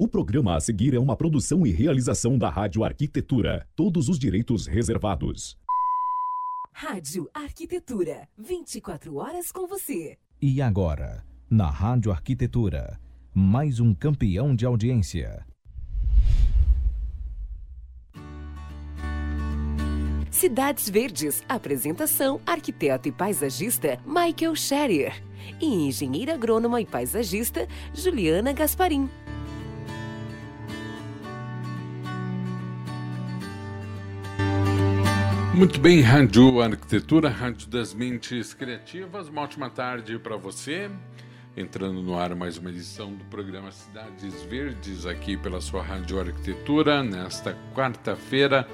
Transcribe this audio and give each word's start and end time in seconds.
O 0.00 0.06
programa 0.06 0.54
a 0.54 0.60
seguir 0.60 0.94
é 0.94 0.98
uma 1.00 1.16
produção 1.16 1.66
e 1.66 1.72
realização 1.72 2.38
da 2.38 2.48
Rádio 2.48 2.84
Arquitetura. 2.84 3.66
Todos 3.74 4.08
os 4.08 4.16
direitos 4.16 4.64
reservados. 4.64 5.58
Rádio 6.72 7.28
Arquitetura. 7.34 8.28
24 8.38 9.16
horas 9.16 9.50
com 9.50 9.66
você. 9.66 10.16
E 10.40 10.62
agora, 10.62 11.24
na 11.50 11.68
Rádio 11.68 12.12
Arquitetura, 12.12 12.96
mais 13.34 13.80
um 13.80 13.92
campeão 13.92 14.54
de 14.54 14.64
audiência. 14.64 15.44
Cidades 20.30 20.88
Verdes. 20.88 21.42
Apresentação: 21.48 22.40
arquiteto 22.46 23.08
e 23.08 23.12
paisagista 23.12 23.98
Michael 24.06 24.54
Scherer. 24.54 25.20
E 25.60 25.66
engenheira 25.66 26.34
agrônoma 26.34 26.80
e 26.80 26.86
paisagista 26.86 27.66
Juliana 27.92 28.52
Gasparim. 28.52 29.10
Muito 35.58 35.80
bem, 35.80 36.00
Rádio 36.02 36.60
Arquitetura, 36.60 37.28
Rádio 37.28 37.66
das 37.66 37.92
Mentes 37.92 38.54
Criativas. 38.54 39.28
Uma 39.28 39.42
ótima 39.42 39.68
tarde 39.68 40.16
para 40.16 40.36
você. 40.36 40.88
Entrando 41.56 42.00
no 42.00 42.16
ar 42.16 42.32
mais 42.36 42.56
uma 42.58 42.70
edição 42.70 43.12
do 43.12 43.24
programa 43.24 43.72
Cidades 43.72 44.40
Verdes 44.44 45.04
aqui 45.04 45.36
pela 45.36 45.60
sua 45.60 45.82
Rádio 45.82 46.20
Arquitetura 46.20 47.02
nesta 47.02 47.58
quarta-feira, 47.74 48.68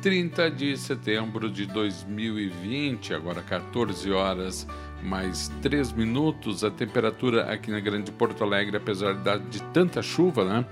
30 0.00 0.50
de 0.50 0.78
setembro 0.78 1.50
de 1.50 1.66
2020, 1.66 3.12
agora 3.12 3.42
14 3.42 4.10
horas 4.10 4.66
mais 5.02 5.52
3 5.60 5.92
minutos. 5.92 6.64
A 6.64 6.70
temperatura 6.70 7.52
aqui 7.52 7.70
na 7.70 7.80
Grande 7.80 8.10
Porto 8.10 8.42
Alegre, 8.42 8.78
apesar 8.78 9.12
de 9.50 9.62
tanta 9.74 10.00
chuva, 10.00 10.46
né? 10.46 10.64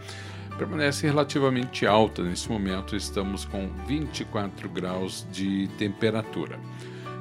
Permanece 0.58 1.06
relativamente 1.06 1.86
alta. 1.86 2.22
Nesse 2.22 2.50
momento 2.50 2.96
estamos 2.96 3.44
com 3.44 3.70
24 3.86 4.68
graus 4.68 5.24
de 5.30 5.68
temperatura. 5.78 6.58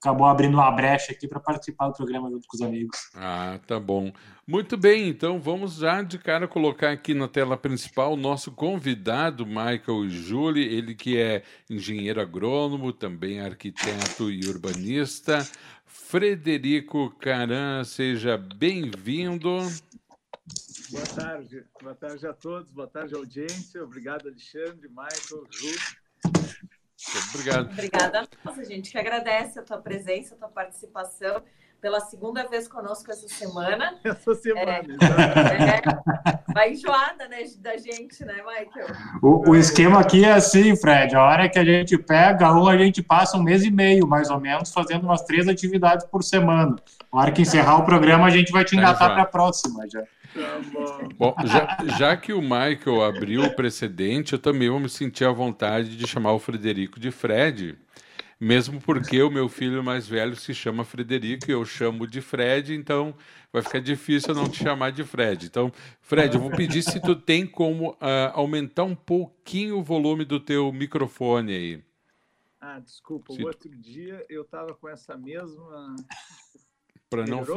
acabou 0.00 0.26
abrindo 0.26 0.54
uma 0.54 0.70
brecha 0.70 1.12
aqui 1.12 1.26
para 1.26 1.40
participar 1.40 1.88
do 1.88 1.94
programa 1.94 2.30
junto 2.30 2.46
com 2.46 2.56
os 2.56 2.62
amigos. 2.62 2.96
Ah, 3.14 3.58
tá 3.66 3.78
bom. 3.80 4.12
Muito 4.46 4.76
bem, 4.76 5.08
então 5.08 5.40
vamos 5.40 5.76
já 5.76 6.02
de 6.02 6.18
cara 6.18 6.48
colocar 6.48 6.90
aqui 6.90 7.12
na 7.12 7.28
tela 7.28 7.56
principal 7.56 8.12
o 8.12 8.16
nosso 8.16 8.52
convidado, 8.52 9.44
Michael 9.44 10.08
Julie, 10.08 10.64
ele 10.64 10.94
que 10.94 11.18
é 11.18 11.42
engenheiro 11.68 12.20
agrônomo, 12.20 12.92
também 12.92 13.40
arquiteto 13.40 14.30
e 14.30 14.46
urbanista. 14.48 15.46
Frederico 15.84 17.10
Caran, 17.18 17.84
seja 17.84 18.38
bem-vindo. 18.38 19.58
Boa 20.90 21.06
tarde, 21.14 21.64
boa 21.82 21.94
tarde 21.94 22.26
a 22.26 22.32
todos, 22.32 22.72
boa 22.72 22.88
tarde 22.88 23.14
audiência, 23.14 23.82
obrigado 23.84 24.28
Alexandre, 24.28 24.88
Michael, 24.88 25.44
Ju. 25.50 26.67
Obrigado. 27.32 27.70
Obrigada 27.70 28.28
nossa, 28.44 28.64
gente, 28.64 28.90
que 28.90 28.98
agradece 28.98 29.58
a 29.58 29.62
tua 29.62 29.78
presença, 29.78 30.34
a 30.34 30.38
tua 30.38 30.48
participação 30.48 31.42
pela 31.80 32.00
segunda 32.00 32.46
vez 32.48 32.66
conosco 32.66 33.10
essa 33.10 33.28
semana. 33.28 33.94
Essa 34.02 34.34
semana, 34.34 34.70
é, 34.70 35.78
é, 35.78 35.82
vai 36.52 36.72
enjoada 36.72 37.28
né, 37.28 37.44
da 37.58 37.76
gente, 37.76 38.24
né, 38.24 38.34
Michael? 38.34 38.88
O, 39.22 39.50
o, 39.50 39.56
esquema 39.56 40.00
aqui 40.00 40.24
é 40.24 40.32
assim, 40.32 40.76
Fred, 40.76 41.14
a 41.14 41.22
hora 41.22 41.48
que 41.48 41.58
a 41.58 41.64
gente 41.64 41.96
pega 41.96 42.52
um, 42.52 42.66
a 42.66 42.76
gente 42.76 43.02
passa 43.02 43.36
um 43.36 43.42
mês 43.42 43.64
e 43.64 43.70
meio, 43.70 44.06
mais 44.06 44.28
ou 44.28 44.40
menos, 44.40 44.72
fazendo 44.72 45.04
umas 45.04 45.22
três 45.22 45.46
atividades 45.46 46.04
por 46.06 46.24
semana. 46.24 46.74
A 47.12 47.20
hora 47.20 47.32
que 47.32 47.42
encerrar 47.42 47.78
o 47.78 47.84
programa, 47.84 48.26
a 48.26 48.30
gente 48.30 48.50
vai 48.50 48.64
te 48.64 48.76
engatar 48.76 49.12
para 49.12 49.22
a 49.22 49.26
próxima 49.26 49.88
já. 49.88 50.02
Tá 50.34 50.60
bom. 50.72 51.08
bom 51.16 51.34
já, 51.46 51.98
já, 51.98 52.16
que 52.16 52.32
o 52.32 52.40
Michael 52.42 53.02
abriu 53.02 53.42
o 53.42 53.54
precedente, 53.54 54.34
eu 54.34 54.38
também 54.38 54.68
vou 54.68 54.80
me 54.80 54.88
sentir 54.88 55.24
à 55.24 55.32
vontade 55.32 55.96
de 55.96 56.06
chamar 56.06 56.32
o 56.32 56.38
Frederico 56.38 57.00
de 57.00 57.10
Fred, 57.10 57.78
mesmo 58.38 58.80
porque 58.80 59.20
o 59.22 59.30
meu 59.30 59.48
filho 59.48 59.82
mais 59.82 60.06
velho 60.06 60.36
se 60.36 60.54
chama 60.54 60.84
Frederico 60.84 61.50
e 61.50 61.52
eu 61.52 61.64
chamo 61.64 62.06
de 62.06 62.20
Fred, 62.20 62.74
então 62.74 63.14
vai 63.52 63.62
ficar 63.62 63.80
difícil 63.80 64.30
eu 64.30 64.36
não 64.36 64.48
te 64.48 64.62
chamar 64.62 64.92
de 64.92 65.02
Fred. 65.02 65.46
Então, 65.46 65.72
Fred, 66.00 66.34
eu 66.34 66.40
vou 66.40 66.50
pedir 66.50 66.82
se 66.82 67.00
tu 67.00 67.16
tem 67.16 67.46
como 67.46 67.92
uh, 67.92 67.96
aumentar 68.34 68.84
um 68.84 68.94
pouquinho 68.94 69.78
o 69.78 69.82
volume 69.82 70.24
do 70.24 70.38
teu 70.38 70.72
microfone 70.72 71.52
aí. 71.52 71.84
Ah, 72.60 72.80
desculpa, 72.80 73.32
se 73.32 73.42
o 73.42 73.46
outro 73.46 73.70
dia 73.76 74.24
eu 74.28 74.42
estava 74.42 74.74
com 74.74 74.88
essa 74.88 75.16
mesma. 75.16 75.96
Para 77.08 77.24
não. 77.24 77.44
Fi... 77.44 77.52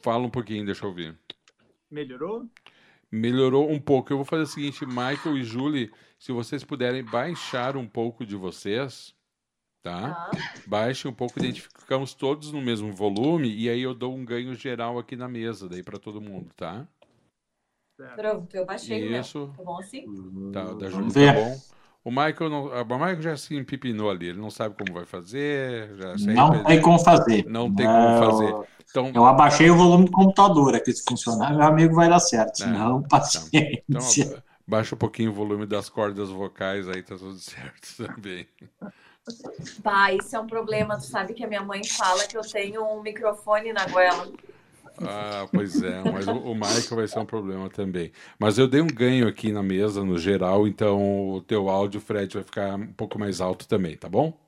Fala 0.00 0.26
um 0.26 0.30
pouquinho, 0.30 0.64
deixa 0.64 0.84
eu 0.84 0.88
ouvir. 0.88 1.18
Melhorou? 1.90 2.48
Melhorou 3.10 3.70
um 3.70 3.80
pouco. 3.80 4.12
Eu 4.12 4.18
vou 4.18 4.24
fazer 4.24 4.42
o 4.44 4.46
seguinte, 4.46 4.86
Michael 4.86 5.36
e 5.36 5.42
Julie, 5.42 5.90
se 6.18 6.30
vocês 6.30 6.62
puderem 6.62 7.02
baixar 7.02 7.76
um 7.76 7.86
pouco 7.86 8.24
de 8.24 8.36
vocês, 8.36 9.14
tá? 9.82 10.30
Baixe 10.66 11.08
um 11.08 11.12
pouco, 11.12 11.38
identificamos 11.38 12.14
todos 12.14 12.52
no 12.52 12.60
mesmo 12.60 12.92
volume 12.92 13.52
e 13.52 13.68
aí 13.68 13.82
eu 13.82 13.94
dou 13.94 14.14
um 14.14 14.24
ganho 14.24 14.54
geral 14.54 14.98
aqui 14.98 15.16
na 15.16 15.28
mesa 15.28 15.68
daí 15.68 15.82
para 15.82 15.98
todo 15.98 16.20
mundo, 16.20 16.52
tá? 16.54 16.86
Pronto, 18.14 18.54
eu 18.54 18.64
baixei 18.64 19.18
Isso. 19.18 19.52
Tá 19.56 19.62
bom 19.62 19.78
assim? 19.78 20.06
Tá, 20.52 20.72
da 20.72 20.88
Julie 20.88 21.12
tá 21.12 21.32
bom. 21.32 21.79
O 22.02 22.10
Michael, 22.10 22.48
não, 22.48 22.64
o 22.66 22.84
Michael 22.84 23.20
já 23.20 23.36
se 23.36 23.54
empipinou 23.54 24.10
ali, 24.10 24.28
ele 24.28 24.40
não 24.40 24.50
sabe 24.50 24.74
como 24.74 24.94
vai 24.94 25.04
fazer. 25.04 25.94
Já 25.96 26.14
não 26.32 26.64
tem 26.64 26.80
como 26.80 26.98
fazer. 26.98 27.44
Não 27.46 27.74
tem 27.74 27.86
como 27.86 28.18
fazer. 28.18 28.54
Então, 28.88 29.12
eu 29.14 29.24
abaixei 29.24 29.70
o 29.70 29.76
volume 29.76 30.06
do 30.06 30.10
computador 30.10 30.74
aqui, 30.74 30.92
se 30.92 31.04
funcionar, 31.08 31.54
meu 31.54 31.66
amigo 31.66 31.94
vai 31.94 32.08
dar 32.08 32.18
certo. 32.18 32.56
Senão, 32.56 32.88
não, 32.88 33.02
paciência. 33.02 33.84
Então, 33.88 34.42
baixa 34.66 34.94
um 34.94 34.98
pouquinho 34.98 35.30
o 35.30 35.34
volume 35.34 35.66
das 35.66 35.88
cordas 35.88 36.30
vocais, 36.30 36.88
aí 36.88 37.02
tá 37.02 37.16
tudo 37.16 37.36
certo 37.38 37.96
também. 37.96 38.46
Bah, 39.82 40.12
isso 40.12 40.34
é 40.34 40.40
um 40.40 40.46
problema. 40.46 40.96
Tu 40.96 41.04
sabe 41.04 41.34
que 41.34 41.44
a 41.44 41.46
minha 41.46 41.62
mãe 41.62 41.84
fala 41.84 42.26
que 42.26 42.36
eu 42.36 42.42
tenho 42.42 42.84
um 42.84 43.02
microfone 43.02 43.72
na 43.72 43.86
goela. 43.86 44.26
Ah, 45.02 45.48
pois 45.52 45.82
é, 45.82 46.02
mas 46.10 46.26
o, 46.26 46.32
o 46.32 46.54
Michael 46.54 46.96
vai 46.96 47.08
ser 47.08 47.18
um 47.18 47.24
problema 47.24 47.70
também. 47.70 48.12
Mas 48.38 48.58
eu 48.58 48.68
dei 48.68 48.80
um 48.80 48.86
ganho 48.86 49.26
aqui 49.26 49.50
na 49.50 49.62
mesa, 49.62 50.04
no 50.04 50.18
geral, 50.18 50.66
então 50.66 51.30
o 51.30 51.40
teu 51.40 51.68
áudio, 51.68 52.00
Fred, 52.00 52.34
vai 52.34 52.44
ficar 52.44 52.74
um 52.74 52.92
pouco 52.92 53.18
mais 53.18 53.40
alto 53.40 53.66
também, 53.66 53.96
tá 53.96 54.08
bom? 54.08 54.38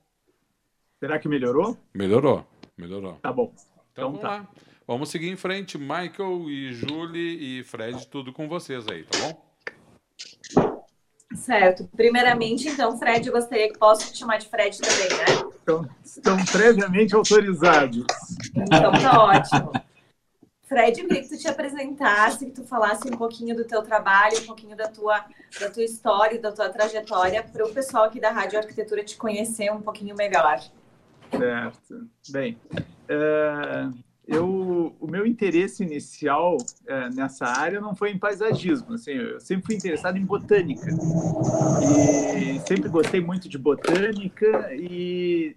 Será 1.01 1.19
que 1.19 1.29
melhorou? 1.29 1.77
Melhorou, 1.95 2.47
melhorou. 2.77 3.15
Tá 3.23 3.33
bom. 3.33 3.53
Então, 3.55 3.83
então 3.93 4.05
vamos 4.09 4.21
tá. 4.21 4.29
lá. 4.29 4.49
Vamos 4.87 5.09
seguir 5.09 5.29
em 5.29 5.37
frente. 5.37 5.79
Michael 5.79 6.51
e 6.51 6.73
Julie 6.73 7.61
e 7.61 7.65
Fred, 7.65 8.07
tudo 8.09 8.33
com 8.33 8.49
vocês 8.49 8.87
aí, 8.89 9.05
tá 9.05 9.19
bom? 9.19 9.53
Certo. 11.35 11.89
Primeiramente, 11.97 12.69
então, 12.69 12.99
Fred, 12.99 13.27
eu 13.27 13.33
gostaria 13.33 13.69
que 13.69 13.79
posso 13.79 14.13
te 14.13 14.19
chamar 14.19 14.39
de 14.39 14.49
Fred 14.49 14.79
também, 14.79 15.09
né? 15.19 15.51
Então, 15.63 15.89
estão 16.05 16.37
previamente 16.45 17.15
autorizados. 17.15 18.05
Então 18.55 18.93
tá 18.93 19.25
ótimo. 19.25 19.73
Fred, 20.73 20.99
eu 20.99 21.07
queria 21.07 21.23
que 21.23 21.29
tu 21.29 21.37
te 21.37 21.47
apresentasse, 21.47 22.47
que 22.47 22.53
tu 22.53 22.65
falasse 22.65 23.07
um 23.07 23.15
pouquinho 23.15 23.55
do 23.55 23.63
teu 23.63 23.83
trabalho, 23.83 24.39
um 24.39 24.47
pouquinho 24.47 24.75
da 24.75 24.89
tua, 24.89 25.23
da 25.61 25.69
tua 25.69 25.85
história, 25.85 26.41
da 26.41 26.51
tua 26.51 26.71
trajetória, 26.71 27.43
para 27.43 27.67
o 27.67 27.71
pessoal 27.75 28.05
aqui 28.05 28.19
da 28.19 28.31
Rádio 28.31 28.59
Arquitetura 28.59 29.05
te 29.05 29.19
conhecer 29.19 29.71
um 29.71 29.83
pouquinho 29.83 30.17
melhor. 30.17 30.63
Certo. 31.31 32.09
Bem, 32.31 32.57
é, 33.07 33.89
eu, 34.27 34.97
o 34.99 35.07
meu 35.07 35.27
interesse 35.27 35.83
inicial 35.83 36.57
é, 36.87 37.11
nessa 37.11 37.45
área 37.45 37.79
não 37.79 37.95
foi 37.95 38.11
em 38.11 38.19
paisagismo, 38.19 38.95
assim, 38.95 39.13
eu 39.13 39.41
sempre 39.41 39.67
fui 39.67 39.75
interessado 39.75 40.17
em 40.17 40.25
botânica 40.25 40.87
e 42.31 42.59
sempre 42.67 42.89
gostei 42.89 43.21
muito 43.21 43.47
de 43.47 43.59
botânica 43.59 44.73
e 44.73 45.55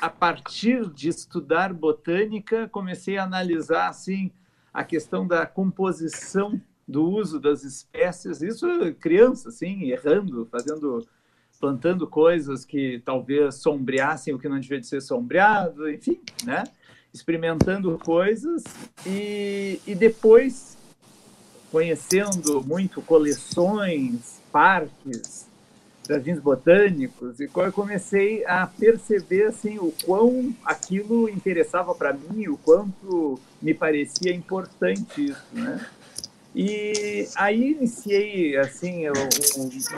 a 0.00 0.08
partir 0.08 0.88
de 0.90 1.08
estudar 1.08 1.72
botânica 1.72 2.68
comecei 2.68 3.18
a 3.18 3.24
analisar 3.24 3.88
assim 3.88 4.30
a 4.72 4.84
questão 4.84 5.26
da 5.26 5.46
composição 5.46 6.60
do 6.86 7.08
uso 7.08 7.38
das 7.38 7.64
espécies, 7.64 8.42
isso 8.42 8.66
criança 9.00 9.48
assim, 9.48 9.90
errando, 9.90 10.46
fazendo 10.50 11.06
plantando 11.60 12.08
coisas 12.08 12.64
que 12.64 13.00
talvez 13.04 13.54
sombreassem 13.56 14.34
o 14.34 14.38
que 14.38 14.48
não 14.48 14.58
devia 14.58 14.80
de 14.80 14.86
ser 14.86 15.00
sombreado, 15.00 15.88
enfim, 15.88 16.20
né? 16.44 16.64
experimentando 17.14 17.96
coisas 17.98 18.64
e, 19.06 19.80
e 19.86 19.94
depois 19.94 20.76
conhecendo 21.70 22.62
muito 22.64 23.00
coleções, 23.00 24.42
parques, 24.50 25.46
jardins 26.08 26.40
botânicos 26.40 27.38
e 27.40 27.48
eu 27.54 27.72
comecei 27.72 28.44
a 28.46 28.66
perceber 28.66 29.44
assim 29.46 29.78
o 29.78 29.92
quão 30.04 30.54
aquilo 30.64 31.28
interessava 31.28 31.94
para 31.94 32.12
mim, 32.12 32.48
o 32.48 32.56
quanto 32.56 33.38
me 33.60 33.72
parecia 33.72 34.34
importante 34.34 35.26
isso, 35.26 35.46
né? 35.52 35.84
E 36.54 37.28
aí 37.36 37.72
iniciei 37.72 38.56
assim 38.56 39.04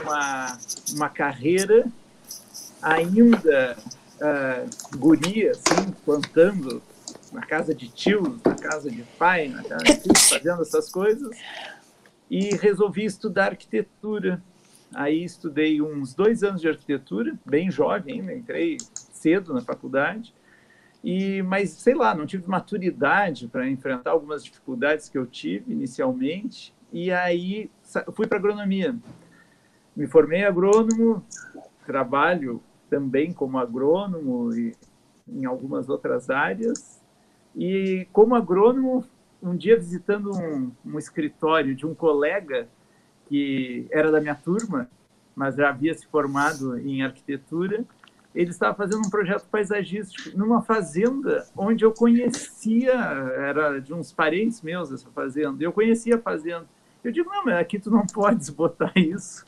uma 0.02 0.58
uma 0.94 1.08
carreira 1.08 1.86
ainda 2.84 3.76
uh, 4.20 4.96
guria, 4.96 5.52
assim, 5.52 5.90
plantando 6.04 6.82
na 7.32 7.44
casa 7.44 7.74
de 7.74 7.88
tios, 7.88 8.40
na 8.44 8.54
casa 8.54 8.90
de 8.90 9.02
pai, 9.18 9.48
na 9.48 9.62
casa 9.62 9.84
de 9.84 10.00
tios, 10.00 10.28
fazendo 10.28 10.62
essas 10.62 10.90
coisas. 10.90 11.36
E 12.30 12.54
resolvi 12.56 13.04
estudar 13.04 13.52
arquitetura. 13.52 14.42
Aí 14.94 15.24
estudei 15.24 15.82
uns 15.82 16.14
dois 16.14 16.42
anos 16.42 16.60
de 16.60 16.68
arquitetura, 16.68 17.36
bem 17.44 17.70
jovem 17.70 18.20
ainda, 18.20 18.34
entrei 18.34 18.76
cedo 18.94 19.52
na 19.52 19.60
faculdade. 19.60 20.34
E, 21.02 21.42
mas 21.42 21.70
sei 21.70 21.94
lá, 21.94 22.14
não 22.14 22.26
tive 22.26 22.48
maturidade 22.48 23.48
para 23.48 23.68
enfrentar 23.68 24.12
algumas 24.12 24.44
dificuldades 24.44 25.08
que 25.08 25.18
eu 25.18 25.26
tive 25.26 25.72
inicialmente. 25.72 26.74
E 26.92 27.10
aí 27.10 27.70
fui 28.12 28.26
para 28.26 28.38
agronomia. 28.38 28.96
Me 29.96 30.06
formei 30.06 30.44
agrônomo, 30.44 31.24
trabalho 31.84 32.62
também 32.88 33.32
como 33.32 33.58
agrônomo 33.58 34.54
e 34.54 34.74
em 35.28 35.44
algumas 35.44 35.88
outras 35.88 36.30
áreas 36.30 37.02
e 37.56 38.08
como 38.12 38.34
agrônomo, 38.34 39.04
um 39.42 39.56
dia 39.56 39.76
visitando 39.76 40.30
um, 40.36 40.72
um 40.84 40.98
escritório 40.98 41.74
de 41.74 41.86
um 41.86 41.94
colega 41.94 42.68
que 43.34 43.88
era 43.90 44.12
da 44.12 44.20
minha 44.20 44.36
turma, 44.36 44.88
mas 45.34 45.56
já 45.56 45.68
havia 45.68 45.92
se 45.92 46.06
formado 46.06 46.78
em 46.78 47.02
arquitetura, 47.02 47.84
ele 48.32 48.50
estava 48.50 48.76
fazendo 48.76 49.04
um 49.04 49.10
projeto 49.10 49.44
paisagístico 49.48 50.38
numa 50.38 50.62
fazenda 50.62 51.44
onde 51.56 51.84
eu 51.84 51.90
conhecia, 51.90 52.92
era 52.92 53.80
de 53.80 53.92
uns 53.92 54.12
parentes 54.12 54.62
meus 54.62 54.92
essa 54.92 55.10
fazenda, 55.10 55.64
eu 55.64 55.72
conhecia 55.72 56.14
a 56.14 56.20
fazenda. 56.20 56.64
Eu 57.02 57.10
digo, 57.10 57.28
não, 57.28 57.44
mas 57.44 57.56
aqui 57.56 57.76
tu 57.76 57.90
não 57.90 58.06
podes 58.14 58.50
botar 58.50 58.92
isso, 58.94 59.44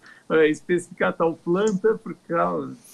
especificar 0.48 1.12
tal 1.12 1.34
planta 1.36 1.94
por 1.94 2.16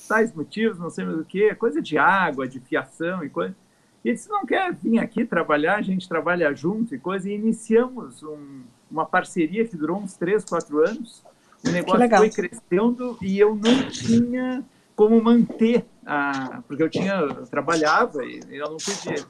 tais 0.06 0.34
motivos, 0.34 0.78
não 0.78 0.90
sei 0.90 1.06
mais 1.06 1.18
o 1.18 1.24
que, 1.24 1.54
coisa 1.54 1.80
de 1.80 1.96
água, 1.96 2.46
de 2.46 2.60
fiação 2.60 3.24
e 3.24 3.30
coisa. 3.30 3.56
E 4.04 4.08
ele 4.08 4.16
disse, 4.16 4.28
não 4.28 4.44
quer 4.44 4.74
vir 4.74 4.98
aqui 4.98 5.24
trabalhar, 5.24 5.76
a 5.76 5.82
gente 5.82 6.06
trabalha 6.06 6.52
junto 6.52 6.94
e 6.94 6.98
coisa. 6.98 7.30
E 7.30 7.34
iniciamos 7.34 8.22
um, 8.22 8.62
uma 8.92 9.06
parceria 9.06 9.66
que 9.66 9.76
durou 9.76 9.96
uns 9.96 10.14
três, 10.14 10.44
quatro 10.44 10.86
anos. 10.86 11.24
O 11.66 11.70
negócio 11.70 12.08
foi 12.08 12.30
crescendo 12.30 13.16
e 13.22 13.38
eu 13.38 13.54
não 13.54 13.88
tinha 13.88 14.64
como 14.94 15.20
manter, 15.22 15.86
a, 16.04 16.62
porque 16.68 16.82
eu 16.82 16.90
tinha 16.90 17.14
eu 17.14 17.46
trabalhava 17.46 18.24
e 18.24 18.40
eu 18.50 18.70
não 18.70 18.76
podia. 18.76 19.24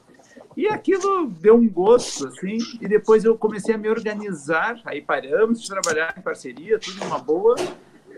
E 0.57 0.67
aquilo 0.67 1.27
deu 1.29 1.55
um 1.55 1.67
gosto, 1.67 2.27
assim, 2.27 2.57
e 2.81 2.87
depois 2.87 3.23
eu 3.23 3.37
comecei 3.37 3.73
a 3.73 3.77
me 3.77 3.89
organizar, 3.89 4.79
aí 4.85 5.01
paramos 5.01 5.61
de 5.61 5.67
trabalhar 5.67 6.13
em 6.17 6.21
parceria, 6.21 6.77
tudo 6.77 7.03
uma 7.05 7.17
boa, 7.17 7.55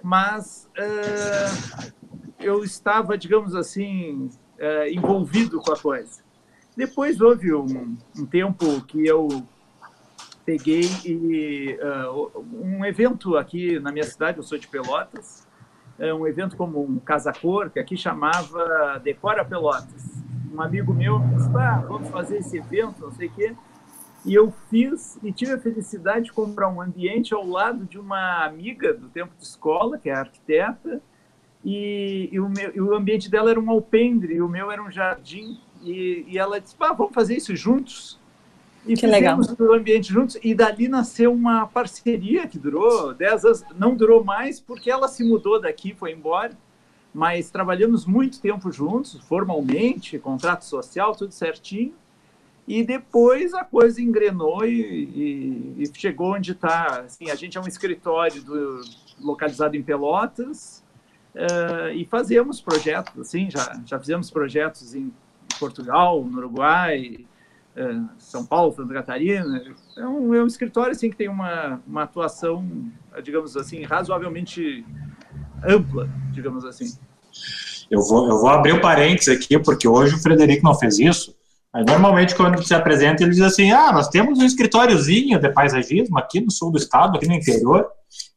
mas 0.04 0.70
uh, 0.78 1.92
eu 2.40 2.64
estava, 2.64 3.18
digamos 3.18 3.56
assim, 3.56 4.30
uh, 4.60 4.88
envolvido 4.90 5.60
com 5.62 5.72
a 5.72 5.78
coisa. 5.78 6.24
Depois 6.76 7.22
houve 7.22 7.54
um, 7.54 7.96
um 8.18 8.26
tempo 8.26 8.82
que 8.82 9.06
eu 9.06 9.28
peguei 10.46 10.84
e, 11.04 11.78
uh, 11.82 12.46
um 12.62 12.86
evento 12.86 13.36
aqui 13.36 13.80
na 13.80 13.92
minha 13.92 14.06
cidade, 14.06 14.38
eu 14.38 14.44
sou 14.44 14.58
de 14.58 14.68
Pelotas, 14.68 15.48
é 15.98 16.14
um 16.14 16.28
evento 16.28 16.56
como 16.56 16.84
um 16.84 17.00
casa-cor, 17.00 17.70
que 17.70 17.80
aqui 17.80 17.98
chamava 17.98 19.00
Decora 19.04 19.44
Pelotas. 19.44 20.24
Um 20.54 20.62
amigo 20.62 20.94
meu 20.94 21.20
disse, 21.20 21.50
ah, 21.58 21.84
vamos 21.88 22.10
fazer 22.10 22.38
esse 22.38 22.58
evento, 22.58 23.02
não 23.02 23.12
sei 23.12 23.28
o 23.28 23.32
quê. 23.32 23.56
E 24.26 24.34
eu 24.34 24.54
fiz 24.70 25.18
e 25.24 25.32
tive 25.32 25.54
a 25.54 25.60
felicidade 25.60 26.26
de 26.26 26.34
comprar 26.34 26.70
um 26.70 26.82
ambiente 26.82 27.34
ao 27.34 27.46
lado 27.46 27.86
de 27.86 28.00
uma 28.00 28.46
amiga 28.46 28.94
do 28.94 29.08
tempo 29.10 29.34
de 29.38 29.44
escola, 29.44 29.98
que 29.98 30.10
é 30.10 30.14
arquiteta, 30.14 31.02
e, 31.64 32.30
e, 32.32 32.40
o, 32.40 32.48
meu, 32.48 32.76
e 32.76 32.82
o 32.82 32.94
ambiente 32.94 33.30
dela 33.30 33.50
era 33.50 33.60
um 33.60 33.70
alpendre, 33.70 34.36
e 34.36 34.42
o 34.42 34.48
meu 34.48 34.72
era 34.72 34.84
um 34.84 34.92
jardim 34.92 35.60
e, 35.82 36.26
e 36.28 36.38
ela 36.38 36.60
disse, 36.60 36.76
ah, 36.80 36.94
vamos 36.94 37.14
fazer 37.14 37.36
isso 37.36 37.56
juntos. 37.56 38.20
E 38.86 38.94
que 38.94 39.02
fizemos 39.02 39.50
legal. 39.50 39.70
o 39.70 39.74
ambiente 39.74 40.12
juntos. 40.12 40.38
E 40.44 40.54
dali 40.54 40.88
nasceu 40.88 41.34
uma 41.34 41.66
parceria 41.68 42.48
que 42.48 42.60
durou 42.60 43.14
10 43.14 43.46
anos. 43.46 43.64
Não 43.78 43.96
durou 43.96 44.24
mais 44.24 44.60
porque 44.60 44.90
ela 44.90 45.08
se 45.08 45.24
mudou 45.24 45.60
daqui, 45.60 45.94
foi 45.94 46.12
embora. 46.12 46.52
Mas 47.14 47.50
trabalhamos 47.50 48.06
muito 48.06 48.42
tempo 48.42 48.72
juntos, 48.72 49.20
formalmente, 49.22 50.20
contrato 50.20 50.66
social, 50.66 51.16
tudo 51.16 51.34
certinho. 51.34 51.94
E 52.68 52.84
depois 52.84 53.54
a 53.54 53.64
coisa 53.64 54.02
engrenou 54.02 54.66
e, 54.66 55.76
e, 55.78 55.84
e 55.84 55.92
chegou 55.94 56.34
onde 56.34 56.52
está. 56.52 57.02
Assim, 57.02 57.30
a 57.30 57.36
gente 57.36 57.58
é 57.58 57.62
um 57.62 57.68
escritório 57.68 58.42
do, 58.44 58.82
localizado 59.20 59.76
em 59.76 59.84
Pelotas 59.84 60.84
uh, 61.36 61.94
e 61.94 62.06
fazemos 62.06 62.60
projetos. 62.60 63.18
Assim, 63.20 63.50
já, 63.50 63.80
já 63.86 64.00
fizemos 64.00 64.30
projetos 64.32 64.96
em 64.96 65.14
Portugal, 65.60 66.24
no 66.24 66.38
Uruguai, 66.38 67.26
São 68.18 68.46
Paulo, 68.46 68.74
Santa 68.74 68.94
Catarina. 68.94 69.62
É 69.98 70.08
um, 70.08 70.34
é 70.34 70.44
um 70.44 70.48
escritório 70.48 70.92
assim, 70.92 71.10
que 71.10 71.16
tem 71.16 71.28
uma, 71.28 71.82
uma 71.86 72.04
atuação, 72.04 72.68
digamos 73.24 73.58
assim, 73.58 73.84
razoavelmente 73.84 74.86
ampla, 75.64 76.10
digamos 76.32 76.64
assim. 76.64 76.98
Eu 77.92 78.02
vou, 78.02 78.28
eu 78.30 78.40
vou 78.40 78.50
abrir 78.50 78.74
um 78.74 78.82
parênteses 78.82 79.36
aqui, 79.36 79.60
porque 79.60 79.88
hoje 79.88 80.16
o 80.16 80.20
Frederico 80.20 80.64
não 80.64 80.74
fez 80.74 81.00
isso. 81.00 81.36
Mas 81.74 81.86
normalmente, 81.86 82.34
quando 82.34 82.64
se 82.64 82.74
apresenta, 82.74 83.24
ele 83.24 83.32
diz 83.32 83.42
assim: 83.42 83.72
ah, 83.72 83.92
nós 83.92 84.08
temos 84.08 84.40
um 84.40 84.46
escritóriozinho 84.46 85.40
de 85.40 85.50
paisagismo 85.50 86.18
aqui 86.18 86.40
no 86.40 86.50
sul 86.50 86.72
do 86.72 86.78
estado, 86.78 87.18
aqui 87.18 87.28
no 87.28 87.34
interior. 87.34 87.86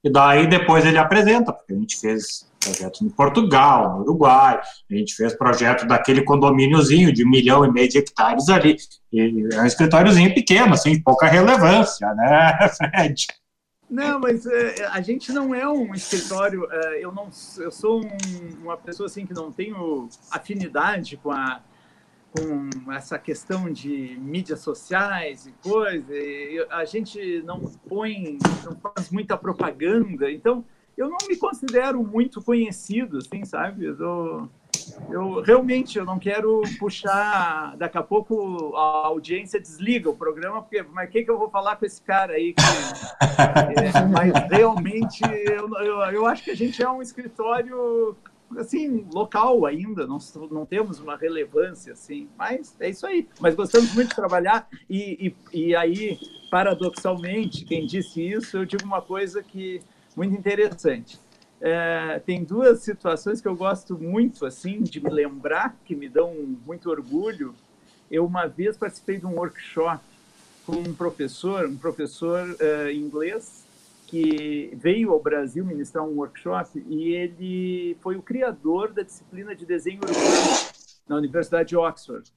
E 0.02 0.11
daí 0.11 0.49
depois 0.49 0.85
ele 0.85 0.99
apresenta, 0.99 1.52
porque 1.52 1.73
a 1.73 1.76
gente 1.76 2.00
fez 2.00 2.48
projetos 2.59 3.03
em 3.03 3.09
Portugal, 3.09 3.97
no 3.97 4.03
Uruguai, 4.03 4.61
a 4.91 4.95
gente 4.95 5.15
fez 5.15 5.35
projeto 5.35 5.87
daquele 5.87 6.23
condomíniozinho 6.23 7.12
de 7.12 7.25
um 7.25 7.31
milhão 7.31 7.65
e 7.65 7.73
meio 7.73 7.88
de 7.88 7.99
hectares 7.99 8.49
ali. 8.49 8.77
E 9.12 9.55
é 9.55 9.61
um 9.61 9.67
escritóriozinho 9.67 10.35
pequeno, 10.35 10.75
assim, 10.75 11.00
pouca 11.00 11.27
relevância, 11.27 12.12
né, 12.15 12.69
Fred? 12.77 13.27
Não, 13.91 14.21
mas 14.21 14.45
é, 14.45 14.87
a 14.87 15.00
gente 15.00 15.33
não 15.33 15.55
é 15.55 15.67
um 15.67 15.95
escritório. 15.95 16.69
É, 16.71 17.03
eu 17.03 17.11
não, 17.11 17.31
eu 17.57 17.73
sou 17.73 18.05
um, 18.05 18.62
uma 18.62 18.77
pessoa 18.77 19.07
assim 19.07 19.25
que 19.25 19.33
não 19.33 19.50
tenho 19.50 20.09
afinidade 20.31 21.17
com 21.17 21.31
a 21.31 21.62
com 22.31 22.93
essa 22.93 23.19
questão 23.19 23.73
de 23.73 24.19
mídias 24.21 24.61
sociais 24.61 25.47
e 25.47 25.53
coisa. 25.67 26.12
A 26.71 26.85
gente 26.85 27.43
não 27.43 27.61
põe, 27.88 28.38
não 28.65 28.77
faz 28.77 29.11
muita 29.11 29.37
propaganda. 29.37 30.31
Então, 30.31 30.65
eu 30.99 31.09
não 31.09 31.19
me 31.28 31.37
considero 31.37 32.02
muito 32.02 32.43
conhecido, 32.43 33.19
assim, 33.19 33.45
sabe? 33.45 33.85
Eu, 33.85 34.50
eu 35.09 35.40
realmente 35.43 35.97
eu 35.97 36.05
não 36.05 36.19
quero 36.19 36.61
puxar. 36.81 37.76
Daqui 37.76 37.97
a 37.97 38.02
pouco 38.02 38.75
a 38.75 39.07
audiência 39.07 39.61
desliga 39.61 40.11
o 40.11 40.17
programa, 40.17 40.61
porque 40.61 40.83
mas 40.83 41.09
o 41.09 41.12
que, 41.12 41.23
que 41.23 41.31
eu 41.31 41.38
vou 41.38 41.49
falar 41.49 41.76
com 41.76 41.87
esse 41.87 42.02
cara 42.02 42.33
aí? 42.33 42.52
Que, 42.52 42.62
é, 43.81 44.07
mas 44.07 44.33
realmente 44.50 45.23
eu, 45.23 45.69
eu, 45.78 46.00
eu 46.11 46.26
acho 46.26 46.43
que 46.43 46.50
a 46.50 46.57
gente 46.57 46.83
é 46.83 46.90
um 46.90 47.00
escritório 47.00 48.17
assim 48.57 49.07
local 49.12 49.67
ainda, 49.67 50.07
não, 50.07 50.19
não 50.50 50.64
temos 50.64 50.99
uma 50.99 51.17
relevância 51.17 51.93
assim, 51.93 52.28
mas 52.37 52.75
é 52.81 52.90
isso 52.90 53.07
aí. 53.07 53.28
Mas 53.38 53.55
gostamos 53.55 53.95
muito 53.95 54.09
de 54.09 54.17
trabalhar 54.17 54.67
e, 54.90 55.33
e, 55.52 55.59
e 55.69 55.76
aí 55.76 56.19
paradoxalmente 56.50 57.64
quem 57.64 57.87
disse 57.87 58.26
isso 58.26 58.57
eu 58.57 58.64
digo 58.64 58.83
uma 58.85 59.02
coisa 59.02 59.43
que 59.43 59.83
muito 60.19 60.35
interessante 60.35 61.19
é, 61.61 62.21
tem 62.25 62.45
duas 62.45 62.81
situações 62.81 63.41
que 63.41 63.49
eu 63.49 63.57
gosto 63.57 63.99
muito 63.99 64.47
assim 64.47 64.83
de 64.83 65.01
me 65.01 65.11
lembrar, 65.11 65.77
que 65.85 65.95
me 65.95 66.09
dão 66.09 66.33
muito 66.65 66.89
orgulho. 66.89 67.55
Eu 68.11 68.25
uma 68.25 68.47
vez 68.47 68.77
participei 68.77 69.19
de 69.19 69.27
um 69.27 69.35
workshop 69.35 70.03
com 70.65 70.77
um 70.77 70.95
professor, 70.95 71.67
um 71.67 71.77
professor 71.77 72.49
uh, 72.49 72.91
inglês 72.91 73.67
que 74.07 74.73
veio 74.75 75.13
ao 75.13 75.21
Brasil 75.21 75.65
ministrar 75.65 76.05
um 76.05 76.17
workshop 76.17 76.83
e 76.89 77.13
ele 77.13 77.97
foi 78.01 78.17
o 78.17 78.23
criador 78.23 78.93
da 78.93 79.03
disciplina 79.03 79.55
de 79.55 79.67
desenho 79.67 80.01
urbano 80.03 80.69
na 81.07 81.17
Universidade 81.17 81.71
de 81.71 81.77
Oxford. 81.77 82.33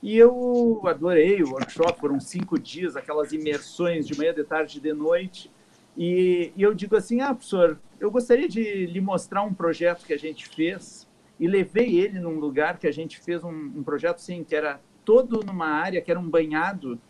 E 0.00 0.16
eu 0.16 0.80
adorei 0.84 1.42
o 1.42 1.50
workshop, 1.50 1.98
foram 1.98 2.20
cinco 2.20 2.56
dias, 2.56 2.96
aquelas 2.96 3.32
imersões 3.32 4.06
de 4.06 4.16
manhã, 4.16 4.32
de 4.32 4.44
tarde 4.44 4.78
e 4.78 4.80
de 4.80 4.92
noite. 4.92 5.50
E, 5.98 6.52
e 6.56 6.62
eu 6.62 6.72
digo 6.72 6.96
assim, 6.96 7.20
ah, 7.20 7.34
professor, 7.34 7.76
eu 7.98 8.08
gostaria 8.08 8.48
de 8.48 8.86
lhe 8.86 9.00
mostrar 9.00 9.42
um 9.42 9.52
projeto 9.52 10.06
que 10.06 10.12
a 10.12 10.16
gente 10.16 10.46
fez 10.46 11.08
e 11.40 11.48
levei 11.48 11.98
ele 11.98 12.20
num 12.20 12.38
lugar 12.38 12.78
que 12.78 12.86
a 12.86 12.92
gente 12.92 13.18
fez 13.18 13.42
um, 13.42 13.50
um 13.50 13.82
projeto 13.82 14.16
assim 14.16 14.44
que 14.44 14.54
era 14.54 14.80
todo 15.04 15.44
numa 15.44 15.66
área 15.66 16.00
que 16.00 16.08
era 16.08 16.20
um 16.20 16.30
banhado. 16.30 17.00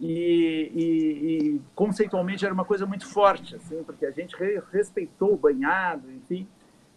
E, 0.00 0.70
e, 0.74 0.86
e, 1.54 1.60
conceitualmente 1.74 2.44
era 2.44 2.52
uma 2.52 2.64
coisa 2.64 2.84
muito 2.84 3.06
forte 3.06 3.54
assim 3.54 3.84
porque 3.84 4.04
a 4.04 4.10
gente 4.10 4.34
re, 4.36 4.60
respeitou 4.72 5.34
o 5.34 5.36
banhado 5.36 6.10
enfim. 6.10 6.48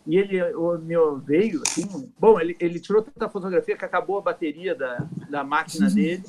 E 0.05 0.17
ele 0.17 0.41
o 0.53 0.77
meu 0.79 1.17
veio 1.17 1.61
assim 1.67 2.09
bom 2.17 2.39
ele, 2.39 2.55
ele 2.59 2.79
tirou 2.79 3.03
tanta 3.03 3.29
fotografia 3.29 3.77
que 3.77 3.85
acabou 3.85 4.17
a 4.17 4.21
bateria 4.21 4.73
da, 4.73 5.05
da 5.29 5.43
máquina 5.43 5.89
dele 5.89 6.23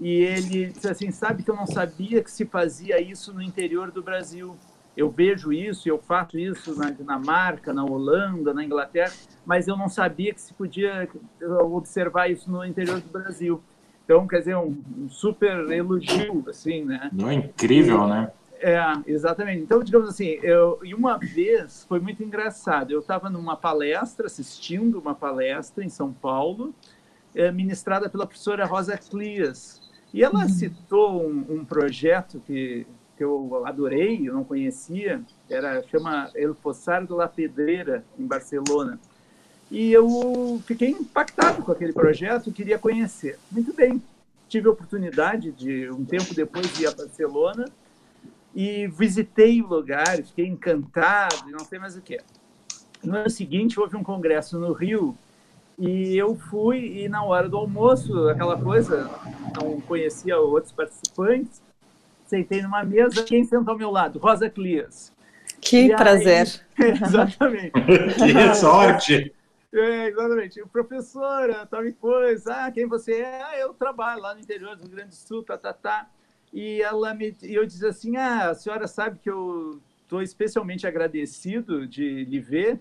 e 0.00 0.10
ele 0.10 0.66
disse 0.66 0.88
assim 0.88 1.10
sabe 1.10 1.42
que 1.42 1.50
eu 1.50 1.56
não 1.56 1.66
sabia 1.66 2.22
que 2.22 2.30
se 2.30 2.44
fazia 2.44 3.00
isso 3.00 3.32
no 3.32 3.42
interior 3.42 3.90
do 3.90 4.02
Brasil 4.02 4.56
eu 4.98 5.08
vejo 5.08 5.52
isso, 5.52 5.88
eu 5.88 5.96
faço 5.96 6.36
isso 6.36 6.76
na 6.76 6.90
Dinamarca, 6.90 7.72
na 7.72 7.84
Holanda, 7.84 8.52
na 8.52 8.64
Inglaterra, 8.64 9.12
mas 9.46 9.68
eu 9.68 9.76
não 9.76 9.88
sabia 9.88 10.34
que 10.34 10.40
se 10.40 10.52
podia 10.52 11.08
observar 11.60 12.28
isso 12.28 12.50
no 12.50 12.64
interior 12.64 13.00
do 13.00 13.08
Brasil. 13.08 13.62
Então, 14.04 14.26
quer 14.26 14.40
dizer, 14.40 14.56
um, 14.56 14.76
um 14.98 15.08
super 15.08 15.70
elogio, 15.70 16.44
assim, 16.48 16.84
né? 16.84 17.10
Não 17.12 17.30
é 17.30 17.34
incrível, 17.34 18.08
né? 18.08 18.32
É, 18.60 18.80
exatamente. 19.06 19.62
Então, 19.62 19.84
digamos 19.84 20.08
assim, 20.08 20.40
eu, 20.42 20.80
e 20.82 20.92
uma 20.92 21.16
vez 21.16 21.84
foi 21.88 22.00
muito 22.00 22.24
engraçado. 22.24 22.90
Eu 22.90 22.98
estava 22.98 23.30
numa 23.30 23.56
palestra, 23.56 24.26
assistindo 24.26 24.98
uma 24.98 25.14
palestra 25.14 25.84
em 25.84 25.88
São 25.88 26.12
Paulo, 26.12 26.74
é, 27.36 27.52
ministrada 27.52 28.08
pela 28.08 28.26
professora 28.26 28.66
Rosa 28.66 28.98
Clias. 28.98 29.77
E 30.12 30.22
ela 30.22 30.42
uhum. 30.42 30.48
citou 30.48 31.28
um, 31.28 31.44
um 31.48 31.64
projeto 31.64 32.40
que 32.46 32.86
que 33.18 33.24
eu 33.24 33.66
adorei, 33.66 34.28
eu 34.28 34.32
não 34.32 34.44
conhecia, 34.44 35.20
era 35.50 35.82
chama 35.88 36.30
El 36.36 36.54
Fossar 36.54 37.04
de 37.04 37.12
la 37.12 37.26
Pedreira, 37.26 38.04
em 38.16 38.24
Barcelona. 38.24 38.98
E 39.68 39.92
eu 39.92 40.62
fiquei 40.64 40.90
impactado 40.90 41.64
com 41.64 41.72
aquele 41.72 41.92
projeto, 41.92 42.52
queria 42.52 42.78
conhecer. 42.78 43.36
Muito 43.50 43.74
bem, 43.74 44.00
tive 44.48 44.68
a 44.68 44.70
oportunidade 44.70 45.50
de, 45.50 45.90
um 45.90 46.04
tempo 46.04 46.32
depois, 46.32 46.78
ir 46.78 46.86
a 46.86 46.92
Barcelona 46.92 47.64
e 48.54 48.86
visitei 48.86 49.60
o 49.60 49.66
lugar, 49.66 50.16
fiquei 50.22 50.46
encantado 50.46 51.48
e 51.48 51.50
não 51.50 51.64
sei 51.64 51.80
mais 51.80 51.96
o 51.96 52.00
que. 52.00 52.20
No 53.02 53.16
ano 53.16 53.30
seguinte, 53.30 53.80
houve 53.80 53.96
um 53.96 54.02
congresso 54.04 54.60
no 54.60 54.72
Rio 54.72 55.18
e 55.78 56.16
eu 56.16 56.34
fui 56.34 57.04
e 57.04 57.08
na 57.08 57.22
hora 57.22 57.48
do 57.48 57.56
almoço, 57.56 58.28
aquela 58.28 58.60
coisa, 58.60 59.08
não 59.56 59.80
conhecia 59.80 60.36
outros 60.38 60.72
participantes, 60.72 61.62
sentei 62.26 62.60
numa 62.62 62.82
mesa, 62.84 63.22
quem 63.22 63.44
sentou 63.44 63.72
ao 63.72 63.78
meu 63.78 63.90
lado? 63.90 64.18
Rosa 64.18 64.50
Clias. 64.50 65.12
Que 65.60 65.86
e 65.86 65.96
prazer. 65.96 66.48
Aí, 66.78 66.90
exatamente. 67.02 67.70
que 68.18 68.54
sorte! 68.54 69.32
É, 69.72 70.08
exatamente. 70.08 70.62
Professora, 70.72 71.66
tal 71.66 71.82
coisa, 72.00 72.54
ah, 72.54 72.72
quem 72.72 72.86
você 72.86 73.20
é? 73.20 73.42
Ah, 73.42 73.58
eu 73.58 73.72
trabalho 73.72 74.22
lá 74.22 74.34
no 74.34 74.40
interior 74.40 74.76
do 74.76 74.82
Rio 74.82 74.90
Grande 74.90 75.10
do 75.10 75.14
Sul, 75.14 75.44
tá, 75.44 75.56
tá, 75.56 75.72
tá. 75.72 76.08
E 76.52 76.82
ela 76.82 77.14
me, 77.14 77.36
e 77.42 77.54
eu 77.54 77.64
disse 77.64 77.86
assim, 77.86 78.16
ah, 78.16 78.50
a 78.50 78.54
senhora 78.54 78.88
sabe 78.88 79.18
que 79.18 79.30
eu 79.30 79.78
estou 80.02 80.22
especialmente 80.22 80.86
agradecido 80.86 81.86
de 81.86 82.24
lhe 82.24 82.40
ver 82.40 82.80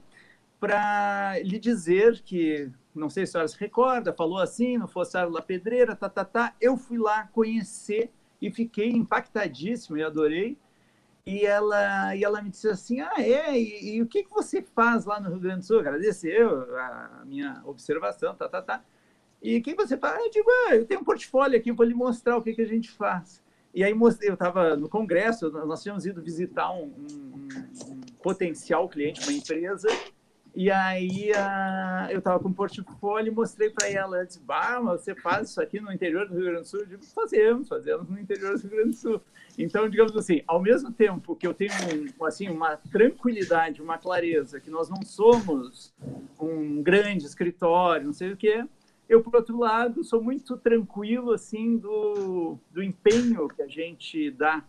para 0.59 1.39
lhe 1.43 1.59
dizer 1.59 2.21
que, 2.21 2.71
não 2.93 3.09
sei 3.09 3.25
se 3.25 3.31
a 3.31 3.33
senhora 3.33 3.47
se 3.47 3.59
recorda, 3.59 4.13
falou 4.13 4.39
assim, 4.39 4.77
no 4.77 4.87
Fossar 4.87 5.29
La 5.29 5.41
Pedreira, 5.41 5.95
tá, 5.95 6.09
tá, 6.09 6.25
tá. 6.25 6.55
Eu 6.59 6.77
fui 6.77 6.97
lá 6.97 7.27
conhecer 7.27 8.11
e 8.41 8.51
fiquei 8.51 8.89
impactadíssimo 8.89 9.97
e 9.97 10.03
adorei. 10.03 10.57
E 11.25 11.45
ela, 11.45 12.15
e 12.15 12.23
ela 12.23 12.41
me 12.41 12.49
disse 12.49 12.69
assim: 12.69 13.01
Ah, 13.01 13.15
é? 13.17 13.59
E, 13.59 13.97
e, 13.97 14.01
o 14.01 14.07
que, 14.07 14.23
que 14.23 14.29
você 14.29 14.61
faz 14.61 15.03
lá 15.03 15.19
no 15.19 15.29
Rio 15.29 15.39
Grande 15.39 15.59
do 15.59 15.65
Sul? 15.65 15.79
Agradeceu 15.79 16.73
a 16.79 17.23
minha 17.25 17.61
observação, 17.65 18.33
tá, 18.33 18.47
tá, 18.47 18.61
tá. 18.61 18.81
E 19.43 19.57
o 19.57 19.61
que 19.61 19.75
você 19.75 19.97
faz? 19.97 20.23
Eu 20.23 20.31
digo: 20.31 20.49
ah, 20.49 20.75
Eu 20.75 20.85
tenho 20.85 21.01
um 21.01 21.03
portfólio 21.03 21.59
aqui, 21.59 21.69
vou 21.69 21.85
lhe 21.85 21.93
mostrar 21.93 22.37
o 22.37 22.41
que, 22.41 22.53
que 22.53 22.61
a 22.61 22.67
gente 22.67 22.89
faz. 22.89 23.43
E 23.73 23.83
aí 23.83 23.91
eu 24.21 24.33
estava 24.33 24.77
no 24.77 24.87
congresso, 24.87 25.51
nós 25.51 25.83
tínhamos 25.83 26.05
ido 26.05 26.21
visitar 26.21 26.71
um, 26.71 26.85
um, 26.85 27.47
um 27.87 28.01
potencial 28.23 28.87
cliente, 28.87 29.21
uma 29.21 29.33
empresa, 29.37 29.89
e 30.57 30.71
aí 30.71 31.29
uh, 31.33 32.09
eu 32.09 32.17
estava 32.17 32.39
com 32.39 32.49
um 32.49 32.53
portfólio 32.53 33.31
e 33.31 33.35
mostrei 33.35 33.69
para 33.69 33.87
ela. 33.87 34.17
Ela 34.17 34.25
disse, 34.25 34.39
bah, 34.39 34.81
mas 34.81 35.01
você 35.01 35.13
faz 35.13 35.51
isso 35.51 35.61
aqui 35.61 35.79
no 35.79 35.93
interior 35.93 36.27
do 36.27 36.33
Rio 36.33 36.45
Grande 36.45 36.61
do 36.61 36.67
Sul? 36.67 36.79
Eu 36.79 36.85
digo, 36.87 37.05
fazemos, 37.05 37.69
fazemos 37.69 38.09
no 38.09 38.19
interior 38.19 38.57
do 38.57 38.61
Rio 38.61 38.71
Grande 38.71 38.89
do 38.89 38.95
Sul. 38.95 39.21
Então, 39.55 39.87
digamos 39.87 40.17
assim, 40.17 40.41
ao 40.47 40.59
mesmo 40.59 40.91
tempo 40.91 41.35
que 41.35 41.45
eu 41.45 41.53
tenho 41.53 41.71
um, 42.19 42.25
assim, 42.25 42.49
uma 42.49 42.75
tranquilidade, 42.75 43.83
uma 43.83 43.99
clareza, 43.99 44.59
que 44.59 44.71
nós 44.71 44.89
não 44.89 45.03
somos 45.03 45.93
um 46.39 46.81
grande 46.81 47.27
escritório, 47.27 48.07
não 48.07 48.13
sei 48.13 48.31
o 48.31 48.37
quê, 48.37 48.65
eu, 49.07 49.21
por 49.21 49.35
outro 49.35 49.59
lado, 49.59 50.03
sou 50.03 50.23
muito 50.23 50.57
tranquilo 50.57 51.33
assim 51.33 51.77
do, 51.77 52.57
do 52.71 52.81
empenho 52.81 53.47
que 53.47 53.61
a 53.61 53.67
gente 53.67 54.31
dá 54.31 54.63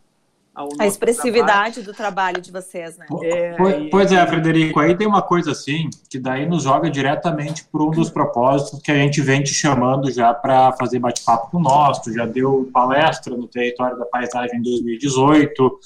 a 0.79 0.87
expressividade 0.87 1.75
trabalho. 1.75 1.85
do 1.85 1.95
trabalho 1.95 2.41
de 2.41 2.51
vocês, 2.51 2.97
né? 2.97 3.07
É, 3.23 3.55
pois, 3.57 3.91
pois, 3.91 4.13
é, 4.13 4.27
Frederico, 4.27 4.81
aí 4.81 4.97
tem 4.97 5.07
uma 5.07 5.23
coisa 5.23 5.53
assim, 5.53 5.89
que 6.11 6.19
daí 6.19 6.47
nos 6.47 6.65
joga 6.65 6.91
diretamente 6.91 7.65
para 7.71 7.83
um 7.83 7.91
dos 7.91 8.11
propósitos 8.11 8.81
que 8.83 8.91
a 8.91 8.97
gente 8.97 9.21
vem 9.21 9.43
te 9.43 9.55
chamando 9.55 10.11
já 10.11 10.35
para 10.35 10.73
fazer 10.73 10.99
bate-papo 10.99 11.51
com 11.51 11.61
nós, 11.61 12.01
tu 12.01 12.13
já 12.13 12.27
deu 12.27 12.69
palestra 12.73 13.37
no 13.37 13.47
Território 13.47 13.99
da 13.99 14.05
Paisagem 14.07 14.59
em 14.59 14.63
2018, 14.63 15.79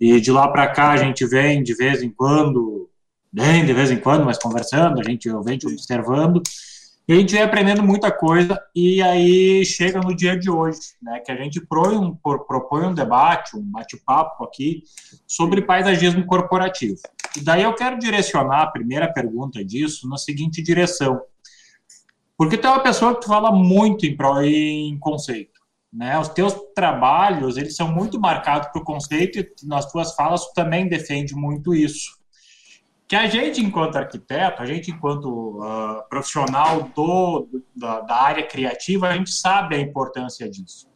e 0.00 0.20
de 0.20 0.30
lá 0.30 0.48
para 0.48 0.66
cá 0.68 0.90
a 0.90 0.96
gente 0.96 1.26
vem 1.26 1.62
de 1.62 1.74
vez 1.74 2.02
em 2.02 2.10
quando, 2.10 2.88
bem 3.32 3.64
de 3.64 3.72
vez 3.72 3.90
em 3.90 3.98
quando, 3.98 4.24
mas 4.24 4.38
conversando, 4.38 5.00
a 5.00 5.04
gente 5.04 5.28
vem 5.42 5.58
te 5.58 5.66
observando, 5.66 6.42
e 7.08 7.14
a 7.14 7.16
gente 7.16 7.32
vem 7.32 7.42
aprendendo 7.42 7.82
muita 7.82 8.12
coisa 8.12 8.62
e 8.74 9.00
aí 9.00 9.64
chega 9.64 9.98
no 9.98 10.14
dia 10.14 10.38
de 10.38 10.50
hoje, 10.50 10.78
né, 11.00 11.20
que 11.20 11.32
a 11.32 11.36
gente 11.36 11.58
propõe 11.58 11.96
um, 11.96 12.14
propõe 12.14 12.84
um 12.84 12.92
debate, 12.92 13.56
um 13.56 13.62
bate-papo 13.62 14.44
aqui 14.44 14.82
sobre 15.26 15.62
paisagismo 15.62 16.26
corporativo. 16.26 17.00
E 17.34 17.40
daí 17.40 17.62
eu 17.62 17.74
quero 17.74 17.98
direcionar 17.98 18.60
a 18.60 18.66
primeira 18.66 19.10
pergunta 19.10 19.64
disso 19.64 20.06
na 20.06 20.18
seguinte 20.18 20.62
direção. 20.62 21.18
Porque 22.36 22.58
tu 22.58 22.66
é 22.66 22.70
uma 22.70 22.82
pessoa 22.82 23.18
que 23.18 23.26
fala 23.26 23.50
muito 23.50 24.04
em, 24.04 24.90
em 24.90 24.98
conceito. 24.98 25.58
Né? 25.90 26.18
Os 26.18 26.28
teus 26.28 26.54
trabalhos, 26.74 27.56
eles 27.56 27.74
são 27.74 27.90
muito 27.90 28.20
marcados 28.20 28.68
por 28.68 28.84
conceito 28.84 29.38
e 29.38 29.66
nas 29.66 29.90
tuas 29.90 30.14
falas 30.14 30.44
tu 30.44 30.52
também 30.52 30.86
defende 30.86 31.34
muito 31.34 31.74
isso 31.74 32.17
que 33.08 33.16
a 33.16 33.26
gente, 33.26 33.64
enquanto 33.64 33.96
arquiteto, 33.96 34.62
a 34.62 34.66
gente, 34.66 34.90
enquanto 34.90 35.58
uh, 35.60 36.06
profissional 36.10 36.82
do, 36.94 37.48
da, 37.74 38.00
da, 38.00 38.22
área 38.22 38.46
criativa, 38.46 39.08
a 39.08 39.14
gente 39.14 39.30
sabe 39.30 39.76
a 39.76 39.80
importância 39.80 40.46
disso. 40.48 40.86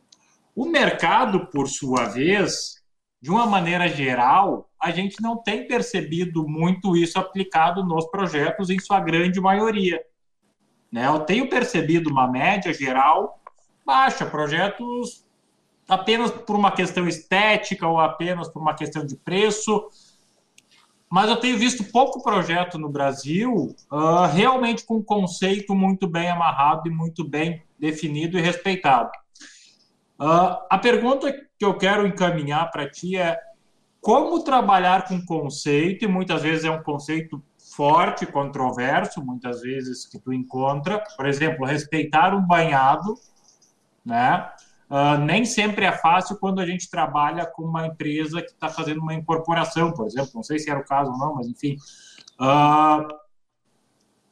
O 0.54 0.66
mercado, 0.66 1.46
por 1.46 1.66
sua 1.66 2.04
vez, 2.04 2.82
de 3.18 3.30
uma 3.30 3.46
maneira 3.46 3.88
geral, 3.88 4.68
a 4.78 4.90
gente 4.90 5.22
não 5.22 5.38
tem 5.38 5.66
percebido 5.66 6.46
muito 6.46 6.94
isso 6.94 7.18
aplicado 7.18 7.82
nos 7.82 8.04
projetos, 8.10 8.68
em 8.68 8.78
sua 8.78 9.00
grande 9.00 9.40
maioria. 9.40 9.98
Né? 10.90 11.06
Eu 11.06 11.20
tenho 11.20 11.48
percebido 11.48 12.10
uma 12.10 12.28
média 12.28 12.74
geral 12.74 13.40
baixa, 13.86 14.26
projetos 14.26 15.24
apenas 15.88 16.30
por 16.30 16.56
uma 16.56 16.72
questão 16.72 17.08
estética 17.08 17.88
ou 17.88 17.98
apenas 17.98 18.48
por 18.48 18.60
uma 18.60 18.74
questão 18.74 19.04
de 19.04 19.16
preço. 19.16 19.88
Mas 21.12 21.28
eu 21.28 21.36
tenho 21.36 21.58
visto 21.58 21.84
pouco 21.84 22.22
projeto 22.22 22.78
no 22.78 22.88
Brasil 22.88 23.76
uh, 23.92 24.24
realmente 24.32 24.86
com 24.86 24.96
um 24.96 25.02
conceito 25.02 25.74
muito 25.74 26.08
bem 26.08 26.30
amarrado 26.30 26.88
e 26.88 26.90
muito 26.90 27.22
bem 27.22 27.62
definido 27.78 28.38
e 28.38 28.40
respeitado. 28.40 29.10
Uh, 30.18 30.56
a 30.70 30.78
pergunta 30.78 31.30
que 31.30 31.64
eu 31.66 31.76
quero 31.76 32.06
encaminhar 32.06 32.70
para 32.70 32.90
ti 32.90 33.18
é 33.18 33.38
como 34.00 34.42
trabalhar 34.42 35.06
com 35.06 35.22
conceito, 35.22 36.06
e 36.06 36.08
muitas 36.08 36.40
vezes 36.40 36.64
é 36.64 36.70
um 36.70 36.82
conceito 36.82 37.42
forte, 37.76 38.24
controverso, 38.24 39.22
muitas 39.22 39.60
vezes 39.60 40.06
que 40.06 40.18
tu 40.18 40.32
encontra, 40.32 40.98
por 41.14 41.26
exemplo, 41.26 41.66
respeitar 41.66 42.34
um 42.34 42.40
banhado, 42.40 43.16
né? 44.02 44.50
Uh, 44.92 45.16
nem 45.24 45.42
sempre 45.46 45.86
é 45.86 45.92
fácil 45.92 46.36
quando 46.36 46.60
a 46.60 46.66
gente 46.66 46.90
trabalha 46.90 47.46
com 47.46 47.62
uma 47.62 47.86
empresa 47.86 48.42
que 48.42 48.50
está 48.50 48.68
fazendo 48.68 49.00
uma 49.00 49.14
incorporação, 49.14 49.90
por 49.90 50.06
exemplo. 50.06 50.32
Não 50.34 50.42
sei 50.42 50.58
se 50.58 50.68
era 50.68 50.80
o 50.80 50.84
caso 50.84 51.10
ou 51.10 51.16
não, 51.16 51.34
mas 51.36 51.48
enfim. 51.48 51.78
Uh, 52.38 53.08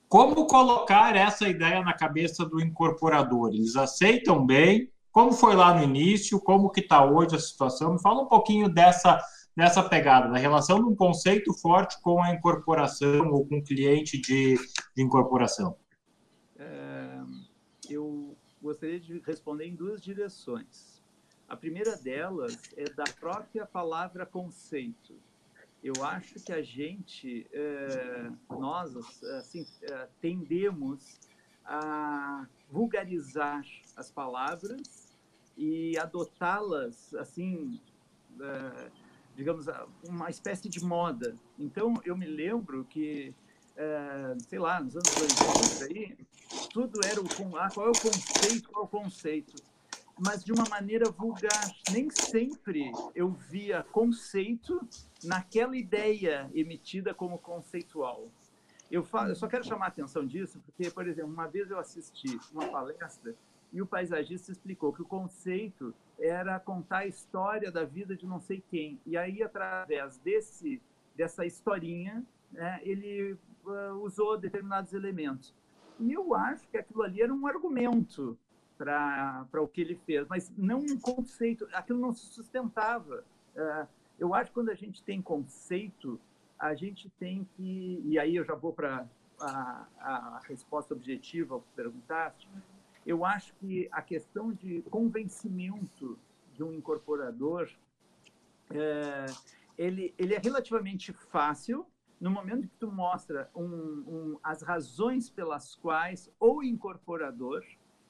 como 0.06 0.46
colocar 0.46 1.16
essa 1.16 1.48
ideia 1.48 1.80
na 1.82 1.94
cabeça 1.94 2.44
do 2.44 2.60
incorporador? 2.60 3.54
Eles 3.54 3.74
aceitam 3.74 4.44
bem? 4.44 4.92
Como 5.10 5.32
foi 5.32 5.56
lá 5.56 5.72
no 5.72 5.82
início? 5.82 6.38
Como 6.38 6.68
que 6.68 6.80
está 6.80 7.06
hoje 7.06 7.36
a 7.36 7.38
situação? 7.38 7.94
Me 7.94 8.02
fala 8.02 8.20
um 8.20 8.28
pouquinho 8.28 8.68
dessa 8.68 9.18
dessa 9.56 9.82
pegada, 9.82 10.28
da 10.28 10.38
relação 10.38 10.78
de 10.78 10.86
um 10.86 10.94
conceito 10.94 11.52
forte 11.54 12.00
com 12.02 12.22
a 12.22 12.32
incorporação 12.32 13.30
ou 13.30 13.46
com 13.46 13.58
o 13.58 13.64
cliente 13.64 14.18
de, 14.20 14.56
de 14.96 15.02
incorporação. 15.02 15.76
É, 16.58 17.20
eu 17.88 18.29
gostaria 18.60 19.00
de 19.00 19.18
responder 19.20 19.66
em 19.66 19.74
duas 19.74 20.00
direções. 20.00 21.02
A 21.48 21.56
primeira 21.56 21.96
delas 21.96 22.60
é 22.76 22.84
da 22.84 23.04
própria 23.18 23.66
palavra 23.66 24.24
conceito. 24.24 25.14
Eu 25.82 26.04
acho 26.04 26.34
que 26.34 26.52
a 26.52 26.62
gente, 26.62 27.46
é, 27.52 28.30
nós, 28.50 28.94
assim, 29.24 29.66
é, 29.82 30.08
tendemos 30.20 31.18
a 31.64 32.46
vulgarizar 32.70 33.64
as 33.96 34.10
palavras 34.10 35.18
e 35.56 35.96
adotá-las, 35.98 37.14
assim, 37.14 37.80
é, 38.40 38.90
digamos, 39.34 39.66
uma 40.06 40.28
espécie 40.28 40.68
de 40.68 40.84
moda. 40.84 41.36
Então, 41.58 41.94
eu 42.04 42.16
me 42.16 42.26
lembro 42.26 42.84
que, 42.84 43.34
sei 44.48 44.58
lá, 44.58 44.80
nos 44.80 44.94
anos 44.94 45.14
2000, 45.14 45.88
aí, 45.88 46.18
tudo 46.72 47.00
era 47.04 47.20
o 47.20 47.56
ah, 47.56 47.68
qual 47.72 47.86
é 47.86 47.90
o 47.90 48.00
conceito, 48.00 48.68
qual 48.70 48.84
é 48.84 48.86
o 48.86 48.88
conceito, 48.88 49.62
mas 50.18 50.44
de 50.44 50.52
uma 50.52 50.64
maneira 50.68 51.10
vulgar. 51.10 51.70
Nem 51.90 52.10
sempre 52.10 52.92
eu 53.14 53.30
via 53.30 53.82
conceito 53.84 54.80
naquela 55.24 55.76
ideia 55.76 56.50
emitida 56.54 57.14
como 57.14 57.38
conceitual. 57.38 58.28
Eu, 58.90 59.04
falo, 59.04 59.30
eu 59.30 59.36
só 59.36 59.46
quero 59.46 59.64
chamar 59.64 59.86
a 59.86 59.88
atenção 59.88 60.26
disso 60.26 60.60
porque, 60.66 60.90
por 60.90 61.06
exemplo, 61.06 61.32
uma 61.32 61.46
vez 61.46 61.70
eu 61.70 61.78
assisti 61.78 62.38
uma 62.52 62.66
palestra 62.68 63.34
e 63.72 63.80
o 63.80 63.86
paisagista 63.86 64.50
explicou 64.50 64.92
que 64.92 65.00
o 65.00 65.04
conceito 65.04 65.94
era 66.18 66.58
contar 66.58 66.98
a 66.98 67.06
história 67.06 67.70
da 67.70 67.84
vida 67.84 68.16
de 68.16 68.26
não 68.26 68.40
sei 68.40 68.62
quem. 68.68 69.00
E 69.06 69.16
aí, 69.16 69.42
através 69.42 70.18
desse 70.18 70.82
dessa 71.16 71.44
historinha, 71.44 72.24
né, 72.50 72.80
ele 72.82 73.36
uh, 73.64 73.94
usou 74.02 74.38
determinados 74.38 74.92
elementos. 74.92 75.54
E 75.98 76.12
eu 76.12 76.34
acho 76.34 76.66
que 76.68 76.78
aquilo 76.78 77.02
ali 77.02 77.20
era 77.20 77.32
um 77.32 77.46
argumento 77.46 78.38
para 78.78 79.46
o 79.60 79.68
que 79.68 79.82
ele 79.82 79.94
fez, 80.06 80.26
mas 80.28 80.50
não 80.56 80.80
um 80.80 80.98
conceito. 80.98 81.68
Aquilo 81.72 81.98
não 81.98 82.14
se 82.14 82.26
sustentava. 82.26 83.24
Uh, 83.54 83.86
eu 84.18 84.34
acho 84.34 84.50
que 84.50 84.54
quando 84.54 84.70
a 84.70 84.74
gente 84.74 85.02
tem 85.02 85.20
conceito, 85.20 86.18
a 86.58 86.74
gente 86.74 87.10
tem 87.18 87.46
que. 87.56 88.02
E 88.04 88.18
aí 88.18 88.36
eu 88.36 88.44
já 88.44 88.54
vou 88.54 88.72
para 88.72 89.06
a, 89.40 89.86
a, 89.98 90.40
resposta 90.44 90.94
objetiva 90.94 91.58
que 91.60 91.66
perguntaste. 91.74 92.48
Eu 93.06 93.24
acho 93.24 93.54
que 93.54 93.88
a 93.90 94.02
questão 94.02 94.52
de 94.52 94.82
convencimento 94.90 96.18
de 96.54 96.62
um 96.62 96.72
incorporador 96.72 97.70
é, 98.70 99.26
ele, 99.76 100.14
ele 100.18 100.34
é 100.34 100.38
relativamente 100.38 101.12
fácil 101.12 101.86
no 102.20 102.30
momento 102.30 102.68
que 102.68 102.76
tu 102.78 102.92
mostra 102.92 103.48
um, 103.54 103.64
um, 103.64 104.38
as 104.42 104.62
razões 104.62 105.30
pelas 105.30 105.74
quais 105.76 106.30
o 106.38 106.62
incorporador, 106.62 107.62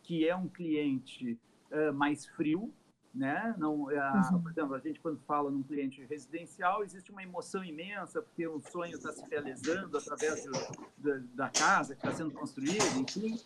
que 0.02 0.26
é 0.28 0.34
um 0.34 0.48
cliente 0.48 1.38
uh, 1.70 1.92
mais 1.92 2.26
frio, 2.26 2.74
né? 3.14 3.54
Não, 3.58 3.82
uh, 3.82 3.88
uhum. 3.88 4.42
por 4.42 4.50
exemplo, 4.50 4.74
a 4.74 4.78
gente 4.78 5.00
quando 5.00 5.20
fala 5.20 5.50
num 5.50 5.62
cliente 5.62 6.04
residencial 6.06 6.82
existe 6.82 7.10
uma 7.10 7.22
emoção 7.22 7.64
imensa 7.64 8.22
porque 8.22 8.46
o 8.46 8.60
sonho 8.60 8.96
está 8.96 9.12
se 9.12 9.24
realizando 9.28 9.96
através 9.96 10.44
do, 10.44 10.52
do, 10.98 11.20
da 11.34 11.48
casa 11.48 11.94
que 11.94 12.04
está 12.04 12.16
sendo 12.16 12.32
construída, 12.32 12.84
enfim. 12.98 13.38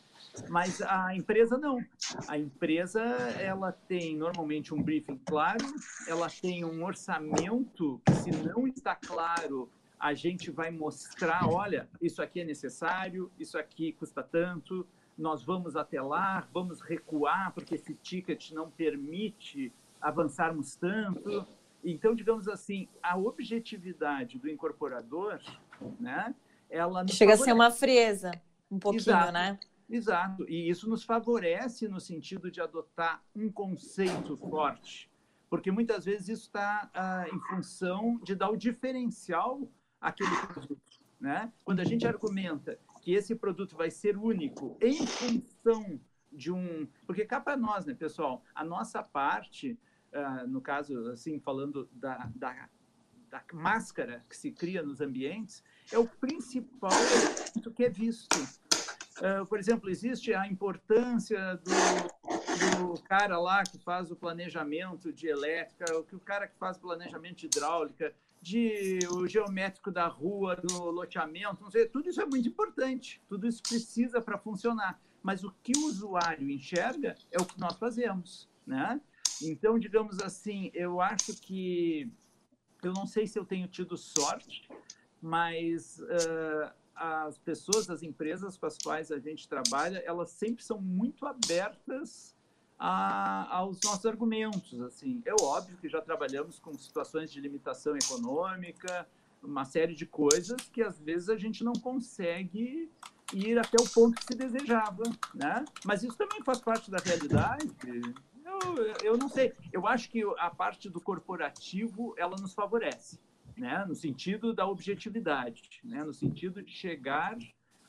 Mas 0.49 0.81
a 0.83 1.15
empresa 1.15 1.57
não. 1.57 1.79
A 2.27 2.39
empresa 2.39 3.01
ela 3.01 3.73
tem 3.73 4.17
normalmente 4.17 4.75
um 4.75 4.83
briefing 4.83 5.21
claro, 5.27 5.65
ela 6.09 6.29
tem 6.29 6.65
um 6.65 6.85
orçamento 6.85 8.01
que 8.05 8.15
se 8.15 8.31
não 8.31 8.67
está 8.67 8.95
claro 8.95 9.71
a 10.05 10.13
gente 10.13 10.51
vai 10.51 10.71
mostrar, 10.71 11.49
olha, 11.49 11.89
isso 11.99 12.21
aqui 12.21 12.43
é 12.43 12.45
necessário, 12.45 13.33
isso 13.39 13.57
aqui 13.57 13.91
custa 13.95 14.23
tanto, 14.23 14.87
nós 15.17 15.43
vamos 15.43 15.77
até 15.77 15.99
lá, 16.03 16.47
vamos 16.53 16.83
recuar 16.83 17.55
porque 17.55 17.75
esse 17.75 17.95
ticket 17.95 18.51
não 18.51 18.71
permite 18.71 19.73
avançarmos 19.99 20.77
tanto. 20.77 21.47
Então, 21.83 22.15
digamos 22.15 22.49
assim, 22.49 22.87
a 23.03 23.17
objetividade 23.17 24.39
do 24.39 24.47
incorporador, 24.47 25.41
né? 25.99 26.35
Ela 26.69 27.09
chega 27.09 27.33
favorece. 27.33 27.43
a 27.43 27.45
ser 27.47 27.53
uma 27.55 27.71
frieza, 27.71 28.31
um 28.71 28.79
pouquinho, 28.79 29.01
Exato. 29.01 29.33
né? 29.33 29.59
Exato. 29.89 30.47
E 30.51 30.69
isso 30.69 30.87
nos 30.87 31.03
favorece 31.03 31.89
no 31.89 31.99
sentido 31.99 32.51
de 32.51 32.61
adotar 32.61 33.25
um 33.35 33.51
conceito 33.51 34.37
forte, 34.37 35.11
porque 35.49 35.71
muitas 35.71 36.05
vezes 36.05 36.29
isso 36.29 36.43
está 36.43 36.91
ah, 36.93 37.25
em 37.33 37.41
função 37.49 38.21
de 38.23 38.35
dar 38.35 38.51
o 38.51 38.57
diferencial 38.57 39.67
àquele 40.05 40.37
produto. 40.47 41.03
Né? 41.21 41.51
Quando 41.65 41.81
a 41.81 41.85
gente 41.85 42.07
argumenta 42.07 42.79
que 43.01 43.13
esse 43.13 43.35
produto 43.35 43.77
vai 43.77 43.91
ser 43.91 44.17
único 44.17 44.77
em 44.81 45.07
função 45.07 45.99
de 46.31 46.53
um. 46.53 46.87
Porque 47.07 47.25
cá 47.25 47.41
para 47.41 47.57
nós, 47.57 47.87
né, 47.87 47.95
pessoal, 47.95 48.43
a 48.55 48.65
nossa 48.65 49.03
parte, 49.03 49.79
uh, 50.13 50.47
no 50.47 50.61
caso, 50.61 51.09
assim, 51.09 51.41
falando 51.41 51.89
da, 51.93 52.31
da, 52.35 52.69
da, 53.31 53.43
máscara 53.53 54.25
que 54.29 54.37
se 54.37 54.51
cria 54.51 54.83
nos 54.83 55.01
ambientes, 55.01 55.63
é 55.91 55.99
o 55.99 56.07
principal 56.07 56.91
elemento 56.93 57.71
que 57.71 57.85
é 57.85 57.89
visto. 57.89 58.37
Uh, 59.19 59.47
por 59.47 59.59
exemplo, 59.59 59.89
existe 59.89 60.35
a 60.35 60.47
importância 60.49 61.57
do, 61.57 62.95
do, 62.95 63.03
cara 63.03 63.39
lá 63.39 63.63
que 63.63 63.79
faz 63.79 64.11
o 64.11 64.17
planejamento 64.17 65.13
de 65.13 65.29
elétrica, 65.29 65.97
o 65.97 66.03
que 66.03 66.17
o 66.17 66.21
cara 66.21 66.49
que 66.49 66.59
faz 66.59 66.77
planejamento 66.77 67.37
de 67.37 67.47
hidráulica, 67.47 68.13
de 68.45 68.99
o 69.11 69.27
geométrico 69.27 69.91
da 69.91 70.07
rua, 70.07 70.55
do 70.55 70.91
loteamento, 70.91 71.63
não 71.63 71.71
sei, 71.71 71.87
tudo 71.87 72.11
isso 72.11 72.21
é 72.21 72.27
muito 72.27 72.47
importante, 72.47 73.21
tudo 73.27 73.47
isso 73.47 73.63
precisa 73.63 74.21
para 74.21 74.37
funcionar. 74.37 75.01
Mas 75.23 75.43
o 75.43 75.51
que 75.63 75.73
o 75.79 75.87
usuário 75.87 76.51
enxerga 76.51 77.17
é 77.33 77.41
o 77.41 77.47
que 77.47 77.59
nós 77.59 77.79
fazemos, 77.79 78.47
né? 78.67 79.01
Então, 79.41 79.79
digamos 79.79 80.21
assim, 80.21 80.71
eu 80.75 81.01
acho 81.01 81.35
que 81.41 82.13
eu 82.83 82.93
não 82.93 83.07
sei 83.07 83.27
se 83.27 83.39
eu 83.39 83.47
tenho 83.47 83.67
tido 83.67 83.97
sorte, 83.97 84.69
mas 85.23 85.99
uh, 86.01 86.71
as 86.95 87.39
pessoas, 87.39 87.89
as 87.89 88.03
empresas 88.03 88.59
com 88.59 88.67
as 88.67 88.77
quais 88.77 89.11
a 89.11 89.19
gente 89.19 89.49
trabalha, 89.49 90.03
elas 90.05 90.31
sempre 90.33 90.63
são 90.63 90.79
muito 90.79 91.25
abertas 91.25 92.37
a, 92.79 93.57
aos 93.57 93.79
nossos 93.85 94.07
argumentos. 94.07 94.81
Assim, 94.83 95.23
é 95.25 95.35
óbvio 95.41 95.77
que 95.79 95.89
já 95.89 96.01
trabalhamos 96.01 96.59
com 96.59 96.77
situações 96.79 97.31
de 97.31 97.41
limitação 97.41 97.97
econômica, 97.97 99.07
uma 99.43 99.65
série 99.65 99.95
de 99.95 100.07
coisas 100.07 100.61
que 100.73 100.83
às 100.83 100.99
vezes 100.99 101.29
a 101.29 101.37
gente 101.37 101.63
não 101.63 101.75
consegue 101.75 102.91
ir 103.33 103.59
até 103.59 103.81
o 103.81 103.89
ponto 103.89 104.17
que 104.17 104.25
se 104.25 104.39
desejava, 104.39 105.03
né? 105.35 105.65
Mas 105.85 106.03
isso 106.03 106.17
também 106.17 106.43
faz 106.43 106.61
parte 106.61 106.91
da 106.91 106.99
realidade. 106.99 107.75
Eu, 108.45 108.87
eu 109.03 109.19
não 109.19 109.29
sei. 109.29 109.53
Eu 109.73 109.87
acho 109.87 110.11
que 110.11 110.23
a 110.39 110.51
parte 110.51 110.89
do 110.89 111.01
corporativo 111.01 112.15
ela 112.17 112.37
nos 112.37 112.55
favorece, 112.55 113.19
né? 113.57 113.85
No 113.87 113.95
sentido 113.95 114.53
da 114.53 114.67
objetividade, 114.67 115.81
né? 115.83 116.05
No 116.05 116.13
sentido 116.13 116.63
de 116.63 116.71
chegar 116.71 117.37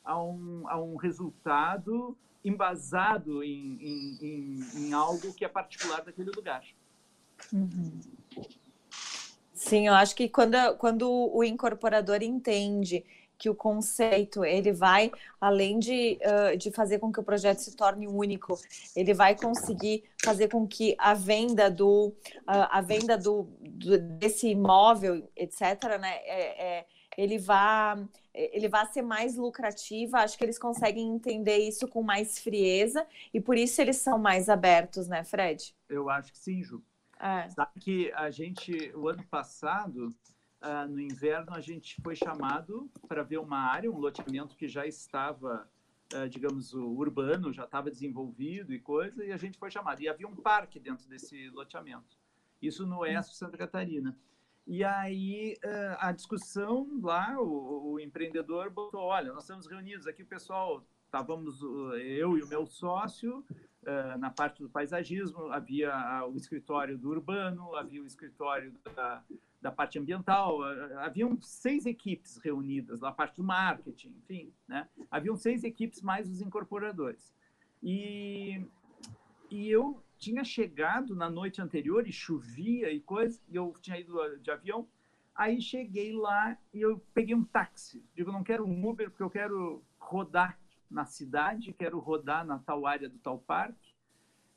a 0.04 0.22
um, 0.22 0.68
a 0.68 0.80
um 0.80 0.96
resultado 0.96 2.16
embasado 2.48 3.42
em, 3.42 3.78
em, 3.80 4.18
em, 4.22 4.60
em, 4.76 4.92
algo 4.92 5.34
que 5.34 5.44
é 5.44 5.48
particular 5.48 6.02
daquele 6.02 6.30
lugar. 6.30 6.64
Uhum. 7.52 8.00
Sim, 9.52 9.88
eu 9.88 9.94
acho 9.94 10.14
que 10.14 10.28
quando, 10.28 10.56
quando 10.76 11.10
o 11.10 11.42
incorporador 11.42 12.22
entende 12.22 13.04
que 13.38 13.50
o 13.50 13.54
conceito 13.54 14.44
ele 14.44 14.72
vai 14.72 15.10
além 15.40 15.78
de, 15.78 16.18
uh, 16.22 16.56
de 16.56 16.70
fazer 16.70 16.98
com 16.98 17.12
que 17.12 17.20
o 17.20 17.22
projeto 17.22 17.58
se 17.58 17.76
torne 17.76 18.06
único, 18.06 18.58
ele 18.94 19.12
vai 19.12 19.34
conseguir 19.34 20.04
fazer 20.24 20.48
com 20.48 20.66
que 20.66 20.94
a 20.98 21.14
venda 21.14 21.70
do 21.70 22.08
uh, 22.08 22.68
a 22.70 22.80
venda 22.80 23.18
do, 23.18 23.48
do, 23.60 23.98
desse 23.98 24.48
imóvel, 24.48 25.28
etc., 25.36 25.98
né, 26.00 26.16
é, 26.24 26.78
é, 26.78 26.86
ele 27.16 27.38
vá 27.38 27.98
ele 28.36 28.68
vai 28.68 28.86
ser 28.86 29.02
mais 29.02 29.36
lucrativa. 29.36 30.18
Acho 30.18 30.36
que 30.36 30.44
eles 30.44 30.58
conseguem 30.58 31.08
entender 31.08 31.56
isso 31.56 31.88
com 31.88 32.02
mais 32.02 32.38
frieza 32.38 33.06
e 33.32 33.40
por 33.40 33.56
isso 33.56 33.80
eles 33.80 33.96
são 33.96 34.18
mais 34.18 34.48
abertos, 34.48 35.08
né, 35.08 35.24
Fred? 35.24 35.74
Eu 35.88 36.10
acho 36.10 36.32
que 36.32 36.38
sim, 36.38 36.62
Ju. 36.62 36.82
É. 37.18 37.48
Sabe 37.48 37.80
que 37.80 38.12
a 38.12 38.30
gente, 38.30 38.92
o 38.94 39.08
ano 39.08 39.24
passado, 39.24 40.14
uh, 40.62 40.86
no 40.88 41.00
inverno, 41.00 41.54
a 41.54 41.60
gente 41.60 42.00
foi 42.02 42.14
chamado 42.14 42.90
para 43.08 43.22
ver 43.22 43.38
uma 43.38 43.58
área, 43.58 43.90
um 43.90 43.98
loteamento 43.98 44.54
que 44.54 44.68
já 44.68 44.86
estava, 44.86 45.66
uh, 46.12 46.28
digamos, 46.28 46.74
urbano, 46.74 47.52
já 47.52 47.64
estava 47.64 47.90
desenvolvido 47.90 48.74
e 48.74 48.78
coisa, 48.78 49.24
e 49.24 49.32
a 49.32 49.36
gente 49.38 49.58
foi 49.58 49.70
chamado. 49.70 50.02
E 50.02 50.08
havia 50.08 50.28
um 50.28 50.36
parque 50.36 50.78
dentro 50.78 51.08
desse 51.08 51.48
loteamento. 51.50 52.18
Isso 52.60 52.86
no 52.86 52.98
oeste 52.98 53.32
de 53.32 53.38
Santa 53.38 53.56
Catarina. 53.56 54.16
E 54.66 54.82
aí 54.82 55.56
a 55.98 56.10
discussão 56.10 56.88
lá, 57.00 57.36
o, 57.40 57.92
o, 57.92 58.00
empreendedor 58.00 58.68
botou, 58.70 59.00
olha, 59.00 59.32
nós 59.32 59.44
estamos 59.44 59.66
reunidos 59.66 60.06
aqui, 60.06 60.22
o 60.22 60.26
pessoal, 60.26 60.84
estávamos 61.04 61.62
eu 62.02 62.36
e 62.36 62.42
o 62.42 62.48
meu 62.48 62.66
sócio, 62.66 63.44
na 64.18 64.28
parte 64.30 64.62
do 64.62 64.68
paisagismo, 64.68 65.52
havia 65.52 66.26
o 66.26 66.36
escritório 66.36 66.98
do 66.98 67.10
urbano, 67.10 67.76
havia 67.76 68.02
o 68.02 68.06
escritório 68.06 68.74
da, 68.96 69.22
da 69.62 69.70
parte 69.70 69.98
ambiental, 69.98 70.62
haviam 70.98 71.40
seis 71.40 71.86
equipes 71.86 72.38
reunidas, 72.38 73.04
a 73.04 73.12
parte 73.12 73.36
do 73.36 73.44
marketing, 73.44 74.14
enfim, 74.18 74.52
né? 74.66 74.88
Haviam 75.08 75.36
seis 75.36 75.62
equipes 75.62 76.02
mais 76.02 76.28
os 76.28 76.40
incorporadores. 76.40 77.32
E, 77.82 78.66
e 79.48 79.70
eu 79.70 80.02
tinha 80.18 80.44
chegado 80.44 81.14
na 81.14 81.28
noite 81.28 81.60
anterior 81.60 82.06
e 82.06 82.12
chovia 82.12 82.90
e 82.90 83.00
coisa, 83.00 83.40
e 83.48 83.56
eu 83.56 83.74
tinha 83.80 83.98
ido 83.98 84.38
de 84.38 84.50
avião. 84.50 84.88
Aí 85.34 85.60
cheguei 85.60 86.12
lá 86.14 86.56
e 86.72 86.80
eu 86.80 86.98
peguei 87.12 87.34
um 87.34 87.44
táxi. 87.44 88.02
Digo, 88.14 88.32
não 88.32 88.42
quero 88.42 88.64
um 88.64 88.88
Uber 88.88 89.10
porque 89.10 89.22
eu 89.22 89.30
quero 89.30 89.82
rodar 89.98 90.58
na 90.90 91.04
cidade, 91.04 91.72
quero 91.72 91.98
rodar 91.98 92.44
na 92.44 92.58
tal 92.58 92.86
área 92.86 93.08
do 93.08 93.18
tal 93.18 93.38
parque. 93.38 93.94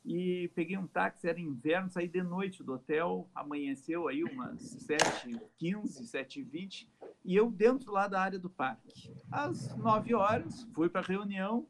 E 0.02 0.50
peguei 0.54 0.78
um 0.78 0.86
táxi, 0.86 1.28
era 1.28 1.38
inverno, 1.38 1.90
saí 1.90 2.08
de 2.08 2.22
noite 2.22 2.62
do 2.62 2.72
hotel, 2.72 3.28
amanheceu 3.34 4.08
aí 4.08 4.24
umas 4.24 4.58
7h15, 4.88 6.10
7h20, 6.10 6.88
e 7.22 7.36
eu 7.36 7.50
dentro 7.50 7.92
lá 7.92 8.08
da 8.08 8.18
área 8.18 8.38
do 8.38 8.48
parque. 8.48 9.12
Às 9.30 9.76
9 9.76 10.14
horas, 10.14 10.66
fui 10.72 10.88
para 10.88 11.02
a 11.02 11.04
reunião, 11.04 11.66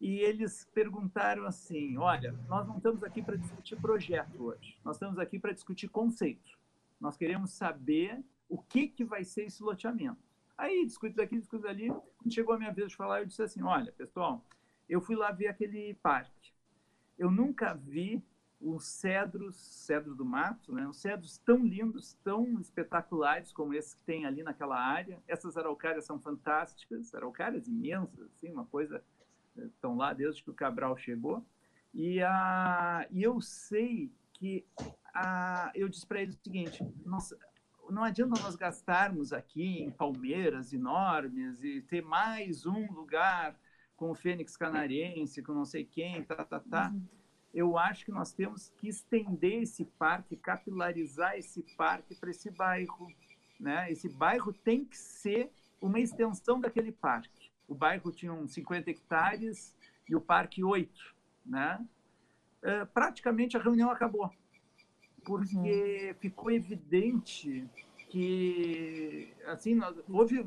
e 0.00 0.20
eles 0.20 0.68
perguntaram 0.72 1.44
assim: 1.44 1.96
olha, 1.96 2.32
nós 2.48 2.66
não 2.66 2.76
estamos 2.76 3.02
aqui 3.02 3.22
para 3.22 3.36
discutir 3.36 3.76
projeto 3.76 4.42
hoje, 4.42 4.78
nós 4.84 4.96
estamos 4.96 5.18
aqui 5.18 5.38
para 5.38 5.52
discutir 5.52 5.88
conceito. 5.88 6.58
Nós 7.00 7.16
queremos 7.16 7.52
saber 7.52 8.22
o 8.48 8.58
que, 8.58 8.88
que 8.88 9.04
vai 9.04 9.24
ser 9.24 9.44
esse 9.44 9.62
loteamento. 9.62 10.18
Aí, 10.56 10.84
discute 10.84 11.14
daqui, 11.14 11.38
discute 11.38 11.66
ali. 11.66 11.88
Quando 11.88 12.34
chegou 12.34 12.54
a 12.54 12.58
minha 12.58 12.72
vez 12.72 12.88
de 12.88 12.96
falar, 12.96 13.20
eu 13.20 13.26
disse 13.26 13.42
assim: 13.42 13.62
olha, 13.62 13.92
pessoal, 13.92 14.44
eu 14.88 15.00
fui 15.00 15.14
lá 15.14 15.30
ver 15.30 15.48
aquele 15.48 15.94
parque. 15.94 16.52
Eu 17.16 17.30
nunca 17.30 17.74
vi 17.74 18.22
os 18.60 18.86
cedros, 18.86 19.56
cedros 19.56 20.16
do 20.16 20.24
mato, 20.24 20.72
né? 20.72 20.86
Os 20.88 20.96
cedros 20.96 21.38
tão 21.38 21.64
lindos, 21.64 22.14
tão 22.24 22.58
espetaculares 22.60 23.52
como 23.52 23.72
esses 23.72 23.94
que 23.94 24.02
tem 24.02 24.26
ali 24.26 24.42
naquela 24.42 24.76
área. 24.76 25.22
Essas 25.28 25.56
araucárias 25.56 26.04
são 26.04 26.18
fantásticas, 26.18 27.14
araucárias 27.14 27.68
imensas, 27.68 28.28
assim, 28.32 28.50
uma 28.50 28.64
coisa 28.66 29.02
estão 29.66 29.96
lá 29.96 30.12
desde 30.12 30.42
que 30.42 30.50
o 30.50 30.54
Cabral 30.54 30.96
chegou. 30.96 31.44
E, 31.92 32.20
a, 32.22 33.06
e 33.10 33.22
eu 33.22 33.40
sei 33.40 34.12
que 34.34 34.64
a, 35.14 35.70
eu 35.74 35.88
disse 35.88 36.06
para 36.06 36.22
eles 36.22 36.36
o 36.36 36.42
seguinte: 36.42 36.84
nossa, 37.04 37.36
não 37.90 38.04
adianta 38.04 38.40
nós 38.40 38.56
gastarmos 38.56 39.32
aqui 39.32 39.82
em 39.82 39.90
palmeiras 39.90 40.72
enormes 40.72 41.62
e 41.62 41.80
ter 41.82 42.02
mais 42.02 42.66
um 42.66 42.90
lugar 42.92 43.58
com 43.96 44.10
o 44.10 44.14
Fênix 44.14 44.56
Canariense, 44.56 45.42
com 45.42 45.52
não 45.52 45.64
sei 45.64 45.84
quem, 45.84 46.22
tá, 46.22 46.44
tá, 46.44 46.60
tá. 46.60 46.90
Uhum. 46.90 47.02
Eu 47.52 47.78
acho 47.78 48.04
que 48.04 48.12
nós 48.12 48.32
temos 48.32 48.68
que 48.76 48.88
estender 48.88 49.62
esse 49.62 49.84
parque, 49.84 50.36
capilarizar 50.36 51.36
esse 51.36 51.62
parque 51.76 52.14
para 52.14 52.30
esse 52.30 52.50
bairro. 52.50 53.10
Né? 53.58 53.90
Esse 53.90 54.08
bairro 54.08 54.52
tem 54.52 54.84
que 54.84 54.96
ser 54.96 55.50
uma 55.80 55.98
extensão 55.98 56.60
daquele 56.60 56.92
parque 56.92 57.47
o 57.68 57.74
bairro 57.74 58.10
tinha 58.10 58.32
uns 58.32 58.52
50 58.52 58.90
hectares 58.90 59.74
e 60.08 60.16
o 60.16 60.20
parque 60.20 60.64
8, 60.64 60.90
né? 61.44 61.84
É, 62.62 62.84
praticamente 62.86 63.56
a 63.56 63.60
reunião 63.60 63.90
acabou, 63.90 64.30
porque 65.24 66.08
uhum. 66.08 66.14
ficou 66.18 66.50
evidente 66.50 67.68
que, 68.08 69.32
assim, 69.46 69.78
houve, 70.08 70.44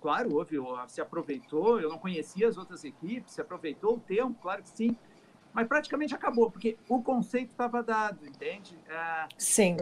claro, 0.00 0.34
houve, 0.34 0.56
se 0.88 1.00
aproveitou, 1.00 1.78
eu 1.78 1.90
não 1.90 1.98
conhecia 1.98 2.48
as 2.48 2.56
outras 2.56 2.82
equipes, 2.82 3.34
se 3.34 3.40
aproveitou 3.40 3.96
o 3.96 4.00
tempo, 4.00 4.36
claro 4.40 4.62
que 4.62 4.70
sim, 4.70 4.96
mas 5.52 5.68
praticamente 5.68 6.14
acabou, 6.14 6.50
porque 6.50 6.76
o 6.88 7.00
conceito 7.00 7.52
estava 7.52 7.82
dado, 7.82 8.26
entende? 8.26 8.76
É, 8.88 9.28
sim. 9.38 9.76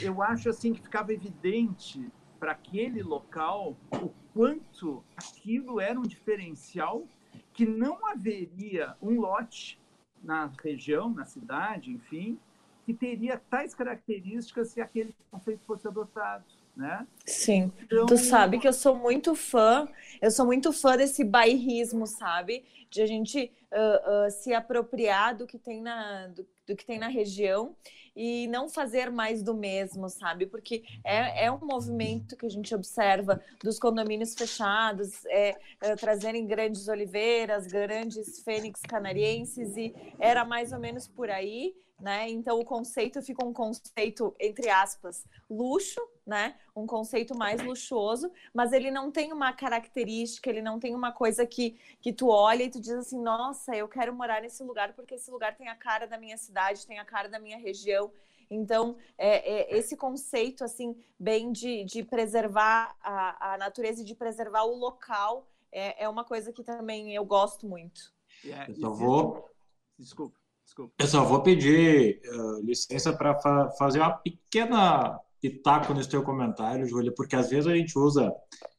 Eu 0.00 0.22
acho, 0.22 0.48
assim, 0.48 0.72
que 0.72 0.80
ficava 0.80 1.12
evidente 1.12 2.08
para 2.38 2.52
aquele 2.52 3.02
local 3.02 3.76
o 3.90 4.12
quanto 4.36 5.02
aquilo 5.16 5.80
era 5.80 5.98
um 5.98 6.02
diferencial 6.02 7.08
que 7.54 7.64
não 7.64 8.06
haveria 8.06 8.94
um 9.00 9.18
lote 9.18 9.80
na 10.22 10.52
região, 10.62 11.08
na 11.08 11.24
cidade, 11.24 11.90
enfim, 11.90 12.38
que 12.84 12.92
teria 12.92 13.40
tais 13.50 13.74
características 13.74 14.68
se 14.68 14.80
aquele 14.80 15.14
conceito 15.30 15.64
fosse 15.64 15.88
adotado. 15.88 16.44
Né? 16.76 17.06
Sim. 17.24 17.72
Então... 17.82 18.04
Tu 18.04 18.18
sabe 18.18 18.58
que 18.58 18.68
eu 18.68 18.72
sou 18.74 18.94
muito 18.94 19.34
fã, 19.34 19.88
eu 20.20 20.30
sou 20.30 20.44
muito 20.44 20.70
fã 20.70 20.94
desse 20.98 21.24
bairrismo, 21.24 22.06
sabe? 22.06 22.62
De 22.90 23.00
a 23.00 23.06
gente 23.06 23.50
uh, 23.72 24.26
uh, 24.26 24.30
se 24.30 24.52
apropriar 24.52 25.34
do 25.34 25.46
que 25.46 25.58
tem 25.58 25.80
na, 25.80 26.26
do, 26.28 26.46
do, 26.66 26.76
que 26.76 26.84
tem 26.84 26.98
na 26.98 27.08
região 27.08 27.74
e 28.14 28.46
não 28.48 28.68
fazer 28.68 29.10
mais 29.10 29.42
do 29.42 29.54
mesmo, 29.54 30.08
sabe? 30.08 30.46
Porque 30.46 30.82
é, 31.04 31.44
é 31.44 31.52
um 31.52 31.58
movimento 31.58 32.36
que 32.36 32.46
a 32.46 32.50
gente 32.50 32.74
observa 32.74 33.42
dos 33.62 33.78
condomínios 33.78 34.34
fechados, 34.34 35.24
é, 35.26 35.54
é, 35.82 35.96
trazerem 35.96 36.46
grandes 36.46 36.88
oliveiras, 36.88 37.66
grandes 37.66 38.42
fênix 38.42 38.80
canarienses, 38.80 39.76
e 39.76 39.94
era 40.18 40.44
mais 40.44 40.72
ou 40.72 40.78
menos 40.78 41.06
por 41.06 41.28
aí 41.28 41.74
né? 41.98 42.28
Então 42.28 42.60
o 42.60 42.64
conceito 42.64 43.22
fica 43.22 43.44
um 43.44 43.52
conceito 43.52 44.34
entre 44.38 44.68
aspas 44.68 45.24
luxo, 45.48 46.00
né? 46.26 46.56
Um 46.74 46.86
conceito 46.86 47.36
mais 47.36 47.62
luxuoso, 47.62 48.30
mas 48.52 48.72
ele 48.72 48.90
não 48.90 49.10
tem 49.10 49.32
uma 49.32 49.52
característica, 49.52 50.50
ele 50.50 50.60
não 50.60 50.78
tem 50.78 50.94
uma 50.94 51.12
coisa 51.12 51.46
que 51.46 51.78
que 52.00 52.12
tu 52.12 52.28
olha 52.28 52.64
e 52.64 52.70
tu 52.70 52.80
diz 52.80 52.92
assim, 52.92 53.20
nossa, 53.20 53.74
eu 53.74 53.88
quero 53.88 54.14
morar 54.14 54.42
nesse 54.42 54.62
lugar 54.62 54.92
porque 54.94 55.14
esse 55.14 55.30
lugar 55.30 55.56
tem 55.56 55.68
a 55.68 55.74
cara 55.74 56.06
da 56.06 56.18
minha 56.18 56.36
cidade, 56.36 56.86
tem 56.86 56.98
a 56.98 57.04
cara 57.04 57.28
da 57.28 57.38
minha 57.38 57.58
região. 57.58 58.10
Então, 58.48 58.96
é, 59.18 59.74
é 59.74 59.76
esse 59.76 59.96
conceito, 59.96 60.62
assim, 60.62 60.96
bem 61.18 61.50
de, 61.50 61.82
de 61.82 62.04
preservar 62.04 62.96
a, 63.02 63.54
a 63.54 63.58
natureza 63.58 64.02
e 64.02 64.04
de 64.04 64.14
preservar 64.14 64.62
o 64.62 64.76
local 64.76 65.48
é, 65.72 66.04
é 66.04 66.08
uma 66.08 66.24
coisa 66.24 66.52
que 66.52 66.62
também 66.62 67.12
eu 67.12 67.24
gosto 67.24 67.66
muito. 67.66 68.14
É, 68.44 68.70
eu 68.70 68.74
só 68.76 68.90
vou... 68.90 69.50
Desculpa. 69.98 70.45
Desculpa. 70.66 70.92
Eu 70.98 71.06
só 71.06 71.24
vou 71.24 71.42
pedir 71.42 72.20
uh, 72.26 72.60
licença 72.60 73.12
para 73.12 73.38
fa 73.40 73.70
fazer 73.78 74.00
uma 74.00 74.10
pequena 74.10 75.18
pitaco 75.40 75.94
nesse 75.94 76.08
teu 76.08 76.22
comentário, 76.22 76.86
Júlia, 76.86 77.12
porque 77.14 77.36
às 77.36 77.48
vezes 77.50 77.66
a 77.68 77.76
gente 77.76 77.96
usa, 77.96 78.32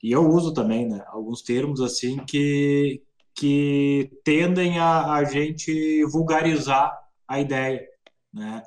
e 0.04 0.12
eu 0.12 0.28
uso 0.28 0.54
também, 0.54 0.88
né, 0.88 1.04
alguns 1.08 1.42
termos 1.42 1.80
assim 1.80 2.18
que, 2.26 3.02
que 3.34 4.12
tendem 4.24 4.78
a, 4.80 5.14
a 5.14 5.24
gente 5.24 6.04
vulgarizar 6.06 6.92
a 7.28 7.40
ideia, 7.40 7.88
né? 8.34 8.64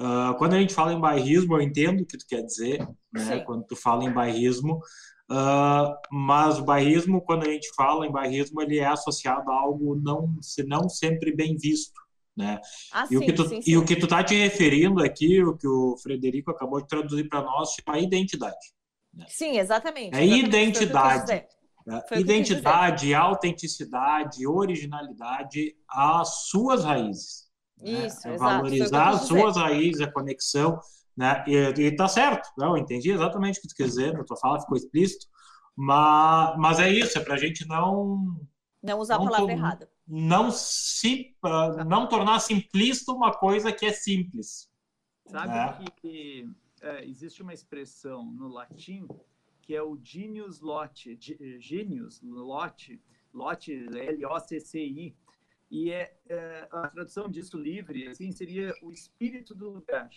Uh, 0.00 0.36
quando 0.38 0.54
a 0.54 0.58
gente 0.60 0.72
fala 0.74 0.92
em 0.92 1.00
bairrismo, 1.00 1.56
eu 1.56 1.60
entendo 1.60 2.02
o 2.02 2.06
que 2.06 2.16
tu 2.16 2.26
quer 2.26 2.42
dizer, 2.42 2.86
né? 3.12 3.40
Quando 3.40 3.64
tu 3.64 3.76
fala 3.76 4.04
em 4.04 4.12
bairrismo, 4.12 4.80
uh, 5.30 5.94
mas 6.10 6.58
o 6.58 6.64
bairrismo, 6.64 7.20
quando 7.20 7.44
a 7.44 7.50
gente 7.50 7.68
fala 7.74 8.06
em 8.06 8.12
bairrismo, 8.12 8.62
ele 8.62 8.78
é 8.78 8.86
associado 8.86 9.50
a 9.50 9.54
algo 9.54 9.96
não, 9.96 10.36
se 10.40 10.62
não 10.62 10.88
sempre 10.88 11.34
bem 11.34 11.56
visto, 11.56 12.00
né? 12.38 12.60
Ah, 12.92 13.04
e, 13.04 13.08
sim, 13.08 13.16
o 13.16 13.20
que 13.20 13.32
tu, 13.32 13.48
sim, 13.48 13.60
sim. 13.60 13.70
e 13.72 13.76
o 13.76 13.84
que 13.84 13.96
tu 13.96 14.06
tá 14.06 14.22
te 14.22 14.36
referindo 14.36 15.02
aqui, 15.02 15.42
o 15.42 15.56
que 15.56 15.66
o 15.66 15.96
Frederico 16.00 16.52
acabou 16.52 16.80
de 16.80 16.86
traduzir 16.86 17.28
para 17.28 17.42
nós, 17.42 17.74
chama 17.74 17.98
identidade. 17.98 18.56
Né? 19.12 19.26
Sim, 19.28 19.58
exatamente. 19.58 20.16
É 20.16 20.24
exatamente 20.24 20.46
identidade. 20.46 21.32
É, 21.32 22.18
identidade, 22.18 23.14
autenticidade, 23.14 24.46
originalidade, 24.46 25.74
as 25.88 26.46
suas 26.48 26.84
raízes. 26.84 27.48
Né? 27.76 28.06
Isso, 28.06 28.28
né? 28.28 28.36
Valorizar 28.36 29.08
as 29.08 29.22
suas 29.22 29.56
raízes, 29.56 30.00
a 30.00 30.12
conexão. 30.12 30.78
Né? 31.16 31.44
E, 31.48 31.56
e 31.56 31.96
tá 31.96 32.06
certo, 32.06 32.48
eu 32.56 32.76
entendi 32.76 33.10
exatamente 33.10 33.58
o 33.58 33.62
que 33.62 33.68
tu 33.68 33.74
quer 33.74 33.88
dizer, 33.88 34.12
na 34.12 34.22
tua 34.22 34.36
fala 34.36 34.60
ficou 34.60 34.76
explícito, 34.76 35.26
mas, 35.74 36.56
mas 36.56 36.78
é 36.78 36.88
isso, 36.88 37.18
é 37.18 37.20
para 37.20 37.34
a 37.34 37.38
gente 37.38 37.66
não. 37.66 38.36
Não 38.80 39.00
usar 39.00 39.18
não 39.18 39.26
a 39.26 39.30
palavra 39.30 39.52
errada. 39.52 39.90
Não, 40.08 40.50
se, 40.50 41.36
uh, 41.44 41.84
não 41.84 42.08
tornar 42.08 42.40
simplista 42.40 43.12
uma 43.12 43.32
coisa 43.32 43.70
que 43.70 43.84
é 43.84 43.92
simples. 43.92 44.70
Sabe 45.26 45.52
né? 45.52 45.84
que 45.96 46.50
é, 46.80 47.04
existe 47.04 47.42
uma 47.42 47.52
expressão 47.52 48.24
no 48.24 48.48
latim 48.48 49.06
que 49.68 49.76
é 49.76 49.82
o 49.82 49.98
genius 50.02 50.60
loci, 50.60 51.18
genius 51.60 52.22
loci, 52.22 52.98
loci, 53.34 53.74
L-O-C-C-I, 53.74 55.14
e 55.70 55.90
é, 55.90 56.16
é, 56.26 56.68
a 56.72 56.88
tradução 56.88 57.28
disso 57.28 57.58
livre 57.58 58.08
assim 58.08 58.32
seria 58.32 58.72
o 58.82 58.90
espírito 58.90 59.54
do 59.54 59.68
lugar, 59.68 60.08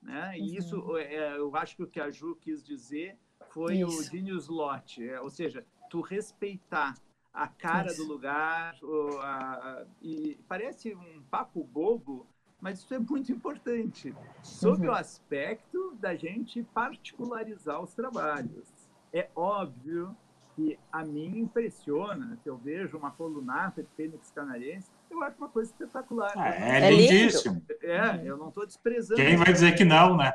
né? 0.00 0.38
E 0.38 0.40
uhum. 0.40 0.56
isso 0.56 0.96
é, 0.96 1.36
eu 1.36 1.54
acho 1.54 1.76
que 1.76 1.82
o 1.82 1.86
que 1.86 2.00
a 2.00 2.10
Ju 2.10 2.34
quis 2.36 2.64
dizer 2.64 3.18
foi 3.50 3.80
isso. 3.80 3.88
o 3.88 4.02
genius 4.04 4.48
loci, 4.48 5.06
é, 5.06 5.20
ou 5.20 5.28
seja, 5.28 5.66
tu 5.90 6.00
respeitar 6.00 6.94
a 7.34 7.48
cara 7.48 7.88
isso. 7.88 7.96
do 7.96 8.08
lugar, 8.08 8.76
o, 8.80 9.18
a, 9.18 9.84
e 10.00 10.38
parece 10.48 10.94
um 10.94 11.22
papo 11.28 11.64
bobo, 11.64 12.26
mas 12.60 12.78
isso 12.78 12.94
é 12.94 12.98
muito 12.98 13.32
importante, 13.32 14.14
sob 14.40 14.86
uhum. 14.86 14.92
o 14.92 14.96
aspecto 14.96 15.96
da 15.96 16.14
gente 16.14 16.62
particularizar 16.72 17.82
os 17.82 17.92
trabalhos. 17.92 18.72
É 19.12 19.28
óbvio 19.34 20.16
que 20.54 20.78
a 20.92 21.04
mim 21.04 21.40
impressiona, 21.40 22.38
se 22.40 22.48
eu 22.48 22.56
vejo 22.56 22.96
uma 22.96 23.10
colunata 23.10 23.82
de 23.82 23.88
fênix 23.96 24.30
canarense, 24.30 24.88
eu 25.10 25.20
acho 25.22 25.36
uma 25.36 25.48
coisa 25.48 25.70
espetacular. 25.72 26.32
Ah, 26.36 26.54
é, 26.54 26.86
é 26.86 26.90
lindíssimo. 26.90 27.60
É, 27.82 28.22
eu 28.24 28.36
não 28.36 28.48
estou 28.48 28.64
desprezando. 28.64 29.20
Quem 29.20 29.36
vai 29.36 29.52
dizer 29.52 29.74
que 29.74 29.84
não, 29.84 30.16
né? 30.16 30.32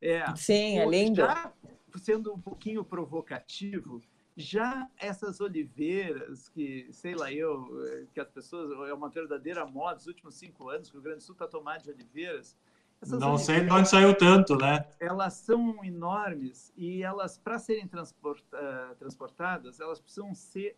É. 0.00 0.24
Sim, 0.36 0.78
é 0.78 0.86
lindo. 0.86 1.16
Já 1.16 1.50
sendo 1.98 2.32
um 2.32 2.38
pouquinho 2.38 2.84
provocativo, 2.84 4.00
já 4.36 4.88
essas 4.98 5.40
oliveiras, 5.40 6.48
que, 6.48 6.88
sei 6.92 7.14
lá, 7.14 7.32
eu, 7.32 7.68
que 8.12 8.20
as 8.20 8.28
pessoas, 8.28 8.70
é 8.88 8.94
uma 8.94 9.08
verdadeira 9.08 9.66
moda 9.66 9.96
dos 9.96 10.06
últimos 10.06 10.34
cinco 10.34 10.68
anos, 10.68 10.90
que 10.90 10.96
o 10.96 11.00
Rio 11.00 11.04
Grande 11.04 11.18
do 11.18 11.24
Sul 11.24 11.34
está 11.34 11.46
tomado 11.46 11.82
de 11.82 11.90
oliveiras. 11.90 12.56
Não 13.04 13.36
sei 13.36 13.64
de 13.64 13.72
onde 13.72 13.88
saiu 13.88 14.16
tanto, 14.16 14.56
né? 14.56 14.86
Elas 15.00 15.34
são 15.34 15.84
enormes 15.84 16.72
e 16.76 17.02
elas, 17.02 17.36
para 17.36 17.58
serem 17.58 17.86
transporta, 17.86 18.56
uh, 18.56 18.94
transportadas, 18.94 19.80
elas 19.80 20.00
precisam 20.00 20.32
ser 20.34 20.76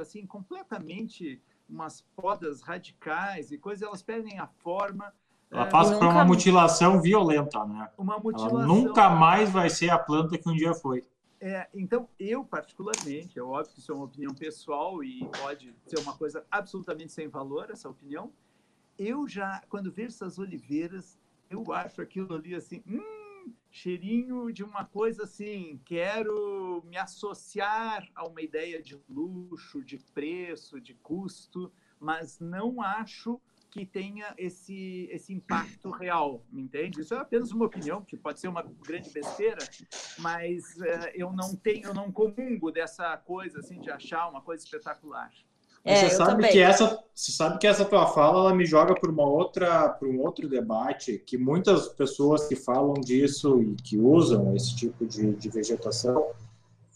assim, 0.00 0.24
completamente 0.24 1.42
umas 1.68 2.02
podas 2.14 2.62
radicais 2.62 3.50
e 3.50 3.58
coisas, 3.58 3.82
elas 3.82 4.02
perdem 4.02 4.38
a 4.38 4.46
forma. 4.46 5.12
Ela 5.50 5.66
passa 5.66 5.98
por 5.98 6.06
uma 6.06 6.24
mutilação 6.24 7.02
violenta, 7.02 7.64
né? 7.66 7.90
Uma 7.98 8.18
mutilação. 8.18 8.58
Ela 8.58 8.66
nunca 8.66 9.10
mais 9.10 9.50
vai 9.50 9.68
ser 9.68 9.90
a 9.90 9.98
planta 9.98 10.38
que 10.38 10.48
um 10.48 10.54
dia 10.54 10.72
foi. 10.74 11.04
É, 11.44 11.68
então, 11.74 12.08
eu, 12.20 12.44
particularmente, 12.44 13.36
é 13.36 13.42
óbvio 13.42 13.74
que 13.74 13.80
isso 13.80 13.90
é 13.90 13.94
uma 13.96 14.04
opinião 14.04 14.32
pessoal 14.32 15.02
e 15.02 15.28
pode 15.40 15.74
ser 15.88 15.98
uma 15.98 16.16
coisa 16.16 16.46
absolutamente 16.48 17.10
sem 17.10 17.26
valor, 17.26 17.68
essa 17.68 17.88
opinião. 17.88 18.32
Eu 18.96 19.26
já, 19.26 19.60
quando 19.68 19.90
vejo 19.90 20.10
essas 20.10 20.38
oliveiras, 20.38 21.18
eu 21.50 21.72
acho 21.72 22.00
aquilo 22.00 22.32
ali 22.32 22.54
assim, 22.54 22.80
hum, 22.86 23.52
cheirinho 23.68 24.52
de 24.52 24.62
uma 24.62 24.84
coisa 24.84 25.24
assim, 25.24 25.80
quero 25.84 26.80
me 26.84 26.96
associar 26.96 28.08
a 28.14 28.24
uma 28.24 28.40
ideia 28.40 28.80
de 28.80 28.96
luxo, 29.08 29.82
de 29.82 29.98
preço, 29.98 30.80
de 30.80 30.94
custo, 30.94 31.72
mas 31.98 32.38
não 32.38 32.80
acho 32.80 33.40
que 33.72 33.86
tenha 33.86 34.34
esse, 34.36 35.08
esse 35.10 35.32
impacto 35.32 35.90
real, 35.90 36.44
me 36.52 36.60
entende? 36.60 37.00
Isso 37.00 37.14
é 37.14 37.18
apenas 37.18 37.50
uma 37.52 37.64
opinião, 37.64 38.02
que 38.02 38.18
pode 38.18 38.38
ser 38.38 38.48
uma 38.48 38.62
grande 38.86 39.10
besteira, 39.10 39.66
mas 40.18 40.62
uh, 40.76 41.08
eu 41.14 41.32
não 41.32 41.56
tenho, 41.56 41.86
eu 41.86 41.94
não 41.94 42.12
comungo 42.12 42.70
dessa 42.70 43.16
coisa 43.16 43.60
assim 43.60 43.80
de 43.80 43.90
achar 43.90 44.28
uma 44.28 44.42
coisa 44.42 44.62
espetacular. 44.62 45.32
É, 45.82 45.96
você 45.96 46.16
sabe 46.16 46.32
também. 46.32 46.52
que 46.52 46.60
essa, 46.60 47.02
você 47.14 47.32
sabe 47.32 47.58
que 47.58 47.66
essa 47.66 47.86
tua 47.86 48.06
fala 48.06 48.40
ela 48.40 48.54
me 48.54 48.66
joga 48.66 48.94
para 48.94 49.10
uma 49.10 49.26
outra, 49.26 49.88
para 49.88 50.06
um 50.06 50.20
outro 50.20 50.50
debate 50.50 51.18
que 51.26 51.38
muitas 51.38 51.88
pessoas 51.88 52.46
que 52.46 52.54
falam 52.54 52.92
disso 53.00 53.62
e 53.62 53.74
que 53.76 53.98
usam 53.98 54.54
esse 54.54 54.76
tipo 54.76 55.06
de, 55.06 55.34
de 55.34 55.48
vegetação, 55.48 56.30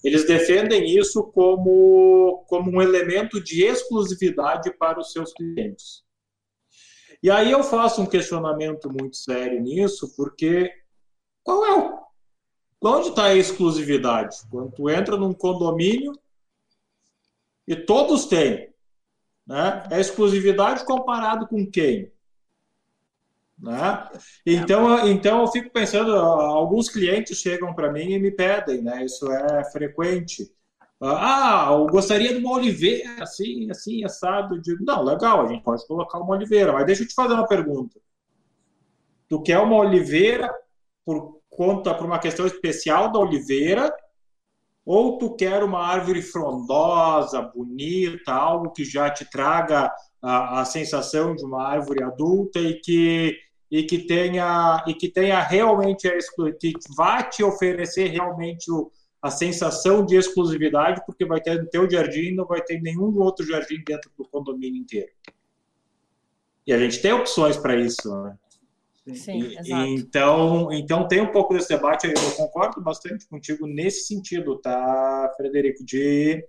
eles 0.05 0.27
defendem 0.27 0.95
isso 0.95 1.25
como 1.25 2.45
como 2.47 2.71
um 2.71 2.83
elemento 2.83 3.43
de 3.43 3.65
exclusividade 3.65 4.71
para 4.77 5.01
os 5.01 5.11
seus 5.11 5.33
clientes. 5.33 6.06
E 7.23 7.31
aí 7.31 7.51
eu 7.51 7.63
faço 7.63 8.03
um 8.03 8.07
questionamento 8.07 8.91
muito 8.91 9.17
sério 9.17 9.61
nisso, 9.61 10.15
porque 10.17 10.73
qual 11.43 11.65
é 11.65 11.79
o. 11.79 12.07
Onde 12.83 13.09
está 13.09 13.25
a 13.25 13.35
exclusividade? 13.35 14.37
Quando 14.51 14.71
tu 14.73 14.89
entra 14.89 15.17
num 15.17 15.33
condomínio 15.33 16.13
e 17.67 17.75
todos 17.75 18.27
têm. 18.27 18.69
Né? 19.47 19.83
É 19.91 20.01
exclusividade 20.01 20.85
comparado 20.85 21.47
com 21.49 21.69
quem? 21.69 22.13
Né? 23.59 24.09
Então, 24.45 25.09
então 25.09 25.41
eu 25.41 25.49
fico 25.49 25.71
pensando, 25.71 26.15
alguns 26.15 26.89
clientes 26.89 27.39
chegam 27.39 27.75
para 27.75 27.91
mim 27.91 28.13
e 28.13 28.19
me 28.19 28.31
pedem, 28.31 28.83
né? 28.83 29.05
Isso 29.05 29.31
é 29.33 29.65
frequente. 29.71 30.53
Ah, 31.01 31.69
eu 31.73 31.87
gostaria 31.87 32.33
de 32.33 32.39
uma 32.39 32.55
oliveira, 32.55 33.23
assim, 33.23 33.71
assim, 33.71 34.05
assado. 34.05 34.61
Digo, 34.61 34.83
não, 34.85 35.03
legal, 35.03 35.45
a 35.45 35.49
gente 35.49 35.63
pode 35.63 35.87
colocar 35.87 36.19
uma 36.19 36.35
oliveira, 36.35 36.73
mas 36.73 36.87
deixa 36.87 37.03
eu 37.03 37.09
te 37.09 37.15
fazer 37.15 37.35
uma 37.35 37.47
pergunta. 37.47 38.01
Tu 39.29 39.43
quer 39.43 39.59
uma 39.59 39.77
oliveira 39.77 40.51
por 41.05 41.41
conta, 41.51 41.95
por 41.95 42.07
uma 42.07 42.19
questão 42.19 42.47
especial 42.47 43.13
da 43.13 43.19
oliveira, 43.19 43.95
ou 44.85 45.19
tu 45.19 45.35
quer 45.35 45.63
uma 45.65 45.85
árvore 45.85 46.23
frondosa, 46.23 47.43
bonita, 47.43 48.33
algo 48.33 48.71
que 48.71 48.85
já 48.85 49.11
te 49.11 49.29
traga 49.29 49.93
a, 50.23 50.61
a 50.61 50.65
sensação 50.65 51.35
de 51.35 51.45
uma 51.45 51.67
árvore 51.67 52.03
adulta 52.03 52.59
e 52.61 52.81
que 52.81 53.37
e 53.69 53.83
que 53.83 53.99
tenha 53.99 54.85
e 54.87 54.95
que 54.95 55.09
tenha 55.09 55.41
realmente 55.43 56.07
a 56.07 56.13
que 56.61 56.73
vá 56.97 57.21
te 57.25 57.43
oferecer 57.43 58.07
realmente 58.11 58.71
o, 58.71 58.93
a 59.27 59.31
sensação 59.31 60.05
de 60.05 60.17
exclusividade, 60.17 61.03
porque 61.05 61.25
vai 61.25 61.41
ter 61.41 61.61
no 61.61 61.69
teu 61.69 61.91
jardim, 61.91 62.33
não 62.35 62.47
vai 62.47 62.63
ter 62.63 62.81
nenhum 62.81 63.19
outro 63.19 63.45
jardim 63.45 63.83
dentro 63.87 64.11
do 64.17 64.25
condomínio 64.29 64.81
inteiro. 64.81 65.11
E 66.67 66.73
a 66.73 66.79
gente 66.79 67.01
tem 67.01 67.13
opções 67.13 67.57
para 67.57 67.77
isso, 67.77 68.15
né? 68.23 68.37
Sim, 69.15 69.41
e, 69.41 69.59
exato. 69.59 69.87
Então, 69.87 70.73
então 70.73 71.09
tem 71.09 71.21
um 71.21 71.31
pouco 71.31 71.55
desse 71.55 71.69
debate 71.69 72.07
aí, 72.07 72.15
eu 72.15 72.37
concordo 72.37 72.81
bastante 72.81 73.27
contigo 73.29 73.67
nesse 73.67 74.07
sentido, 74.07 74.59
tá, 74.59 75.33
Frederico, 75.37 75.85
de, 75.85 76.45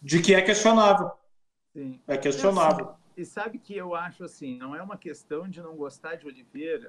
de 0.00 0.22
que 0.22 0.34
é 0.34 0.42
questionável. 0.42 1.10
Sim. 1.72 2.00
É 2.06 2.16
questionável. 2.16 2.94
E 3.16 3.24
sabe 3.24 3.58
que 3.58 3.74
eu 3.74 3.94
acho 3.94 4.22
assim, 4.24 4.58
não 4.58 4.76
é 4.76 4.82
uma 4.82 4.96
questão 4.96 5.48
de 5.48 5.60
não 5.60 5.74
gostar 5.74 6.16
de 6.16 6.26
oliveira. 6.26 6.88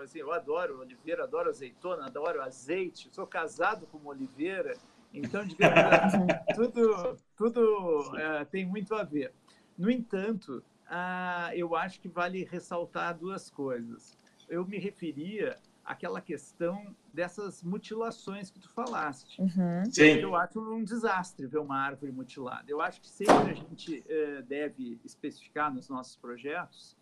Eu, 0.00 0.08
eu 0.14 0.32
adoro 0.32 0.80
oliveira, 0.80 1.24
adoro 1.24 1.48
azeitona, 1.48 2.06
adoro 2.06 2.42
azeite. 2.42 3.08
Sou 3.12 3.26
casado 3.26 3.86
com 3.86 3.98
uma 3.98 4.10
oliveira, 4.10 4.76
então 5.12 5.44
digamos, 5.44 5.76
tudo, 6.54 7.18
tudo 7.36 8.16
é, 8.16 8.44
tem 8.44 8.66
muito 8.66 8.94
a 8.94 9.02
ver. 9.02 9.32
No 9.76 9.90
entanto, 9.90 10.62
ah, 10.88 11.50
eu 11.54 11.74
acho 11.74 12.00
que 12.00 12.08
vale 12.08 12.44
ressaltar 12.44 13.16
duas 13.16 13.50
coisas. 13.50 14.16
Eu 14.48 14.64
me 14.64 14.78
referia 14.78 15.56
àquela 15.84 16.20
questão 16.20 16.94
dessas 17.12 17.62
mutilações 17.62 18.50
que 18.50 18.58
tu 18.58 18.68
falaste. 18.70 19.40
Uhum. 19.40 19.82
Eu 20.20 20.34
acho 20.34 20.60
um 20.60 20.82
desastre 20.82 21.46
ver 21.46 21.58
uma 21.58 21.78
árvore 21.78 22.12
mutilada. 22.12 22.64
Eu 22.68 22.80
acho 22.80 23.00
que 23.00 23.08
sempre 23.08 23.52
a 23.52 23.54
gente 23.54 24.00
uh, 24.00 24.42
deve 24.42 25.00
especificar 25.04 25.72
nos 25.72 25.88
nossos 25.88 26.16
projetos 26.16 26.96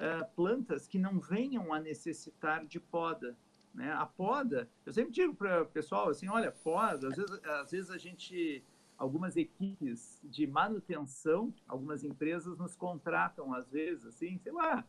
uh, 0.00 0.34
plantas 0.34 0.88
que 0.88 0.98
não 0.98 1.20
venham 1.20 1.72
a 1.72 1.78
necessitar 1.78 2.64
de 2.64 2.80
poda. 2.80 3.36
Né? 3.74 3.92
A 3.92 4.06
poda, 4.06 4.68
eu 4.84 4.92
sempre 4.92 5.12
digo 5.12 5.34
para 5.34 5.62
o 5.62 5.66
pessoal 5.66 6.08
assim, 6.08 6.28
olha, 6.28 6.50
poda, 6.50 7.08
às 7.08 7.16
vezes, 7.16 7.44
às 7.44 7.70
vezes 7.70 7.90
a 7.90 7.98
gente 7.98 8.64
algumas 8.96 9.34
equipes 9.34 10.20
de 10.22 10.46
manutenção, 10.46 11.54
algumas 11.66 12.04
empresas 12.04 12.58
nos 12.58 12.76
contratam 12.76 13.54
às 13.54 13.66
vezes, 13.70 14.04
assim, 14.04 14.38
sei 14.38 14.52
lá, 14.52 14.84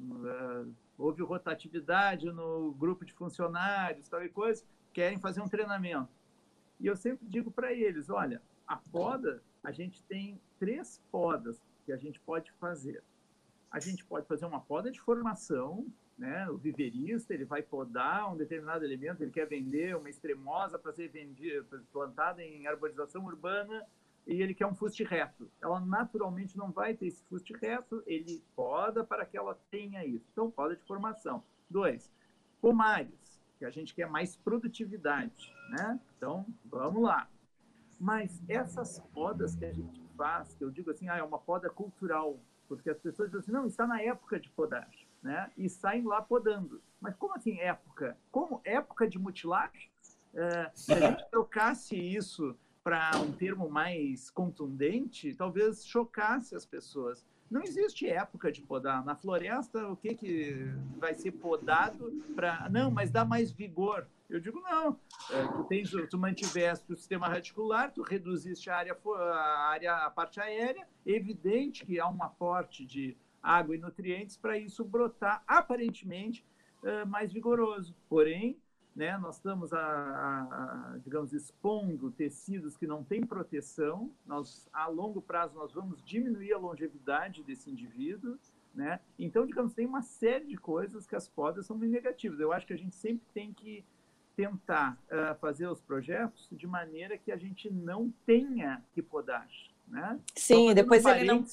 uh, 0.00 0.74
houve 0.96 1.22
rotatividade 1.22 2.30
no 2.32 2.72
grupo 2.72 3.04
de 3.04 3.12
funcionários, 3.12 4.08
tal 4.08 4.24
e 4.24 4.30
coisa, 4.30 4.64
querem 4.92 5.18
fazer 5.18 5.42
um 5.42 5.48
treinamento. 5.48 6.08
E 6.78 6.86
eu 6.86 6.96
sempre 6.96 7.28
digo 7.28 7.50
para 7.50 7.72
eles, 7.72 8.08
olha, 8.08 8.40
a 8.66 8.76
poda, 8.76 9.42
a 9.62 9.70
gente 9.70 10.02
tem 10.04 10.40
três 10.58 11.02
podas 11.10 11.60
que 11.84 11.92
a 11.92 11.96
gente 11.98 12.18
pode 12.20 12.50
fazer. 12.52 13.02
A 13.70 13.78
gente 13.78 14.04
pode 14.04 14.26
fazer 14.26 14.46
uma 14.46 14.60
poda 14.60 14.90
de 14.90 15.00
formação, 15.00 15.86
né? 16.18 16.48
O 16.50 16.56
viverista, 16.56 17.32
ele 17.32 17.44
vai 17.44 17.62
podar 17.62 18.32
um 18.32 18.36
determinado 18.36 18.84
elemento, 18.84 19.22
ele 19.22 19.30
quer 19.30 19.46
vender 19.46 19.96
uma 19.96 20.10
extremosa 20.10 20.78
para 20.78 20.92
ser 20.92 21.08
vendida, 21.08 21.64
plantada 21.92 22.42
em 22.42 22.66
arborização 22.66 23.24
urbana, 23.24 23.86
e 24.26 24.42
ele 24.42 24.54
quer 24.54 24.66
um 24.66 24.74
fuste 24.74 25.02
reto. 25.02 25.50
Ela 25.62 25.80
naturalmente 25.80 26.58
não 26.58 26.70
vai 26.70 26.94
ter 26.94 27.06
esse 27.06 27.22
fuste 27.24 27.52
reto, 27.54 28.02
ele 28.06 28.42
poda 28.54 29.02
para 29.04 29.24
que 29.24 29.36
ela 29.36 29.58
tenha 29.70 30.04
isso. 30.04 30.26
Então, 30.32 30.50
poda 30.50 30.76
de 30.76 30.82
formação. 30.84 31.42
Dois, 31.68 32.10
pomares, 32.60 33.40
que 33.58 33.64
a 33.64 33.70
gente 33.70 33.94
quer 33.94 34.08
mais 34.08 34.36
produtividade, 34.36 35.54
né? 35.70 35.98
Então, 36.16 36.46
vamos 36.64 37.02
lá. 37.02 37.28
Mas 37.98 38.42
essas 38.48 38.98
podas 39.12 39.54
que 39.54 39.64
a 39.64 39.72
gente 39.72 40.00
faz, 40.16 40.54
que 40.54 40.64
eu 40.64 40.70
digo 40.70 40.90
assim, 40.90 41.08
ah, 41.08 41.16
é 41.16 41.22
uma 41.22 41.38
poda 41.38 41.68
cultural, 41.68 42.38
porque 42.70 42.88
as 42.88 42.98
pessoas 43.00 43.28
dizem 43.28 43.40
assim, 43.40 43.50
não, 43.50 43.66
está 43.66 43.84
na 43.84 44.00
época 44.00 44.38
de 44.38 44.48
podar, 44.50 44.88
né? 45.20 45.50
E 45.58 45.68
saem 45.68 46.04
lá 46.04 46.22
podando. 46.22 46.80
Mas 47.00 47.16
como 47.16 47.34
assim 47.34 47.58
época? 47.58 48.16
Como 48.30 48.60
época 48.64 49.08
de 49.08 49.18
mutilar? 49.18 49.72
Uh, 50.32 50.70
se 50.72 50.92
a 50.92 51.00
gente 51.10 51.28
trocasse 51.32 51.96
isso 51.96 52.56
para 52.84 53.10
um 53.16 53.32
termo 53.32 53.68
mais 53.68 54.30
contundente, 54.30 55.34
talvez 55.34 55.84
chocasse 55.84 56.54
as 56.54 56.64
pessoas. 56.64 57.26
Não 57.50 57.60
existe 57.60 58.08
época 58.08 58.52
de 58.52 58.62
podar. 58.62 59.04
Na 59.04 59.16
floresta, 59.16 59.88
o 59.88 59.96
que, 59.96 60.14
que 60.14 60.72
vai 60.96 61.12
ser 61.12 61.32
podado 61.32 62.22
para. 62.36 62.68
Não, 62.68 62.88
mas 62.88 63.10
dá 63.10 63.24
mais 63.24 63.50
vigor. 63.50 64.06
Eu 64.30 64.38
digo, 64.38 64.60
não. 64.60 64.96
É, 65.30 65.46
tu, 65.48 65.64
tens, 65.64 65.90
tu 66.08 66.16
mantiveste 66.16 66.92
o 66.92 66.96
sistema 66.96 67.26
radicular, 67.26 67.92
tu 67.92 68.02
reduziste 68.02 68.70
a 68.70 68.76
área, 68.76 68.96
a 69.04 69.68
área, 69.68 69.94
a 69.96 70.10
parte 70.10 70.40
aérea, 70.40 70.86
evidente 71.04 71.84
que 71.84 71.98
há 71.98 72.08
um 72.08 72.22
aporte 72.22 72.84
de 72.86 73.16
água 73.42 73.74
e 73.74 73.78
nutrientes 73.78 74.36
para 74.36 74.56
isso 74.56 74.84
brotar 74.84 75.42
aparentemente 75.46 76.46
uh, 76.82 77.06
mais 77.06 77.32
vigoroso. 77.32 77.96
Porém, 78.08 78.56
né, 78.94 79.18
nós 79.18 79.36
estamos, 79.36 79.72
a, 79.72 79.80
a, 79.80 80.94
a, 80.94 80.98
digamos, 80.98 81.32
expondo 81.32 82.10
tecidos 82.12 82.76
que 82.76 82.86
não 82.86 83.02
têm 83.02 83.26
proteção. 83.26 84.12
Nós, 84.24 84.68
a 84.72 84.86
longo 84.86 85.20
prazo, 85.20 85.56
nós 85.56 85.72
vamos 85.72 86.02
diminuir 86.04 86.52
a 86.52 86.58
longevidade 86.58 87.42
desse 87.42 87.68
indivíduo. 87.68 88.38
Né? 88.72 89.00
Então, 89.18 89.44
digamos, 89.44 89.74
tem 89.74 89.86
uma 89.86 90.02
série 90.02 90.46
de 90.46 90.56
coisas 90.56 91.04
que 91.04 91.16
as 91.16 91.28
podas 91.28 91.66
são 91.66 91.76
bem 91.76 91.88
negativas. 91.88 92.38
Eu 92.38 92.52
acho 92.52 92.66
que 92.66 92.72
a 92.72 92.78
gente 92.78 92.94
sempre 92.94 93.26
tem 93.34 93.52
que 93.52 93.84
tentar 94.40 94.96
uh, 95.10 95.38
fazer 95.38 95.66
os 95.66 95.80
projetos 95.82 96.48
de 96.50 96.66
maneira 96.66 97.18
que 97.18 97.30
a 97.30 97.36
gente 97.36 97.70
não 97.70 98.10
tenha 98.24 98.82
que 98.94 99.02
podar. 99.02 99.46
Né? 99.86 100.18
Sim, 100.34 100.72
depois 100.72 101.04
ele 101.04 101.24
não 101.24 101.44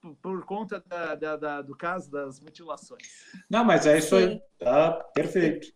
por, 0.00 0.14
por 0.16 0.44
conta 0.44 0.82
da, 0.86 1.14
da, 1.14 1.36
da, 1.36 1.62
do 1.62 1.76
caso 1.76 2.10
das 2.10 2.40
mutilações. 2.40 3.32
Não, 3.48 3.64
mas 3.64 3.86
é 3.86 3.98
isso 3.98 4.16
Sim. 4.16 4.24
aí. 4.24 4.42
Tá 4.58 4.92
perfeito. 5.14 5.72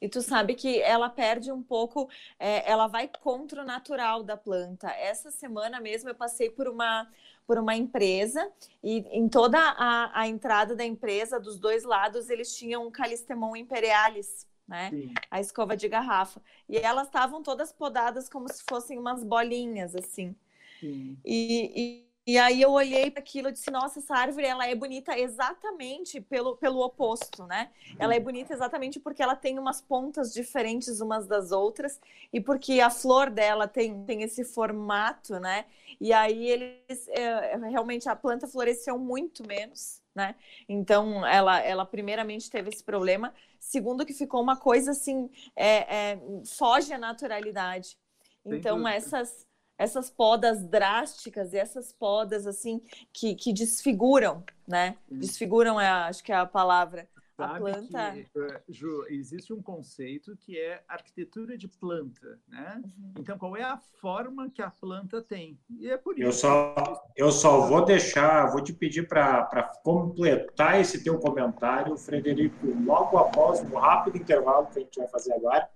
E 0.00 0.08
tu 0.08 0.20
sabe 0.20 0.54
que 0.54 0.80
ela 0.82 1.08
perde 1.08 1.50
um 1.50 1.62
pouco, 1.62 2.08
é, 2.38 2.70
ela 2.70 2.86
vai 2.86 3.08
contra 3.08 3.62
o 3.62 3.64
natural 3.64 4.22
da 4.22 4.36
planta. 4.36 4.88
Essa 4.90 5.30
semana 5.30 5.80
mesmo 5.80 6.10
eu 6.10 6.14
passei 6.14 6.50
por 6.50 6.68
uma 6.68 7.08
por 7.46 7.58
uma 7.58 7.76
empresa 7.76 8.50
e 8.82 9.06
em 9.16 9.28
toda 9.28 9.56
a, 9.56 10.20
a 10.20 10.26
entrada 10.26 10.74
da 10.74 10.84
empresa, 10.84 11.38
dos 11.38 11.60
dois 11.60 11.84
lados, 11.84 12.28
eles 12.28 12.56
tinham 12.56 12.84
um 12.84 12.90
Calistemon 12.90 13.54
imperialis, 13.54 14.48
né? 14.66 14.90
Sim. 14.90 15.14
A 15.30 15.40
escova 15.40 15.76
de 15.76 15.88
garrafa. 15.88 16.40
E 16.68 16.76
elas 16.76 17.06
estavam 17.06 17.42
todas 17.42 17.72
podadas 17.72 18.28
como 18.28 18.48
se 18.48 18.62
fossem 18.68 18.98
umas 18.98 19.22
bolinhas, 19.22 19.94
assim. 19.94 20.34
Sim. 20.80 21.16
E, 21.24 21.72
e 21.74 22.06
e 22.28 22.38
aí 22.38 22.60
eu 22.60 22.72
olhei 22.72 23.08
para 23.08 23.20
aquilo 23.20 23.48
e 23.48 23.52
disse, 23.52 23.70
nossa, 23.70 24.00
essa 24.00 24.12
árvore 24.16 24.46
ela 24.46 24.66
é 24.66 24.74
bonita 24.74 25.16
exatamente 25.16 26.20
pelo, 26.20 26.56
pelo 26.56 26.80
oposto, 26.80 27.46
né? 27.46 27.70
Ela 28.00 28.16
é 28.16 28.20
bonita 28.20 28.52
exatamente 28.52 28.98
porque 28.98 29.22
ela 29.22 29.36
tem 29.36 29.60
umas 29.60 29.80
pontas 29.80 30.34
diferentes 30.34 31.00
umas 31.00 31.28
das 31.28 31.52
outras 31.52 32.00
e 32.32 32.40
porque 32.40 32.80
a 32.80 32.90
flor 32.90 33.30
dela 33.30 33.68
tem, 33.68 34.04
tem 34.04 34.22
esse 34.24 34.42
formato, 34.44 35.38
né? 35.38 35.66
E 36.00 36.12
aí 36.12 36.48
eles 36.48 37.06
é, 37.10 37.56
realmente 37.58 38.08
a 38.08 38.16
planta 38.16 38.48
floresceu 38.48 38.98
muito 38.98 39.46
menos, 39.46 40.02
né? 40.16 40.34
Então 40.66 41.24
ela, 41.26 41.60
ela 41.60 41.84
primeiramente 41.84 42.50
teve 42.50 42.70
esse 42.70 42.82
problema, 42.82 43.34
segundo 43.60 44.06
que 44.06 44.14
ficou 44.14 44.42
uma 44.42 44.56
coisa 44.56 44.92
assim 44.92 45.30
é, 45.54 46.12
é, 46.12 46.20
foge 46.56 46.92
à 46.92 46.98
naturalidade. 46.98 47.96
Então 48.44 48.88
essas 48.88 49.46
essas 49.78 50.08
podas 50.08 50.64
drásticas 50.64 51.52
e 51.52 51.58
essas 51.58 51.92
podas 51.92 52.46
assim 52.46 52.80
que, 53.12 53.34
que 53.34 53.52
desfiguram, 53.52 54.42
né? 54.66 54.96
Desfiguram 55.06 55.78
é, 55.78 55.86
acho 55.86 56.24
que 56.24 56.32
é 56.32 56.36
a 56.36 56.46
palavra. 56.46 57.06
Sabe 57.36 57.54
a 57.54 57.58
planta. 57.58 58.12
Que, 58.12 58.38
eh, 58.38 58.62
Ju, 58.68 59.04
existe 59.10 59.52
um 59.52 59.62
conceito 59.62 60.36
que 60.36 60.58
é 60.58 60.82
arquitetura 60.88 61.58
de 61.58 61.68
planta, 61.68 62.40
né? 62.48 62.82
Uhum. 62.82 63.12
Então, 63.18 63.36
qual 63.36 63.56
é 63.56 63.62
a 63.62 63.76
forma 64.00 64.50
que 64.50 64.62
a 64.62 64.70
planta 64.70 65.20
tem? 65.20 65.58
E 65.78 65.90
é 65.90 65.98
por 65.98 66.18
isso. 66.18 66.26
Eu 66.26 66.32
só, 66.32 67.04
eu 67.14 67.30
só 67.30 67.66
vou 67.66 67.84
deixar, 67.84 68.50
vou 68.50 68.62
te 68.62 68.72
pedir 68.72 69.06
para 69.06 69.70
completar 69.84 70.80
esse 70.80 71.04
teu 71.04 71.18
comentário, 71.18 71.96
Frederico, 71.96 72.66
logo 72.84 73.18
após 73.18 73.60
um 73.60 73.76
rápido 73.76 74.16
intervalo 74.16 74.66
que 74.68 74.78
a 74.78 74.82
gente 74.82 74.98
vai 74.98 75.08
fazer 75.08 75.34
agora 75.34 75.68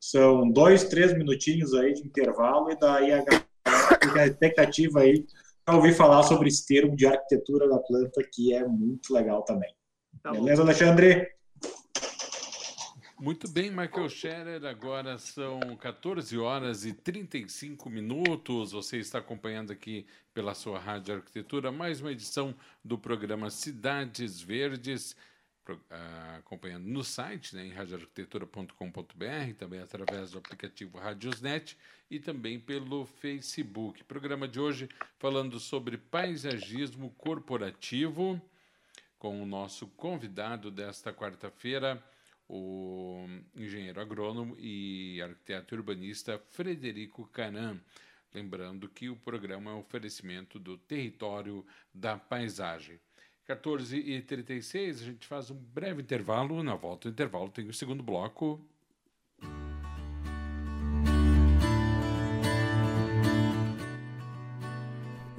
são 0.00 0.50
dois, 0.50 0.84
três 0.84 1.12
minutinhos 1.12 1.74
aí 1.74 1.92
de 1.92 2.06
intervalo, 2.06 2.70
e 2.70 2.76
daí 2.78 3.12
a, 3.12 3.22
a 4.18 4.26
expectativa 4.26 5.00
aí 5.00 5.26
para 5.64 5.76
ouvir 5.76 5.92
falar 5.92 6.22
sobre 6.22 6.48
esse 6.48 6.66
termo 6.66 6.96
de 6.96 7.06
arquitetura 7.06 7.68
da 7.68 7.78
planta, 7.78 8.22
que 8.32 8.54
é 8.54 8.66
muito 8.66 9.12
legal 9.12 9.42
também. 9.42 9.70
Tá 10.22 10.32
Beleza, 10.32 10.60
Alexandre? 10.60 11.32
Muito 13.18 13.48
bem, 13.48 13.70
Michael 13.70 14.08
Scherer. 14.10 14.64
Agora 14.66 15.16
são 15.16 15.60
14 15.76 16.36
horas 16.36 16.84
e 16.84 16.92
35 16.92 17.88
minutos. 17.88 18.72
Você 18.72 18.98
está 18.98 19.18
acompanhando 19.18 19.72
aqui 19.72 20.06
pela 20.34 20.54
sua 20.54 20.78
Rádio 20.78 21.14
Arquitetura 21.14 21.72
mais 21.72 22.02
uma 22.02 22.12
edição 22.12 22.54
do 22.84 22.98
programa 22.98 23.48
Cidades 23.48 24.42
Verdes 24.42 25.16
uh, 25.70 26.36
acompanhando 26.38 26.84
no 26.86 27.02
site, 27.02 27.54
né, 27.56 27.64
em 27.64 27.70
radioarquitetura.com.br, 27.70 29.54
também 29.58 29.80
através 29.80 30.32
do 30.32 30.38
aplicativo 30.38 30.98
Radiosnet 30.98 31.78
e 32.10 32.18
também 32.18 32.60
pelo 32.60 33.06
Facebook. 33.06 34.04
Programa 34.04 34.46
de 34.46 34.60
hoje 34.60 34.86
falando 35.18 35.58
sobre 35.58 35.96
paisagismo 35.96 37.10
corporativo, 37.16 38.40
com 39.20 39.40
o 39.40 39.46
nosso 39.46 39.86
convidado 39.86 40.70
desta 40.70 41.12
quarta-feira, 41.12 42.02
o 42.48 43.26
engenheiro 43.54 44.00
agrônomo 44.00 44.56
e 44.58 45.20
arquiteto 45.20 45.76
urbanista 45.76 46.42
Frederico 46.48 47.28
Canan. 47.28 47.78
Lembrando 48.34 48.88
que 48.88 49.10
o 49.10 49.16
programa 49.16 49.70
é 49.70 49.74
um 49.74 49.80
oferecimento 49.80 50.58
do 50.58 50.78
território 50.78 51.64
da 51.92 52.16
paisagem. 52.16 52.98
14 53.44 53.98
e 53.98 54.22
36 54.22 55.02
a 55.02 55.04
gente 55.04 55.26
faz 55.26 55.50
um 55.50 55.56
breve 55.56 56.00
intervalo. 56.00 56.62
Na 56.62 56.74
volta 56.74 57.10
do 57.10 57.12
intervalo 57.12 57.50
tem 57.50 57.68
o 57.68 57.74
segundo 57.74 58.02
bloco. 58.02 58.58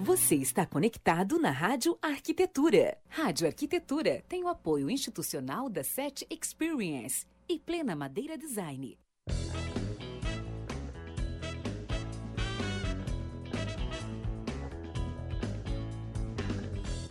Você 0.03 0.33
está 0.33 0.65
conectado 0.65 1.37
na 1.37 1.51
Rádio 1.51 1.95
Arquitetura. 2.01 2.97
Rádio 3.07 3.45
Arquitetura 3.45 4.23
tem 4.27 4.43
o 4.43 4.47
apoio 4.47 4.89
institucional 4.89 5.69
da 5.69 5.83
SET 5.83 6.25
Experience 6.27 7.27
e 7.47 7.59
Plena 7.59 7.95
Madeira 7.95 8.35
Design. 8.35 8.97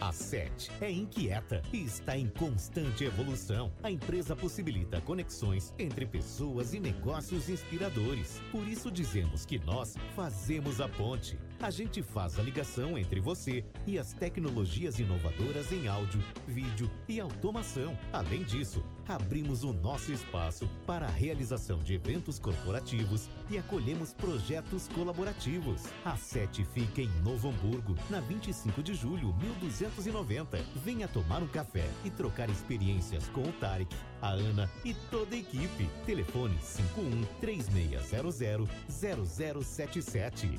A 0.00 0.12
SET 0.12 0.72
é 0.80 0.90
inquieta 0.90 1.62
e 1.72 1.84
está 1.84 2.16
em 2.16 2.28
constante 2.28 3.04
evolução. 3.04 3.72
A 3.84 3.90
empresa 3.92 4.34
possibilita 4.34 5.00
conexões 5.02 5.72
entre 5.78 6.04
pessoas 6.06 6.74
e 6.74 6.80
negócios 6.80 7.48
inspiradores. 7.48 8.40
Por 8.50 8.66
isso 8.66 8.90
dizemos 8.90 9.46
que 9.46 9.60
nós 9.60 9.94
fazemos 10.16 10.80
a 10.80 10.88
ponte 10.88 11.38
a 11.62 11.70
gente 11.70 12.02
faz 12.02 12.38
a 12.38 12.42
ligação 12.42 12.96
entre 12.96 13.20
você 13.20 13.64
e 13.86 13.98
as 13.98 14.12
tecnologias 14.14 14.98
inovadoras 14.98 15.70
em 15.70 15.88
áudio, 15.88 16.22
vídeo 16.46 16.90
e 17.06 17.20
automação. 17.20 17.96
Além 18.12 18.42
disso, 18.42 18.82
abrimos 19.06 19.62
o 19.62 19.72
nosso 19.72 20.10
espaço 20.10 20.68
para 20.86 21.06
a 21.06 21.10
realização 21.10 21.78
de 21.78 21.94
eventos 21.94 22.38
corporativos 22.38 23.28
e 23.50 23.58
acolhemos 23.58 24.14
projetos 24.14 24.88
colaborativos. 24.88 25.82
A 26.04 26.16
SET 26.16 26.64
fica 26.72 27.02
em 27.02 27.10
Novo 27.22 27.50
Hamburgo, 27.50 27.94
na 28.08 28.20
25 28.20 28.82
de 28.82 28.94
julho, 28.94 29.34
1290. 29.34 30.58
Venha 30.82 31.08
tomar 31.08 31.42
um 31.42 31.48
café 31.48 31.88
e 32.04 32.10
trocar 32.10 32.48
experiências 32.48 33.28
com 33.28 33.42
o 33.42 33.52
Tarek, 33.52 33.94
a 34.20 34.30
Ana 34.30 34.70
e 34.84 34.94
toda 35.10 35.34
a 35.34 35.38
equipe. 35.38 35.88
Telefone 36.06 36.56
51 36.62 37.24
3600 37.40 38.68
0077. 38.88 40.58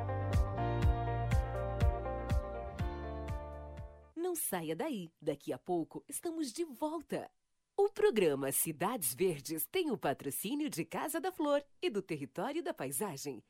Não 4.15 4.35
saia 4.35 4.75
daí, 4.75 5.09
daqui 5.21 5.53
a 5.53 5.57
pouco 5.57 6.03
estamos 6.07 6.51
de 6.51 6.65
volta. 6.65 7.29
O 7.77 7.89
programa 7.89 8.51
Cidades 8.51 9.13
Verdes 9.13 9.65
tem 9.65 9.91
o 9.91 9.97
patrocínio 9.97 10.69
de 10.69 10.85
Casa 10.85 11.19
da 11.19 11.31
Flor 11.31 11.63
e 11.81 11.89
do 11.89 12.01
Território 12.01 12.63
da 12.63 12.73
Paisagem. 12.73 13.43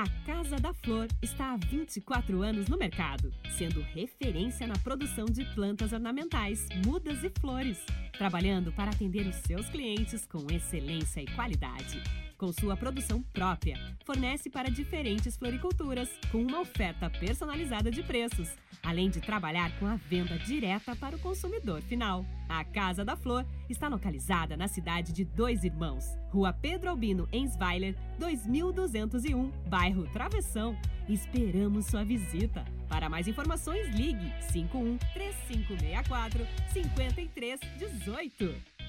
A 0.00 0.08
Casa 0.24 0.56
da 0.56 0.72
Flor 0.72 1.08
está 1.20 1.52
há 1.52 1.56
24 1.58 2.40
anos 2.40 2.68
no 2.68 2.78
mercado, 2.78 3.30
sendo 3.50 3.82
referência 3.82 4.66
na 4.66 4.78
produção 4.78 5.26
de 5.26 5.44
plantas 5.54 5.92
ornamentais, 5.92 6.66
mudas 6.86 7.22
e 7.22 7.28
flores, 7.38 7.84
trabalhando 8.16 8.72
para 8.72 8.92
atender 8.92 9.26
os 9.26 9.36
seus 9.36 9.68
clientes 9.68 10.24
com 10.24 10.46
excelência 10.50 11.20
e 11.20 11.26
qualidade. 11.26 12.02
Com 12.40 12.50
sua 12.54 12.74
produção 12.74 13.22
própria, 13.34 13.78
fornece 14.02 14.48
para 14.48 14.70
diferentes 14.70 15.36
floriculturas, 15.36 16.08
com 16.32 16.38
uma 16.38 16.60
oferta 16.60 17.10
personalizada 17.10 17.90
de 17.90 18.02
preços, 18.02 18.48
além 18.82 19.10
de 19.10 19.20
trabalhar 19.20 19.78
com 19.78 19.86
a 19.86 19.96
venda 19.96 20.38
direta 20.38 20.96
para 20.96 21.16
o 21.16 21.18
consumidor 21.18 21.82
final. 21.82 22.24
A 22.48 22.64
Casa 22.64 23.04
da 23.04 23.14
Flor 23.14 23.44
está 23.68 23.88
localizada 23.88 24.56
na 24.56 24.68
cidade 24.68 25.12
de 25.12 25.22
Dois 25.22 25.64
Irmãos, 25.64 26.16
Rua 26.30 26.50
Pedro 26.50 26.88
Albino 26.88 27.28
Ensweiler, 27.30 27.94
2201, 28.18 29.50
bairro 29.68 30.10
Travessão. 30.10 30.74
Esperamos 31.10 31.88
sua 31.88 32.06
visita. 32.06 32.64
Para 32.88 33.10
mais 33.10 33.28
informações, 33.28 33.94
ligue 33.94 34.32
51 34.50 34.96
3564 35.12 36.46
5318. 36.72 38.79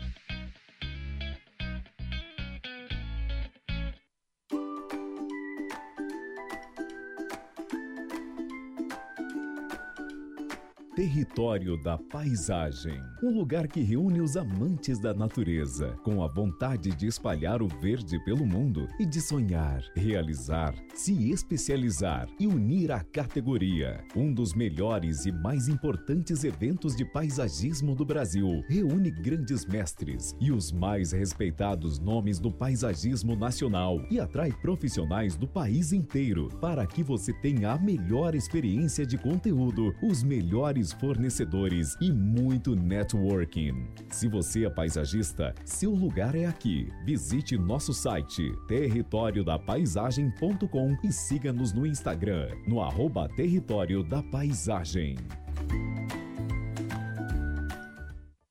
Território 10.94 11.82
da 11.82 11.98
Paisagem. 11.98 13.02
Um 13.24 13.30
lugar 13.30 13.66
que 13.66 13.80
reúne 13.80 14.20
os 14.20 14.36
amantes 14.36 15.00
da 15.00 15.14
natureza, 15.14 15.96
com 16.04 16.22
a 16.22 16.28
vontade 16.28 16.90
de 16.90 17.08
espalhar 17.08 17.62
o 17.62 17.68
verde 17.68 18.22
pelo 18.26 18.46
mundo 18.46 18.90
e 19.00 19.06
de 19.06 19.22
sonhar, 19.22 19.82
realizar, 19.96 20.76
se 20.94 21.32
especializar 21.32 22.28
e 22.38 22.46
unir 22.46 22.92
a 22.92 23.00
categoria. 23.06 24.04
Um 24.14 24.34
dos 24.34 24.54
melhores 24.54 25.26
e 25.26 25.32
mais 25.32 25.70
importantes 25.70 26.44
eventos 26.44 26.94
de 26.94 27.06
paisagismo 27.06 27.96
do 27.96 28.04
Brasil. 28.04 28.62
Reúne 28.68 29.12
grandes 29.12 29.66
mestres 29.66 30.36
e 30.42 30.52
os 30.52 30.74
mais 30.74 31.14
respeitados 31.14 32.00
nomes 32.00 32.38
do 32.38 32.52
paisagismo 32.52 33.34
nacional 33.34 34.06
e 34.12 34.20
atrai 34.20 34.52
profissionais 34.52 35.38
do 35.38 35.48
país 35.48 35.94
inteiro 35.94 36.50
para 36.60 36.86
que 36.86 37.02
você 37.02 37.32
tenha 37.32 37.72
a 37.72 37.80
melhor 37.80 38.36
experiência 38.36 39.06
de 39.06 39.18
conteúdo, 39.18 39.96
os 40.04 40.22
melhores 40.22 40.81
fornecedores 40.90 41.98
e 42.00 42.14
muito 42.14 42.74
networking. 42.74 43.90
Se 44.10 44.30
você 44.30 44.66
é 44.66 44.70
paisagista, 44.70 45.54
seu 45.66 45.92
lugar 45.92 46.34
é 46.34 46.46
aqui. 46.46 46.88
Visite 47.06 47.58
nosso 47.58 47.94
site 47.94 48.54
territoriodapaisagem.com 48.70 50.98
e 51.04 51.12
siga-nos 51.12 51.74
no 51.74 51.86
Instagram, 51.86 52.48
no 52.66 52.82
arroba 52.82 53.28
Território 53.36 54.02
da 54.02 54.24
Paisagem. 54.24 55.18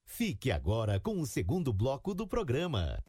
Fique 0.05 0.51
agora 0.51 1.01
com 1.01 1.19
o 1.19 1.27
segundo 1.27 1.73
bloco 1.73 2.15
do 2.15 2.27
programa. 2.27 3.03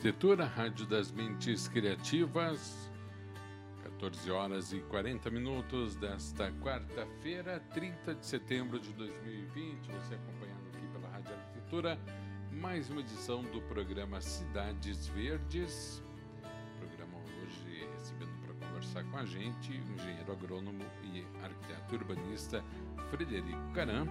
Arquitetura, 0.00 0.46
Rádio 0.46 0.86
das 0.86 1.12
Mentes 1.12 1.68
Criativas, 1.68 2.90
14 3.82 4.30
horas 4.30 4.72
e 4.72 4.80
40 4.80 5.30
minutos 5.30 5.94
desta 5.94 6.50
quarta-feira, 6.52 7.60
30 7.74 8.14
de 8.14 8.24
setembro 8.24 8.80
de 8.80 8.94
2020. 8.94 9.92
Você 9.92 10.14
acompanhando 10.14 10.68
aqui 10.68 10.86
pela 10.86 11.06
Rádio 11.10 11.34
Arquitetura, 11.34 12.00
mais 12.50 12.88
uma 12.88 13.02
edição 13.02 13.42
do 13.42 13.60
programa 13.60 14.22
Cidades 14.22 15.06
Verdes. 15.08 16.02
programa 16.78 17.18
hoje 17.18 17.86
recebendo 17.92 18.32
para 18.40 18.68
conversar 18.68 19.04
com 19.04 19.18
a 19.18 19.26
gente 19.26 19.70
o 19.70 19.92
engenheiro 19.92 20.32
agrônomo 20.32 20.84
e 21.12 21.26
arquiteto 21.44 21.94
urbanista 21.94 22.64
Frederico 23.10 23.70
Caram 23.74 24.06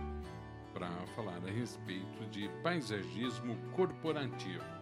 para 0.72 0.92
falar 1.16 1.42
a 1.48 1.50
respeito 1.50 2.30
de 2.30 2.48
paisagismo 2.62 3.58
corporativo. 3.72 4.79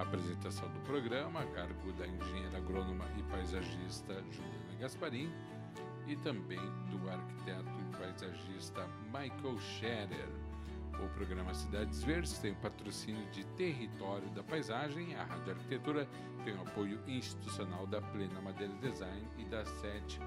Apresentação 0.00 0.66
do 0.72 0.80
programa 0.80 1.42
a 1.42 1.46
cargo 1.48 1.92
da 1.92 2.06
engenheira 2.06 2.56
agrônoma 2.56 3.04
e 3.18 3.22
paisagista 3.24 4.14
Juliana 4.30 4.74
Gasparim 4.80 5.30
e 6.06 6.16
também 6.16 6.58
do 6.90 7.10
arquiteto 7.10 7.70
e 7.78 7.96
paisagista 7.98 8.88
Michael 9.12 9.58
Scherer. 9.60 10.28
O 11.04 11.08
programa 11.10 11.52
Cidades 11.52 12.02
Verdes 12.02 12.38
tem 12.38 12.52
o 12.52 12.56
patrocínio 12.56 13.24
de 13.30 13.44
Território 13.56 14.28
da 14.30 14.42
Paisagem, 14.42 15.14
a 15.16 15.24
Rádio 15.24 15.52
Arquitetura 15.52 16.08
tem 16.46 16.54
o 16.54 16.62
apoio 16.62 16.98
institucional 17.06 17.86
da 17.86 18.00
Plena 18.00 18.40
Madeira 18.40 18.72
Design 18.80 19.28
e 19.38 19.44
da 19.44 19.66
SET 19.66 20.18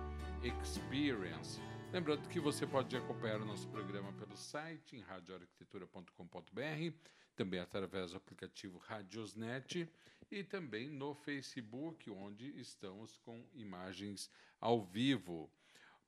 Experience. 0.43 1.59
Lembrando 1.91 2.29
que 2.29 2.39
você 2.39 2.67
pode 2.67 2.95
acompanhar 2.95 3.41
o 3.41 3.45
nosso 3.45 3.67
programa 3.69 4.13
pelo 4.13 4.37
site 4.37 4.95
em 4.95 5.01
radioarquitetura.com.br, 5.01 6.93
também 7.35 7.59
através 7.59 8.11
do 8.11 8.17
aplicativo 8.17 8.77
Radiosnet 8.77 9.89
e 10.31 10.43
também 10.43 10.89
no 10.89 11.13
Facebook, 11.13 12.09
onde 12.09 12.49
estamos 12.59 13.17
com 13.19 13.45
imagens 13.53 14.29
ao 14.59 14.83
vivo. 14.83 15.51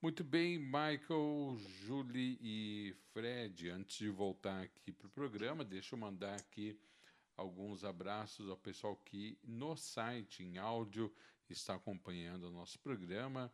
Muito 0.01 0.23
bem, 0.23 0.57
Michael, 0.59 1.57
Julie 1.57 2.37
e 2.41 2.95
Fred, 3.11 3.69
antes 3.69 3.97
de 3.97 4.09
voltar 4.09 4.61
aqui 4.61 4.91
para 4.91 5.07
o 5.07 5.11
programa, 5.11 5.63
deixa 5.63 5.95
eu 5.95 5.99
mandar 5.99 6.35
aqui 6.35 6.79
alguns 7.35 7.83
abraços 7.83 8.49
ao 8.49 8.57
pessoal 8.57 8.95
que 8.95 9.37
no 9.43 9.75
site, 9.75 10.43
em 10.43 10.57
áudio, 10.57 11.13
está 11.49 11.75
acompanhando 11.75 12.45
o 12.45 12.51
nosso 12.51 12.79
programa 12.79 13.51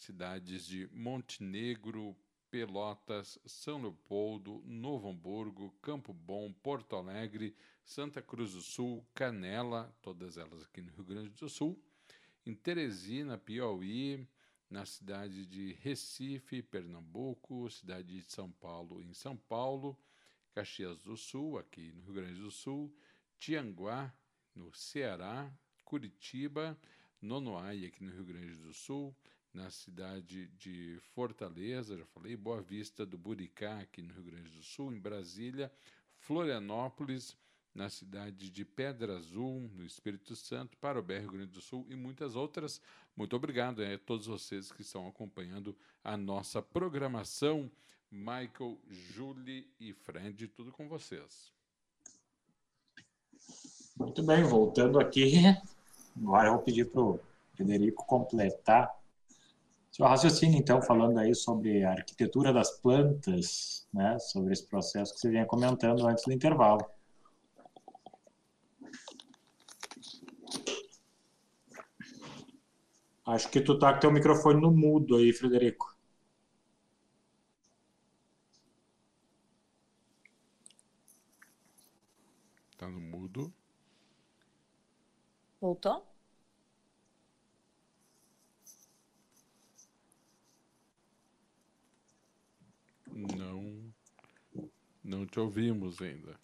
cidades 0.00 0.66
de 0.66 0.88
Montenegro, 0.92 2.16
Pelotas, 2.50 3.38
São 3.46 3.80
Leopoldo, 3.80 4.62
Novo 4.66 5.08
Hamburgo, 5.08 5.70
Campo 5.80 6.12
Bom, 6.12 6.52
Porto 6.52 6.96
Alegre, 6.96 7.54
Santa 7.84 8.20
Cruz 8.20 8.52
do 8.52 8.60
Sul, 8.60 9.06
Canela, 9.14 9.94
todas 10.02 10.36
elas 10.36 10.62
aqui 10.62 10.82
no 10.82 10.90
Rio 10.92 11.04
Grande 11.04 11.30
do 11.30 11.48
Sul, 11.48 11.80
em 12.44 12.54
Teresina, 12.54 13.38
Piauí, 13.38 14.26
na 14.68 14.84
cidade 14.84 15.46
de 15.46 15.72
Recife, 15.74 16.62
Pernambuco, 16.62 17.70
cidade 17.70 18.20
de 18.20 18.30
São 18.30 18.50
Paulo, 18.50 19.02
em 19.02 19.12
São 19.12 19.36
Paulo, 19.36 19.98
Caxias 20.52 21.00
do 21.00 21.16
Sul, 21.16 21.58
aqui 21.58 21.92
no 21.92 22.02
Rio 22.02 22.14
Grande 22.14 22.40
do 22.40 22.50
Sul, 22.50 22.92
Tianguá, 23.38 24.12
no 24.54 24.72
Ceará, 24.74 25.52
Curitiba, 25.84 26.78
Nonoai, 27.20 27.84
aqui 27.86 28.02
no 28.02 28.12
Rio 28.12 28.24
Grande 28.24 28.54
do 28.56 28.72
Sul, 28.72 29.14
na 29.52 29.70
cidade 29.70 30.48
de 30.58 30.98
Fortaleza, 31.14 31.96
já 31.96 32.04
falei, 32.06 32.36
Boa 32.36 32.60
Vista 32.60 33.04
do 33.04 33.18
Buricá, 33.18 33.80
aqui 33.80 34.00
no 34.00 34.14
Rio 34.14 34.24
Grande 34.24 34.50
do 34.50 34.62
Sul, 34.62 34.92
em 34.92 34.98
Brasília, 34.98 35.72
Florianópolis, 36.18 37.36
na 37.74 37.88
cidade 37.88 38.50
de 38.50 38.64
Pedra 38.64 39.16
Azul, 39.16 39.70
no 39.74 39.84
Espírito 39.84 40.34
Santo, 40.36 40.76
para 40.78 41.00
o 41.00 41.02
Rio 41.04 41.30
Grande 41.30 41.52
do 41.52 41.60
Sul 41.60 41.86
e 41.88 41.94
muitas 41.94 42.36
outras. 42.36 42.80
Muito 43.16 43.34
obrigado 43.34 43.82
a 43.82 43.98
todos 43.98 44.26
vocês 44.26 44.70
que 44.70 44.82
estão 44.82 45.06
acompanhando 45.08 45.76
a 46.02 46.16
nossa 46.16 46.62
programação. 46.62 47.70
Michael, 48.10 48.76
Julie 48.88 49.68
e 49.78 49.92
Fred, 49.92 50.48
tudo 50.48 50.72
com 50.72 50.88
vocês. 50.88 51.52
Muito 53.96 54.22
bem, 54.22 54.42
voltando 54.42 54.98
aqui, 54.98 55.34
agora 56.16 56.48
eu 56.48 56.54
vou 56.54 56.62
pedir 56.62 56.90
para 56.90 57.00
o 57.00 57.20
Frederico 57.54 58.04
completar 58.06 58.99
seu 60.00 60.06
raciocínio, 60.08 60.58
então, 60.58 60.80
falando 60.80 61.18
aí 61.18 61.34
sobre 61.34 61.84
a 61.84 61.90
arquitetura 61.90 62.54
das 62.54 62.70
plantas, 62.80 63.86
né, 63.92 64.18
sobre 64.18 64.54
esse 64.54 64.66
processo 64.66 65.12
que 65.12 65.20
você 65.20 65.28
vinha 65.28 65.44
comentando 65.44 66.06
antes 66.06 66.24
do 66.24 66.32
intervalo. 66.32 66.80
Acho 73.26 73.48
que 73.50 73.60
tu 73.60 73.78
tá 73.78 73.92
com 73.92 74.00
teu 74.00 74.10
microfone 74.10 74.60
no 74.60 74.70
mudo 74.70 75.16
aí, 75.16 75.32
Frederico. 75.32 75.94
Tá 82.78 82.88
no 82.88 83.00
mudo. 83.00 83.52
Voltou? 85.60 86.09
Não. 93.12 93.92
Não 95.02 95.26
te 95.26 95.40
ouvimos 95.40 96.00
ainda. 96.00 96.38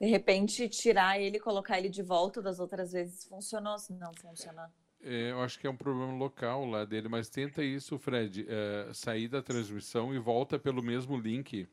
De 0.00 0.06
repente, 0.06 0.68
tirar 0.68 1.18
ele 1.20 1.36
e 1.36 1.40
colocar 1.40 1.78
ele 1.78 1.88
de 1.88 2.02
volta 2.02 2.42
das 2.42 2.58
outras 2.58 2.92
vezes 2.92 3.24
funcionou, 3.24 3.78
se 3.78 3.92
não 3.92 4.12
funcionar. 4.14 4.72
É, 5.00 5.30
eu 5.30 5.40
acho 5.42 5.58
que 5.58 5.66
é 5.66 5.70
um 5.70 5.76
problema 5.76 6.12
local 6.14 6.64
lá 6.64 6.84
dele, 6.84 7.08
mas 7.08 7.28
tenta 7.28 7.62
isso, 7.62 7.98
Fred. 7.98 8.46
É, 8.48 8.92
sair 8.92 9.28
da 9.28 9.42
transmissão 9.42 10.14
e 10.14 10.18
volta 10.18 10.58
pelo 10.58 10.82
mesmo 10.82 11.18
link. 11.18 11.68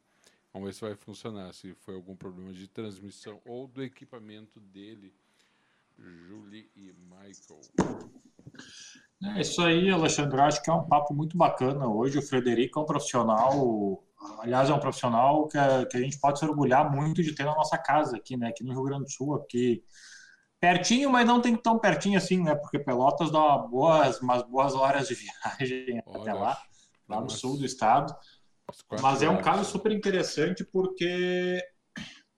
Vamos 0.53 0.67
ver 0.67 0.73
se 0.73 0.81
vai 0.81 0.95
funcionar. 0.95 1.53
Se 1.53 1.73
foi 1.75 1.95
algum 1.95 2.15
problema 2.15 2.51
de 2.51 2.67
transmissão 2.67 3.41
ou 3.45 3.67
do 3.67 3.81
equipamento 3.81 4.59
dele, 4.59 5.13
Julie 5.97 6.69
e 6.75 6.93
Michael. 6.93 7.61
É 9.23 9.41
isso 9.41 9.61
aí, 9.61 9.89
Alexandre. 9.89 10.41
Acho 10.41 10.63
que 10.63 10.69
é 10.69 10.73
um 10.73 10.87
papo 10.87 11.13
muito 11.13 11.37
bacana 11.37 11.87
hoje. 11.87 12.17
O 12.17 12.21
Frederico 12.21 12.79
é 12.79 12.83
um 12.83 12.85
profissional, 12.85 14.03
aliás, 14.39 14.69
é 14.69 14.73
um 14.73 14.79
profissional 14.79 15.47
que 15.47 15.57
a, 15.57 15.85
que 15.85 15.95
a 15.95 15.99
gente 15.99 16.19
pode 16.19 16.39
se 16.39 16.45
orgulhar 16.45 16.91
muito 16.91 17.21
de 17.21 17.35
ter 17.35 17.43
na 17.43 17.55
nossa 17.55 17.77
casa 17.77 18.17
aqui, 18.17 18.35
né? 18.35 18.47
Aqui 18.47 18.63
no 18.63 18.73
Rio 18.73 18.83
Grande 18.83 19.03
do 19.05 19.11
Sul, 19.11 19.35
aqui 19.35 19.83
pertinho, 20.59 21.09
mas 21.09 21.25
não 21.25 21.41
tem 21.41 21.55
tão 21.55 21.77
pertinho 21.77 22.17
assim, 22.17 22.41
né? 22.41 22.55
Porque 22.55 22.79
Pelotas 22.79 23.31
dá 23.31 23.57
boas, 23.57 24.19
umas 24.21 24.41
boas 24.43 24.73
horas 24.73 25.07
de 25.07 25.15
viagem 25.59 26.01
Olha, 26.05 26.21
até 26.21 26.33
lá, 26.33 26.57
lá 27.07 27.21
no 27.21 27.29
sul 27.29 27.57
do 27.57 27.65
estado. 27.65 28.15
Mas 29.01 29.21
é 29.21 29.29
um 29.29 29.41
caso 29.41 29.65
super 29.65 29.91
interessante 29.91 30.63
porque 30.63 31.61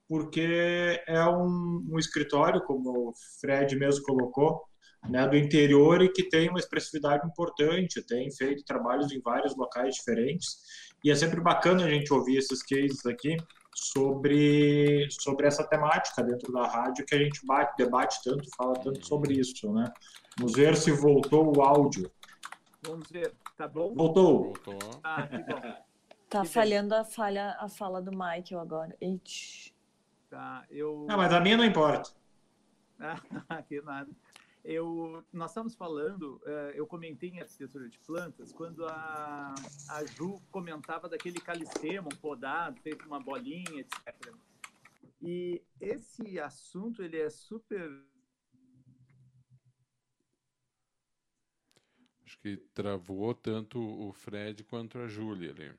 porque 0.07 1.01
é 1.07 1.25
um, 1.25 1.87
um 1.91 1.97
escritório, 1.97 2.63
como 2.65 3.09
o 3.09 3.13
Fred 3.39 3.75
mesmo 3.75 4.03
colocou, 4.03 4.61
né, 5.09 5.27
do 5.27 5.35
interior 5.35 6.01
e 6.01 6.09
que 6.09 6.23
tem 6.23 6.49
uma 6.49 6.59
expressividade 6.59 7.25
importante, 7.27 8.01
tem 8.01 8.31
feito 8.31 8.63
trabalhos 8.63 9.11
em 9.11 9.19
vários 9.19 9.55
locais 9.55 9.95
diferentes 9.95 10.57
e 11.03 11.11
é 11.11 11.15
sempre 11.15 11.41
bacana 11.41 11.83
a 11.83 11.89
gente 11.89 12.13
ouvir 12.13 12.37
esses 12.37 12.63
cases 12.63 13.05
aqui 13.05 13.35
sobre 13.75 15.07
sobre 15.09 15.47
essa 15.47 15.67
temática 15.67 16.23
dentro 16.23 16.51
da 16.53 16.67
rádio 16.67 17.05
que 17.05 17.15
a 17.15 17.17
gente 17.17 17.45
bate, 17.45 17.75
debate 17.77 18.21
tanto, 18.23 18.47
fala 18.55 18.73
tanto 18.75 19.05
sobre 19.05 19.33
isso, 19.33 19.71
né? 19.73 19.91
Vamos 20.37 20.53
ver 20.53 20.75
se 20.75 20.91
voltou 20.91 21.55
o 21.55 21.61
áudio. 21.61 22.09
Vamos 22.85 23.09
ver, 23.09 23.33
tá 23.57 23.67
bom? 23.67 23.93
Voltou. 23.93 24.53
Voltou. 24.53 24.99
Ah, 25.03 25.27
que 25.27 25.37
bom. 25.37 25.83
Tá 26.29 26.43
falhando 26.43 26.95
a, 26.95 27.03
falha, 27.03 27.55
a 27.59 27.69
fala 27.69 28.01
do 28.01 28.09
Michael 28.09 28.59
agora. 28.59 28.97
Ixi. 28.99 29.71
Tá, 30.29 30.65
eu... 30.71 31.05
Ah, 31.07 31.15
mas 31.15 31.31
a 31.31 31.39
minha 31.39 31.55
não 31.55 31.63
importa. 31.63 32.09
Ah, 33.49 33.61
que 33.61 33.81
nada. 33.81 34.09
Eu, 34.63 35.25
nós 35.33 35.51
estamos 35.51 35.75
falando, 35.75 36.41
eh, 36.45 36.73
eu 36.75 36.87
comentei 36.87 37.29
em 37.31 37.41
arquitetura 37.41 37.89
de 37.89 37.99
plantas, 37.99 38.53
quando 38.53 38.85
a, 38.85 39.53
a 39.89 40.05
Ju 40.05 40.41
comentava 40.51 41.09
daquele 41.09 41.41
calistema 41.41 42.07
podado, 42.21 42.79
feito 42.79 43.05
uma 43.05 43.19
bolinha, 43.19 43.81
etc. 43.81 44.33
E 45.21 45.61
esse 45.81 46.39
assunto, 46.39 47.03
ele 47.03 47.19
é 47.19 47.29
super... 47.29 47.89
Acho 52.25 52.39
que 52.39 52.55
travou 52.73 53.33
tanto 53.35 53.79
o 53.79 54.13
Fred 54.13 54.63
quanto 54.63 54.97
a 54.97 55.07
Júlia 55.07 55.51
ali. 55.51 55.77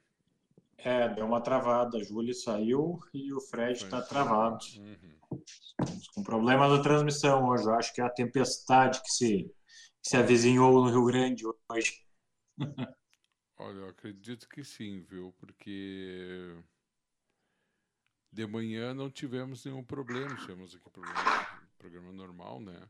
É, 0.76 1.08
deu 1.08 1.24
uma 1.24 1.40
travada. 1.40 1.96
A 1.96 2.02
Júlia 2.02 2.34
saiu 2.34 3.00
e 3.14 3.32
o 3.32 3.40
Fred 3.40 3.72
está 3.72 4.02
travado. 4.02 4.64
Uhum. 4.76 5.14
Estamos 5.46 6.08
com 6.08 6.22
problema 6.22 6.68
da 6.68 6.82
transmissão 6.82 7.46
hoje. 7.48 7.64
Eu 7.64 7.74
acho 7.74 7.92
que 7.94 8.00
é 8.00 8.04
a 8.04 8.10
tempestade 8.10 9.00
que 9.02 9.10
se, 9.10 9.44
que 10.02 10.08
se 10.08 10.16
avizinhou 10.16 10.72
no 10.84 10.90
Rio 10.90 11.04
Grande 11.04 11.44
hoje. 11.46 12.04
Olha, 13.56 13.78
eu 13.78 13.88
acredito 13.88 14.48
que 14.48 14.64
sim, 14.64 15.02
viu? 15.02 15.32
Porque 15.38 16.56
de 18.32 18.46
manhã 18.46 18.92
não 18.92 19.10
tivemos 19.10 19.64
nenhum 19.64 19.84
problema. 19.84 20.34
Tivemos 20.36 20.74
aqui 20.74 20.90
problema, 20.90 21.46
programa 21.78 22.12
normal, 22.12 22.60
né? 22.60 22.80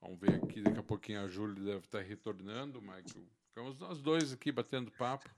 Vamos 0.00 0.18
ver 0.20 0.42
aqui, 0.42 0.62
daqui 0.62 0.78
a 0.78 0.82
pouquinho 0.82 1.20
a 1.22 1.28
Júlia 1.28 1.62
deve 1.62 1.84
estar 1.84 2.00
retornando, 2.00 2.80
Michael. 2.80 3.26
Ficamos 3.48 3.78
nós 3.78 4.00
dois 4.00 4.32
aqui 4.32 4.52
batendo 4.52 4.90
papo. 4.92 5.28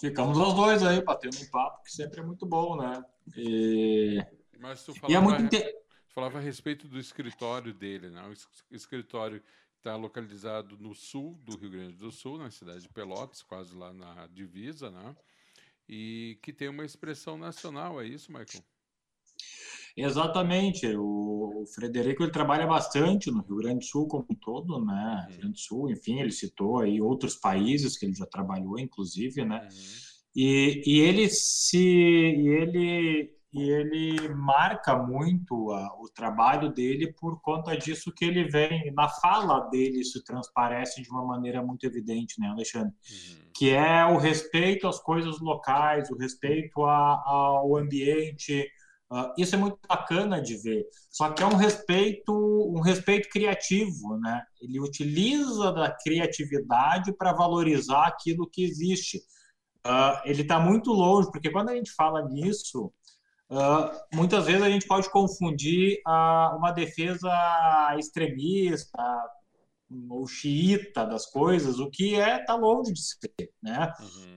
Ficamos 0.00 0.38
os 0.38 0.54
dois 0.54 0.82
aí 0.82 1.02
batendo 1.02 1.36
um 1.38 1.50
papo, 1.50 1.82
que 1.82 1.92
sempre 1.92 2.20
é 2.20 2.22
muito 2.22 2.46
bom, 2.46 2.76
né? 2.76 3.04
E, 3.36 4.18
Mas 4.58 4.84
tu 4.84 4.92
e 5.08 5.14
é 5.14 5.20
muito 5.20 5.42
inte- 5.42 5.60
tu 5.60 5.81
falava 6.14 6.38
a 6.38 6.40
respeito 6.40 6.88
do 6.88 6.98
escritório 6.98 7.74
dele, 7.74 8.10
né? 8.10 8.22
O 8.28 8.32
es- 8.32 8.48
escritório 8.70 9.42
está 9.78 9.96
localizado 9.96 10.76
no 10.78 10.94
sul 10.94 11.34
do 11.44 11.56
Rio 11.56 11.70
Grande 11.70 11.96
do 11.96 12.12
Sul, 12.12 12.38
na 12.38 12.50
cidade 12.50 12.82
de 12.82 12.88
Pelotas, 12.88 13.42
quase 13.42 13.74
lá 13.74 13.92
na 13.92 14.26
divisa, 14.28 14.90
né? 14.90 15.16
E 15.88 16.38
que 16.42 16.52
tem 16.52 16.68
uma 16.68 16.84
expressão 16.84 17.38
nacional, 17.38 18.00
é 18.00 18.06
isso, 18.06 18.32
Michael? 18.32 18.64
Exatamente. 19.96 20.86
O 20.96 21.64
Frederico 21.74 22.22
ele 22.22 22.32
trabalha 22.32 22.66
bastante 22.66 23.30
no 23.30 23.42
Rio 23.42 23.56
Grande 23.56 23.78
do 23.80 23.84
Sul 23.84 24.06
como 24.08 24.26
um 24.30 24.34
todo, 24.34 24.84
né? 24.84 25.26
Rio 25.28 25.36
Grande 25.38 25.52
do 25.54 25.58
Sul, 25.58 25.90
enfim, 25.90 26.20
ele 26.20 26.32
citou 26.32 26.80
aí 26.80 27.00
outros 27.00 27.36
países 27.36 27.96
que 27.98 28.06
ele 28.06 28.14
já 28.14 28.26
trabalhou, 28.26 28.78
inclusive, 28.78 29.44
né? 29.44 29.62
E, 30.34 30.82
e 30.86 31.00
ele 31.00 31.28
se 31.28 31.78
e 31.78 32.48
ele 32.48 33.36
e 33.52 33.68
ele 33.70 34.28
marca 34.34 34.96
muito 34.96 35.70
a- 35.72 35.94
o 36.00 36.08
trabalho 36.08 36.70
dele 36.72 37.12
por 37.12 37.40
conta 37.42 37.76
disso 37.76 38.12
que 38.14 38.24
ele 38.24 38.44
vem 38.44 38.92
na 38.94 39.08
fala 39.08 39.60
dele 39.68 40.00
isso 40.00 40.22
transparece 40.24 41.02
de 41.02 41.10
uma 41.10 41.24
maneira 41.24 41.62
muito 41.62 41.84
evidente, 41.84 42.40
né, 42.40 42.48
Alexandre? 42.48 42.94
Que 43.54 43.70
é 43.70 44.04
o 44.06 44.16
respeito 44.16 44.88
às 44.88 44.98
coisas 44.98 45.38
locais, 45.40 46.10
o 46.10 46.16
respeito 46.16 46.82
a- 46.84 47.22
ao 47.26 47.76
ambiente. 47.76 48.66
Ah, 49.10 49.34
isso 49.36 49.54
é 49.54 49.58
muito 49.58 49.78
bacana 49.86 50.40
de 50.40 50.56
ver. 50.56 50.86
Só 51.10 51.28
que 51.30 51.42
é 51.42 51.46
um 51.46 51.56
respeito, 51.56 52.32
um 52.74 52.80
respeito 52.80 53.28
criativo, 53.28 54.16
né? 54.16 54.42
Ele 54.62 54.80
utiliza 54.80 55.70
da 55.70 55.90
criatividade 56.02 57.12
para 57.14 57.34
valorizar 57.34 58.06
aquilo 58.06 58.48
que 58.50 58.64
existe. 58.64 59.20
Ah, 59.84 60.22
ele 60.24 60.40
está 60.42 60.58
muito 60.58 60.90
longe, 60.92 61.30
porque 61.30 61.50
quando 61.50 61.68
a 61.68 61.74
gente 61.74 61.92
fala 61.92 62.26
nisso, 62.26 62.90
ah, 63.52 63.92
muitas 64.12 64.46
vezes 64.46 64.62
a 64.62 64.70
gente 64.70 64.86
pode 64.86 65.10
confundir 65.10 66.00
ah, 66.06 66.54
uma 66.56 66.72
defesa 66.72 67.30
extremista 67.98 69.02
ou 70.08 70.26
xiita 70.26 71.04
das 71.04 71.26
coisas, 71.26 71.78
o 71.78 71.90
que 71.90 72.14
é 72.14 72.38
tá 72.38 72.54
longe 72.54 72.92
de 72.92 73.02
ser, 73.02 73.50
né? 73.62 73.92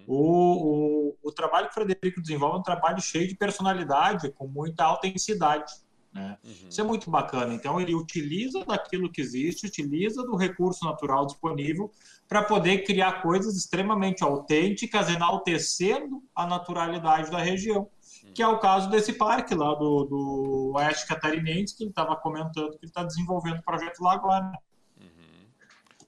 O, 0.05 1.13
o, 1.13 1.17
o 1.23 1.31
trabalho 1.31 1.67
que 1.67 1.71
o 1.71 1.73
Frederico 1.75 2.21
desenvolve 2.21 2.57
é 2.57 2.59
um 2.59 2.63
trabalho 2.63 3.01
cheio 3.01 3.27
de 3.27 3.35
personalidade, 3.35 4.31
com 4.31 4.47
muita 4.47 4.83
autenticidade, 4.83 5.71
né? 6.15 6.37
Isso 6.69 6.79
é 6.79 6.83
muito 6.83 7.09
bacana. 7.11 7.53
Então 7.53 7.79
ele 7.79 7.93
utiliza 7.93 8.63
daquilo 8.63 9.11
que 9.11 9.21
existe, 9.21 9.67
utiliza 9.67 10.23
do 10.23 10.35
recurso 10.35 10.85
natural 10.85 11.25
disponível 11.25 11.91
para 12.27 12.41
poder 12.41 12.83
criar 12.85 13.21
coisas 13.21 13.55
extremamente 13.55 14.23
autênticas, 14.23 15.09
enaltecendo 15.09 16.23
a 16.33 16.47
naturalidade 16.47 17.29
da 17.29 17.39
região, 17.39 17.89
que 18.35 18.43
é 18.43 18.47
o 18.47 18.59
caso 18.59 18.89
desse 18.89 19.13
parque 19.13 19.55
lá 19.55 19.73
do, 19.73 20.03
do 20.03 20.71
Oeste 20.75 21.07
Catarinense, 21.07 21.75
que 21.75 21.83
ele 21.83 21.89
estava 21.89 22.15
comentando 22.17 22.71
que 22.71 22.85
ele 22.85 22.91
está 22.91 23.03
desenvolvendo 23.03 23.59
o 23.59 23.63
projeto 23.63 24.01
lá 24.01 24.13
agora. 24.13 24.51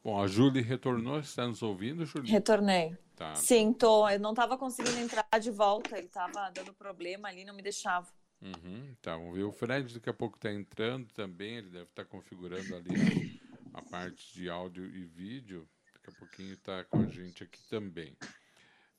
Bom, 0.04 0.22
a 0.22 0.28
Júlia 0.28 0.64
retornou, 0.64 1.20
está 1.20 1.48
nos 1.48 1.62
ouvindo, 1.62 2.06
Júlia? 2.06 2.32
Retornei. 2.32 2.96
Tá. 3.16 3.36
Sim, 3.36 3.74
tô. 3.74 4.08
Eu 4.08 4.20
não 4.20 4.34
tava 4.34 4.58
conseguindo 4.58 5.00
entrar 5.00 5.26
de 5.38 5.52
volta. 5.52 5.98
Ele 5.98 6.08
tava 6.08 6.50
dando 6.52 6.74
problema 6.74 7.28
ali, 7.28 7.44
não 7.44 7.54
me 7.54 7.62
deixava. 7.62 8.08
Uhum, 8.42 8.96
tá, 9.02 9.18
vamos 9.18 9.36
ver. 9.36 9.44
O 9.44 9.52
Fred 9.52 9.94
daqui 9.94 10.10
a 10.10 10.14
pouco 10.14 10.38
está 10.38 10.52
entrando 10.52 11.12
também, 11.14 11.58
ele 11.58 11.70
deve 11.70 11.86
estar 11.86 12.06
configurando 12.06 12.76
ali 12.76 13.36
a, 13.74 13.80
a 13.80 13.82
parte 13.82 14.34
de 14.34 14.50
áudio 14.50 14.86
e 14.86 15.04
vídeo. 15.04 15.68
Daqui 15.94 16.16
a 16.16 16.20
pouquinho 16.20 16.54
está 16.54 16.84
com 16.86 17.00
a 17.00 17.08
gente 17.08 17.44
aqui 17.44 17.60
também. 17.70 18.16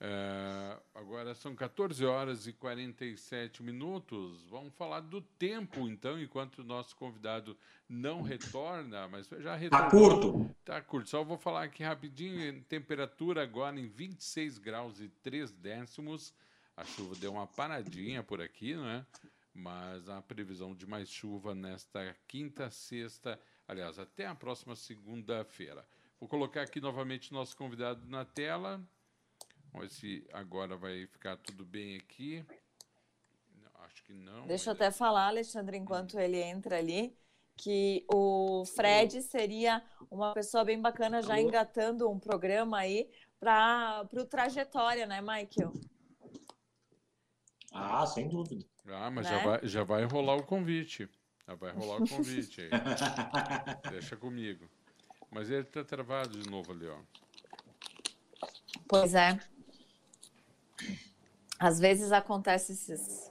É, 0.00 0.76
agora 0.94 1.34
são 1.34 1.56
14 1.56 2.04
horas 2.04 2.46
e 2.46 2.52
47 2.52 3.62
minutos. 3.62 4.44
Vamos 4.48 4.72
falar 4.74 5.00
do 5.00 5.20
tempo, 5.20 5.88
então, 5.88 6.20
enquanto 6.20 6.60
o 6.60 6.64
nosso 6.64 6.94
convidado 6.94 7.56
não 7.88 8.22
retorna, 8.22 9.08
mas 9.08 9.28
já 9.40 9.56
retornou. 9.56 9.84
Tá 9.84 9.90
curto. 9.90 10.56
Tá 10.64 10.80
curto. 10.80 11.08
Só 11.08 11.24
vou 11.24 11.36
falar 11.36 11.64
aqui 11.64 11.82
rapidinho. 11.82 12.62
Temperatura 12.64 13.42
agora 13.42 13.78
em 13.78 13.88
26 13.88 14.58
graus 14.58 15.00
e 15.00 15.08
3 15.08 15.50
décimos. 15.52 16.32
A 16.76 16.84
chuva 16.84 17.16
deu 17.16 17.32
uma 17.32 17.46
paradinha 17.46 18.22
por 18.22 18.40
aqui, 18.40 18.76
né? 18.76 19.04
Mas 19.52 20.08
a 20.08 20.22
previsão 20.22 20.76
de 20.76 20.86
mais 20.86 21.10
chuva 21.10 21.52
nesta 21.52 22.14
quinta, 22.28 22.70
sexta, 22.70 23.40
aliás, 23.66 23.98
até 23.98 24.26
a 24.26 24.34
próxima 24.34 24.76
segunda-feira. 24.76 25.84
Vou 26.20 26.28
colocar 26.28 26.62
aqui 26.62 26.80
novamente 26.80 27.32
nosso 27.32 27.56
convidado 27.56 28.06
na 28.06 28.24
tela. 28.24 28.80
Vamos 29.72 29.88
ver 29.88 29.94
se 29.94 30.26
agora 30.32 30.76
vai 30.76 31.06
ficar 31.06 31.36
tudo 31.36 31.64
bem 31.64 31.96
aqui. 31.96 32.44
Acho 33.84 34.02
que 34.04 34.12
não. 34.12 34.46
Deixa 34.46 34.70
eu 34.70 34.74
até 34.74 34.90
falar, 34.90 35.28
Alexandre, 35.28 35.76
enquanto 35.76 36.18
ele 36.18 36.40
entra 36.40 36.78
ali, 36.78 37.16
que 37.56 38.04
o 38.12 38.64
Fred 38.64 39.22
seria 39.22 39.82
uma 40.10 40.32
pessoa 40.32 40.64
bem 40.64 40.80
bacana 40.80 41.22
já 41.22 41.40
engatando 41.40 42.08
um 42.08 42.18
programa 42.18 42.78
aí 42.78 43.10
para 43.40 44.06
o 44.12 44.24
Trajetória, 44.24 45.06
né, 45.06 45.20
Michael? 45.20 45.72
Ah, 47.72 48.06
sem 48.06 48.28
dúvida. 48.28 48.64
Ah, 48.86 49.10
mas 49.10 49.28
Né? 49.28 49.38
já, 49.38 49.44
vai, 49.44 49.60
já 49.64 49.84
vai 49.84 50.04
rolar 50.04 50.36
o 50.36 50.42
convite. 50.42 51.08
Já 51.46 51.54
vai 51.54 51.72
rolar 51.72 52.02
o 52.02 52.08
convite 52.08 52.62
aí. 52.62 52.70
Deixa 53.90 54.16
comigo. 54.16 54.68
Mas 55.30 55.50
ele 55.50 55.64
tá 55.64 55.84
travado 55.84 56.38
de 56.38 56.48
novo 56.50 56.72
ali, 56.72 56.86
ó. 56.86 56.98
Pois 58.88 59.14
é. 59.14 59.38
Às 61.58 61.80
vezes 61.80 62.12
acontece 62.12 62.72
esses 62.72 63.30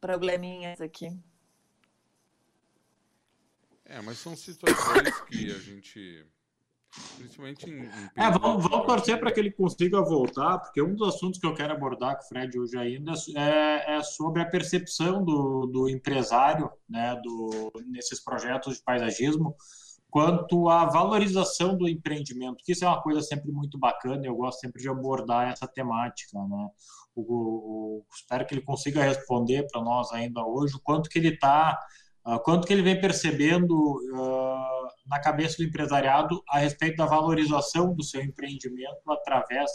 probleminhas 0.00 0.80
aqui. 0.80 1.16
É, 3.84 4.00
mas 4.02 4.18
são 4.18 4.36
situações 4.36 5.20
que 5.22 5.50
a 5.50 5.58
gente. 5.58 6.26
Principalmente 7.16 7.68
em. 7.68 7.84
em 7.84 8.10
É, 8.16 8.30
vamos, 8.30 8.68
vamos 8.68 8.86
torcer 8.86 9.18
para 9.18 9.32
que 9.32 9.40
ele 9.40 9.50
consiga 9.50 10.00
voltar, 10.00 10.58
porque 10.58 10.80
um 10.82 10.94
dos 10.94 11.14
assuntos 11.14 11.40
que 11.40 11.46
eu 11.46 11.54
quero 11.54 11.72
abordar 11.72 12.16
com 12.16 12.24
o 12.24 12.28
Fred 12.28 12.58
hoje 12.58 12.76
ainda 12.76 13.12
é, 13.36 13.96
é 13.96 14.02
sobre 14.02 14.42
a 14.42 14.46
percepção 14.46 15.24
do, 15.24 15.66
do 15.66 15.88
empresário 15.88 16.70
né, 16.88 17.20
do, 17.22 17.72
nesses 17.86 18.20
projetos 18.20 18.76
de 18.76 18.82
paisagismo 18.82 19.56
quanto 20.10 20.68
à 20.68 20.84
valorização 20.86 21.76
do 21.76 21.88
empreendimento, 21.88 22.62
que 22.64 22.72
isso 22.72 22.84
é 22.84 22.88
uma 22.88 23.02
coisa 23.02 23.20
sempre 23.22 23.50
muito 23.52 23.78
bacana 23.78 24.26
eu 24.26 24.34
gosto 24.36 24.60
sempre 24.60 24.82
de 24.82 24.88
abordar 24.88 25.50
essa 25.50 25.66
temática. 25.68 26.38
Né? 26.38 26.68
O, 27.14 27.22
o- 27.22 28.04
espero 28.14 28.46
que 28.46 28.54
ele 28.54 28.62
consiga 28.62 29.02
responder 29.02 29.66
para 29.70 29.82
nós 29.82 30.12
ainda 30.12 30.44
hoje 30.44 30.76
o 30.76 30.80
quanto 30.80 31.08
que 31.08 31.18
ele 31.18 31.28
está, 31.28 31.78
quanto 32.44 32.66
que 32.66 32.72
ele 32.72 32.82
vem 32.82 33.00
percebendo 33.00 33.98
ah, 34.14 34.88
na 35.06 35.20
cabeça 35.20 35.56
do 35.58 35.64
empresariado 35.64 36.42
a 36.48 36.58
respeito 36.58 36.96
da 36.96 37.06
valorização 37.06 37.94
do 37.94 38.02
seu 38.04 38.22
empreendimento 38.22 39.00
através 39.08 39.70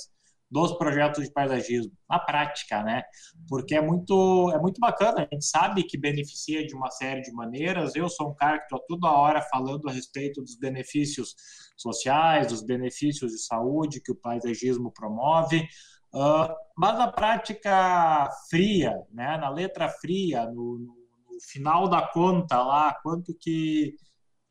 dos 0.55 0.71
projetos 0.77 1.23
de 1.25 1.31
paisagismo, 1.33 1.91
na 2.09 2.17
prática, 2.17 2.81
né? 2.81 3.03
Porque 3.49 3.75
é 3.75 3.81
muito, 3.81 4.51
é 4.55 4.59
muito 4.59 4.79
bacana, 4.79 5.27
a 5.29 5.33
gente 5.35 5.45
sabe 5.45 5.83
que 5.83 5.97
beneficia 5.97 6.65
de 6.65 6.73
uma 6.73 6.89
série 6.91 7.21
de 7.21 7.31
maneiras. 7.33 7.93
Eu 7.95 8.07
sou 8.09 8.29
um 8.29 8.35
cara 8.35 8.57
que 8.59 8.63
estou 8.65 8.79
toda 8.87 9.11
hora 9.11 9.41
falando 9.41 9.89
a 9.89 9.91
respeito 9.91 10.41
dos 10.41 10.57
benefícios 10.57 11.35
sociais, 11.77 12.47
dos 12.47 12.63
benefícios 12.63 13.31
de 13.33 13.39
saúde 13.39 14.01
que 14.01 14.11
o 14.11 14.15
paisagismo 14.15 14.91
promove, 14.93 15.67
ah, 16.13 16.55
mas 16.77 16.97
na 16.97 17.11
prática 17.11 18.29
fria, 18.49 18.93
né? 19.11 19.37
Na 19.37 19.49
letra 19.49 19.89
fria, 19.89 20.45
no, 20.45 20.79
no- 20.79 21.05
no 21.35 21.41
final 21.51 21.89
da 21.89 22.01
conta 22.01 22.63
lá, 22.63 22.93
quanto 23.03 23.33
que 23.37 23.93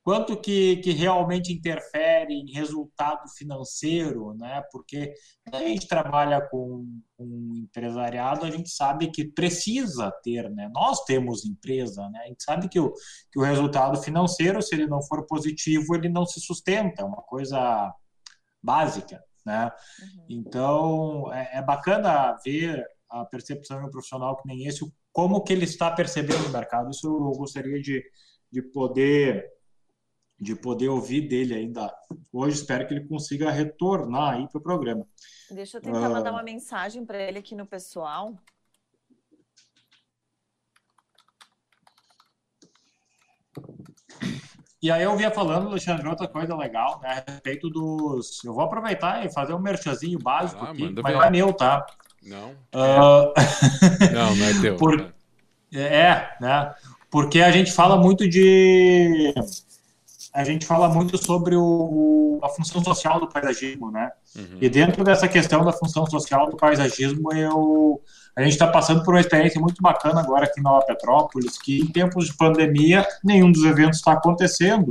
quanto 0.05 0.37
que, 0.37 0.77
que 0.77 0.93
realmente 0.93 1.51
interfere 1.51 2.35
em 2.35 2.53
resultado 2.53 3.27
financeiro, 3.39 4.35
né? 4.35 4.63
Porque 4.71 5.15
a 5.51 5.61
gente 5.61 5.89
trabalha 5.89 6.43
com 6.43 6.87
um 7.19 7.53
empresariado, 7.57 8.45
a 8.45 8.51
gente 8.51 8.69
sabe 8.69 9.11
que 9.11 9.25
precisa 9.25 10.13
ter, 10.23 10.51
né? 10.51 10.71
Nós 10.75 11.03
temos 11.05 11.47
empresa, 11.47 12.07
né? 12.11 12.21
A 12.23 12.29
gente 12.29 12.45
sabe 12.45 12.69
que 12.69 12.79
o, 12.79 12.93
que 13.33 13.39
o 13.39 13.43
resultado 13.43 14.01
financeiro, 14.03 14.61
se 14.61 14.75
ele 14.75 14.87
não 14.87 15.03
for 15.03 15.27
positivo, 15.27 15.95
ele 15.95 16.11
não 16.11 16.27
se 16.27 16.39
sustenta, 16.39 17.01
é 17.01 17.05
uma 17.05 17.23
coisa 17.23 17.91
básica, 18.63 19.25
né? 19.47 19.73
Então, 20.29 21.33
é, 21.33 21.59
é 21.59 21.63
bacana 21.63 22.37
ver 22.45 22.85
a 23.09 23.25
percepção 23.25 23.81
de 23.81 23.87
um 23.87 23.91
profissional 23.91 24.37
que 24.37 24.47
nem 24.47 24.67
esse, 24.67 24.81
como 25.11 25.43
que 25.43 25.55
ele 25.55 25.65
está 25.65 25.91
percebendo 25.91 26.47
o 26.47 26.53
mercado. 26.53 26.91
Isso 26.91 27.07
eu 27.07 27.39
gostaria 27.39 27.81
de, 27.81 28.05
de 28.53 28.61
poder 28.61 29.54
de 30.45 30.55
poder 30.55 30.89
ouvir 30.89 31.23
dele 31.27 31.55
ainda 31.55 31.91
hoje. 32.33 32.57
Espero 32.59 32.87
que 32.87 32.93
ele 32.93 33.09
consiga 33.09 33.51
retornar 33.51 34.35
aí 34.35 34.47
para 34.49 34.59
o 34.59 34.63
programa. 34.63 35.07
Deixa 35.51 35.79
eu 35.79 35.83
tentar 35.83 36.07
Ah. 36.07 36.11
mandar 36.11 36.31
uma 36.33 36.43
mensagem 36.43 37.05
para 37.05 37.19
ele 37.23 37.39
aqui 37.39 37.55
no 37.55 37.67
pessoal. 37.67 38.35
E 44.83 44.91
aí 44.91 45.03
eu 45.03 45.17
vinha 45.17 45.31
falando, 45.31 45.69
Alexandre, 45.69 46.07
outra 46.07 46.29
coisa 46.29 46.55
legal, 46.55 47.01
né, 47.03 47.23
a 47.27 47.31
respeito 47.33 47.71
dos... 47.71 48.45
Eu 48.45 48.53
vou 48.53 48.65
aproveitar 48.65 49.25
e 49.25 49.33
fazer 49.33 49.55
um 49.55 49.59
merchazinho 49.59 50.19
básico 50.19 50.63
Ah, 50.63 50.71
aqui, 50.71 50.83
mas 50.95 51.03
ver. 51.05 51.13
não 51.15 51.23
é 51.23 51.31
meu, 51.31 51.53
tá? 51.55 51.87
Não. 52.23 52.55
Ah, 52.73 53.33
Não, 54.13 54.37
não 54.37 54.47
é 54.47 54.61
teu. 54.61 54.77
Por- 54.77 54.99
né? 55.01 55.13
É, 55.73 56.37
né? 56.41 56.75
Porque 57.11 57.41
a 57.41 57.51
gente 57.51 57.73
fala 57.73 57.97
muito 57.97 58.29
de. 58.29 59.33
A 60.35 60.43
gente 60.43 60.67
fala 60.67 60.89
muito 60.89 61.17
sobre 61.17 61.55
o, 61.55 62.41
a 62.43 62.49
função 62.49 62.83
social 62.83 63.21
do 63.21 63.29
paisagismo, 63.29 63.93
né? 63.93 64.11
Uhum. 64.37 64.59
E 64.61 64.69
dentro 64.69 65.05
dessa 65.05 65.29
questão 65.29 65.65
da 65.65 65.73
função 65.73 66.05
social 66.07 66.51
do 66.51 66.57
paisagismo, 66.57 67.33
eu, 67.33 68.01
a 68.35 68.43
gente 68.43 68.55
está 68.55 68.67
passando 68.67 69.05
por 69.05 69.15
uma 69.15 69.21
experiência 69.21 69.61
muito 69.61 69.81
bacana 69.81 70.21
agora 70.21 70.47
aqui 70.47 70.59
em 70.59 70.63
Nova 70.65 70.85
Petrópolis, 70.85 71.57
que 71.57 71.79
em 71.79 71.87
tempos 71.87 72.27
de 72.27 72.37
pandemia, 72.37 73.07
nenhum 73.23 73.53
dos 73.53 73.63
eventos 73.63 73.99
está 73.99 74.13
acontecendo. 74.13 74.91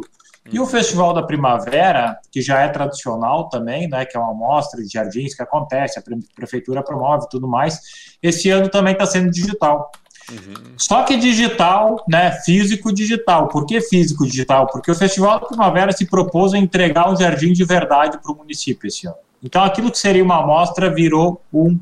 E 0.51 0.59
o 0.59 0.65
Festival 0.65 1.13
da 1.13 1.23
Primavera, 1.23 2.17
que 2.31 2.41
já 2.41 2.61
é 2.61 2.69
tradicional 2.69 3.49
também, 3.49 3.87
né, 3.87 4.05
que 4.05 4.15
é 4.15 4.19
uma 4.19 4.33
mostra 4.33 4.81
de 4.81 4.89
jardins 4.89 5.33
que 5.33 5.41
acontece, 5.41 5.99
a 5.99 6.01
pre- 6.01 6.19
prefeitura 6.35 6.83
promove 6.83 7.25
e 7.25 7.29
tudo 7.29 7.47
mais, 7.47 7.79
esse 8.21 8.49
ano 8.49 8.69
também 8.69 8.93
está 8.93 9.05
sendo 9.05 9.31
digital. 9.31 9.89
Uhum. 10.32 10.74
Só 10.78 11.03
que 11.03 11.17
digital, 11.17 12.03
né? 12.07 12.32
Físico 12.43 12.93
digital. 12.93 13.47
Por 13.47 13.65
que 13.65 13.82
físico 13.82 14.26
digital? 14.26 14.67
Porque 14.67 14.91
o 14.91 14.95
Festival 14.95 15.39
da 15.39 15.45
Primavera 15.47 15.91
se 15.91 16.05
propôs 16.05 16.53
a 16.53 16.57
entregar 16.57 17.11
um 17.11 17.17
jardim 17.17 17.51
de 17.53 17.63
verdade 17.65 18.17
para 18.21 18.32
o 18.32 18.36
município 18.36 18.88
esse 18.88 19.07
ano. 19.07 19.17
Então, 19.43 19.63
aquilo 19.63 19.91
que 19.91 19.97
seria 19.97 20.24
uma 20.24 20.41
amostra 20.41 20.93
virou 20.93 21.41
um, 21.53 21.78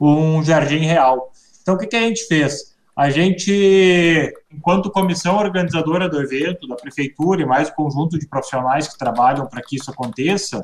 um 0.00 0.42
jardim 0.42 0.80
real. 0.80 1.30
Então, 1.62 1.74
o 1.74 1.78
que, 1.78 1.86
que 1.86 1.96
a 1.96 2.00
gente 2.00 2.26
fez? 2.26 2.74
A 2.96 3.08
gente, 3.08 4.34
enquanto 4.52 4.90
comissão 4.90 5.36
organizadora 5.38 6.08
do 6.08 6.20
evento, 6.20 6.66
da 6.66 6.74
prefeitura 6.74 7.40
e 7.40 7.46
mais 7.46 7.68
o 7.68 7.74
conjunto 7.74 8.18
de 8.18 8.26
profissionais 8.26 8.88
que 8.88 8.98
trabalham 8.98 9.46
para 9.46 9.62
que 9.62 9.76
isso 9.76 9.90
aconteça, 9.90 10.60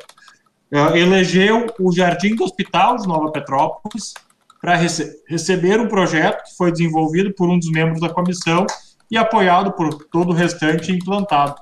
eh, 0.71 0.99
elegeu 0.99 1.67
o 1.79 1.93
Jardim 1.93 2.35
do 2.35 2.45
Hospital 2.45 2.97
de 2.97 3.07
Nova 3.07 3.31
Petrópolis 3.31 4.13
para 4.67 4.75
rece 4.75 5.23
receber 5.29 5.81
um 5.81 5.87
projeto 5.87 6.43
que 6.43 6.57
foi 6.57 6.73
desenvolvido 6.73 7.33
por 7.33 7.49
um 7.49 7.57
dos 7.57 7.71
membros 7.71 8.01
da 8.01 8.13
comissão 8.13 8.67
e 9.09 9.17
apoiado 9.17 9.71
por 9.75 9.95
todo 10.09 10.31
o 10.31 10.33
restante 10.33 10.91
implantado. 10.91 11.55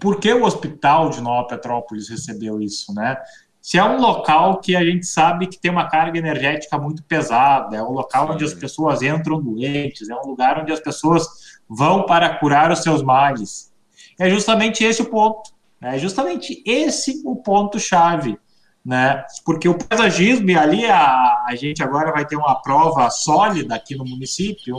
Por 0.00 0.18
que 0.18 0.32
o 0.32 0.46
hospital 0.46 1.10
de 1.10 1.20
Nova 1.20 1.46
Petrópolis 1.46 2.08
recebeu 2.08 2.62
isso, 2.62 2.94
né? 2.94 3.18
Se 3.60 3.76
é 3.76 3.84
um 3.84 4.00
local 4.00 4.58
que 4.58 4.74
a 4.74 4.82
gente 4.82 5.04
sabe 5.04 5.48
que 5.48 5.60
tem 5.60 5.70
uma 5.70 5.86
carga 5.86 6.18
energética 6.18 6.78
muito 6.78 7.04
pesada, 7.04 7.76
é 7.76 7.82
um 7.82 7.92
local 7.92 8.30
onde 8.32 8.42
as 8.42 8.54
pessoas 8.54 9.02
entram 9.02 9.38
doentes, 9.38 10.08
é 10.08 10.14
um 10.14 10.26
lugar 10.28 10.58
onde 10.58 10.72
as 10.72 10.80
pessoas 10.80 11.28
vão 11.68 12.06
para 12.06 12.38
curar 12.38 12.72
os 12.72 12.78
seus 12.78 13.02
males. 13.02 13.70
É 14.18 14.30
justamente 14.30 14.82
esse 14.82 15.02
o 15.02 15.10
ponto. 15.10 15.50
né? 15.78 15.96
É 15.96 15.98
justamente 15.98 16.62
esse 16.64 17.20
o 17.26 17.36
ponto-chave 17.36 18.38
né? 18.86 19.24
Porque 19.44 19.68
o 19.68 19.76
paisagismo, 19.76 20.48
e 20.48 20.56
ali 20.56 20.86
a, 20.86 21.44
a 21.48 21.56
gente 21.56 21.82
agora 21.82 22.12
vai 22.12 22.24
ter 22.24 22.36
uma 22.36 22.54
prova 22.62 23.10
sólida 23.10 23.74
aqui 23.74 23.96
no 23.96 24.04
município, 24.04 24.76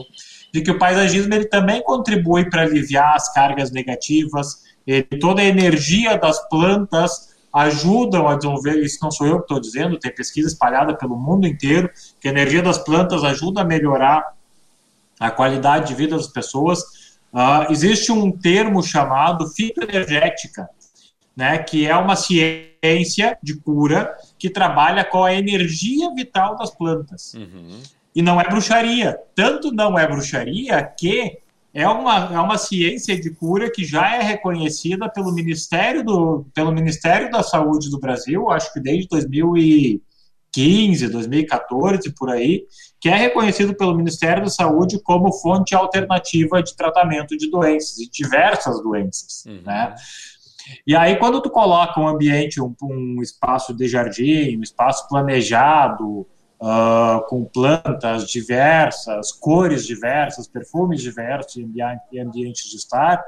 de 0.54 0.62
que 0.62 0.72
o 0.72 0.80
paisagismo 0.80 1.34
ele 1.34 1.46
também 1.46 1.84
contribui 1.84 2.50
para 2.50 2.62
aliviar 2.62 3.16
as 3.16 3.32
cargas 3.34 3.70
negativas, 3.70 4.64
ele, 4.88 5.04
toda 5.20 5.42
a 5.42 5.46
energia 5.46 6.18
das 6.18 6.40
plantas 6.48 7.36
ajudam 7.54 8.30
a 8.30 8.36
desenvolver, 8.36 8.82
isso 8.82 9.00
não 9.02 9.12
sou 9.12 9.28
eu 9.28 9.40
que 9.40 9.44
estou 9.44 9.60
dizendo, 9.60 10.00
tem 10.00 10.14
pesquisa 10.16 10.48
espalhada 10.48 10.96
pelo 10.96 11.18
mundo 11.18 11.46
inteiro, 11.46 11.90
que 12.22 12.30
a 12.30 12.32
energia 12.32 12.62
das 12.62 12.78
plantas 12.78 13.26
ajuda 13.26 13.62
a 13.62 13.66
melhorar 13.66 14.24
a 15.20 15.30
qualidade 15.30 15.88
de 15.88 15.96
vida 15.96 16.16
das 16.16 16.28
pessoas. 16.28 16.80
Uh, 17.34 17.70
existe 17.72 18.10
um 18.12 18.32
termo 18.32 18.82
chamado 18.82 19.48
fitoenergética, 19.50 20.70
né, 21.38 21.60
que 21.60 21.86
é 21.86 21.96
uma 21.96 22.16
ciência 22.16 23.38
de 23.44 23.58
cura 23.58 24.18
que 24.40 24.50
trabalha 24.50 25.06
com 25.06 25.24
a 25.24 25.36
energia 25.36 26.12
vital 26.16 26.56
das 26.56 26.72
plantas. 26.72 27.36
Uhum. 27.36 27.80
E 28.16 28.24
não 28.24 28.42
é 28.42 28.50
bruxaria. 28.50 29.16
Tanto 29.36 29.72
não 29.72 30.00
é 30.00 30.08
bruxaria 30.08 30.84
que 30.84 31.38
é 31.72 31.88
uma, 31.88 32.34
é 32.34 32.40
uma 32.40 32.58
ciência 32.58 33.22
de 33.22 33.30
cura 33.30 33.72
que 33.72 33.86
já 33.86 34.16
é 34.16 34.24
reconhecida 34.24 35.08
pelo 35.08 35.32
Ministério, 35.32 36.04
do, 36.04 36.48
pelo 36.56 36.72
Ministério 36.72 37.30
da 37.30 37.44
Saúde 37.44 37.92
do 37.92 38.00
Brasil, 38.00 38.50
acho 38.50 38.74
que 38.74 38.80
desde 38.80 39.08
2015, 39.08 41.08
2014, 41.08 42.14
por 42.14 42.32
aí, 42.32 42.66
que 43.00 43.10
é 43.10 43.16
reconhecido 43.16 43.76
pelo 43.76 43.96
Ministério 43.96 44.44
da 44.44 44.50
Saúde 44.50 45.00
como 45.04 45.32
fonte 45.32 45.76
alternativa 45.76 46.64
de 46.64 46.76
tratamento 46.76 47.38
de 47.38 47.48
doenças, 47.52 47.98
de 47.98 48.10
diversas 48.10 48.82
doenças, 48.82 49.46
uhum. 49.46 49.62
né? 49.64 49.94
E 50.86 50.96
aí, 50.96 51.18
quando 51.18 51.42
tu 51.42 51.50
coloca 51.50 52.00
um 52.00 52.08
ambiente, 52.08 52.62
um, 52.62 52.76
um 52.82 53.22
espaço 53.22 53.74
de 53.74 53.88
jardim, 53.88 54.58
um 54.58 54.62
espaço 54.62 55.08
planejado, 55.08 56.28
uh, 56.62 57.26
com 57.28 57.46
plantas 57.46 58.30
diversas, 58.30 59.32
cores 59.32 59.86
diversas, 59.86 60.48
perfumes 60.48 61.02
diversos 61.02 61.56
e 62.12 62.20
ambientes 62.20 62.70
de 62.70 62.78
estar, 62.78 63.24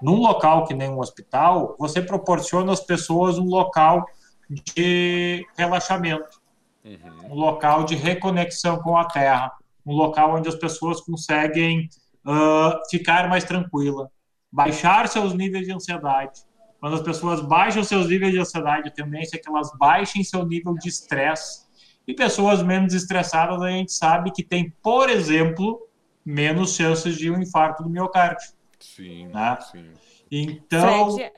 num 0.00 0.16
local 0.16 0.64
que 0.66 0.74
nem 0.74 0.88
um 0.88 1.00
hospital, 1.00 1.74
você 1.78 2.00
proporciona 2.00 2.72
às 2.72 2.80
pessoas 2.80 3.38
um 3.38 3.46
local 3.46 4.06
de 4.48 5.44
relaxamento, 5.56 6.40
uhum. 6.84 7.32
um 7.32 7.34
local 7.34 7.84
de 7.84 7.94
reconexão 7.94 8.78
com 8.78 8.96
a 8.96 9.04
terra, 9.04 9.52
um 9.84 9.92
local 9.92 10.36
onde 10.36 10.48
as 10.48 10.54
pessoas 10.54 11.00
conseguem 11.00 11.88
uh, 12.24 12.78
ficar 12.90 13.28
mais 13.28 13.44
tranquila, 13.44 14.08
baixar 14.50 15.08
seus 15.08 15.34
níveis 15.34 15.66
de 15.66 15.72
ansiedade. 15.72 16.47
Quando 16.80 16.94
as 16.94 17.02
pessoas 17.02 17.40
baixam 17.40 17.82
seus 17.82 18.08
níveis 18.08 18.32
de 18.32 18.38
ansiedade, 18.38 18.88
a 18.88 18.92
tendência 18.92 19.36
é 19.36 19.38
que 19.38 19.48
elas 19.48 19.70
baixem 19.76 20.22
seu 20.22 20.44
nível 20.44 20.74
de 20.74 20.88
estresse 20.88 21.66
e 22.06 22.14
pessoas 22.14 22.62
menos 22.62 22.94
estressadas, 22.94 23.60
a 23.60 23.70
gente 23.70 23.92
sabe 23.92 24.30
que 24.30 24.42
tem, 24.42 24.70
por 24.82 25.10
exemplo, 25.10 25.86
menos 26.24 26.74
chances 26.74 27.16
de 27.16 27.30
um 27.30 27.40
infarto 27.40 27.82
do 27.82 27.90
miocárdio. 27.90 28.48
Sim, 28.78 29.26
né? 29.28 29.58
sim. 29.70 29.92
Então. 30.30 31.16
Fred, 31.16 31.32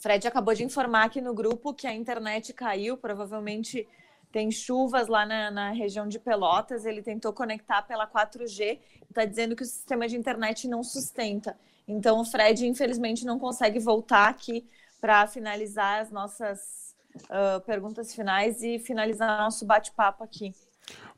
Fred 0.00 0.28
acabou 0.28 0.54
de 0.54 0.64
informar 0.64 1.04
aqui 1.04 1.20
no 1.20 1.34
grupo 1.34 1.74
que 1.74 1.86
a 1.86 1.92
internet 1.92 2.52
caiu, 2.52 2.96
provavelmente 2.96 3.86
tem 4.30 4.50
chuvas 4.50 5.08
lá 5.08 5.24
na, 5.26 5.50
na, 5.50 5.70
região 5.70 6.06
de 6.06 6.18
Pelotas. 6.18 6.84
Ele 6.84 7.02
tentou 7.02 7.32
conectar 7.32 7.82
pela 7.82 8.06
4G, 8.06 8.78
está 9.08 9.24
dizendo 9.24 9.56
que 9.56 9.62
o 9.62 9.66
sistema 9.66 10.06
de 10.06 10.16
internet 10.16 10.68
não 10.68 10.82
sustenta. 10.82 11.58
Então, 11.88 12.20
o 12.20 12.24
Fred, 12.24 12.66
infelizmente, 12.66 13.24
não 13.24 13.38
consegue 13.38 13.78
voltar 13.78 14.28
aqui 14.28 14.68
para 15.00 15.26
finalizar 15.26 16.02
as 16.02 16.10
nossas 16.10 16.94
uh, 17.24 17.60
perguntas 17.64 18.14
finais 18.14 18.62
e 18.62 18.78
finalizar 18.78 19.38
nosso 19.38 19.64
bate-papo 19.64 20.22
aqui. 20.22 20.52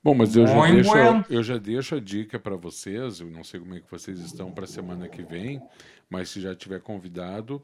Bom, 0.03 0.15
mas 0.15 0.35
eu 0.35 0.47
já, 0.47 0.67
deixo, 0.67 0.93
eu 1.29 1.43
já 1.43 1.59
deixo 1.59 1.95
a 1.97 2.01
dica 2.01 2.39
para 2.39 2.57
vocês, 2.57 3.21
eu 3.21 3.31
não 3.31 3.45
sei 3.45 3.61
como 3.61 3.75
é 3.75 3.81
que 3.81 3.91
vocês 3.91 4.19
estão 4.21 4.51
para 4.51 4.65
a 4.65 4.69
semana 4.69 5.09
que 5.09 5.23
vem, 5.23 5.61
mas 6.09 6.31
se 6.31 6.41
já 6.41 6.55
tiver 6.55 6.81
convidado, 6.81 7.63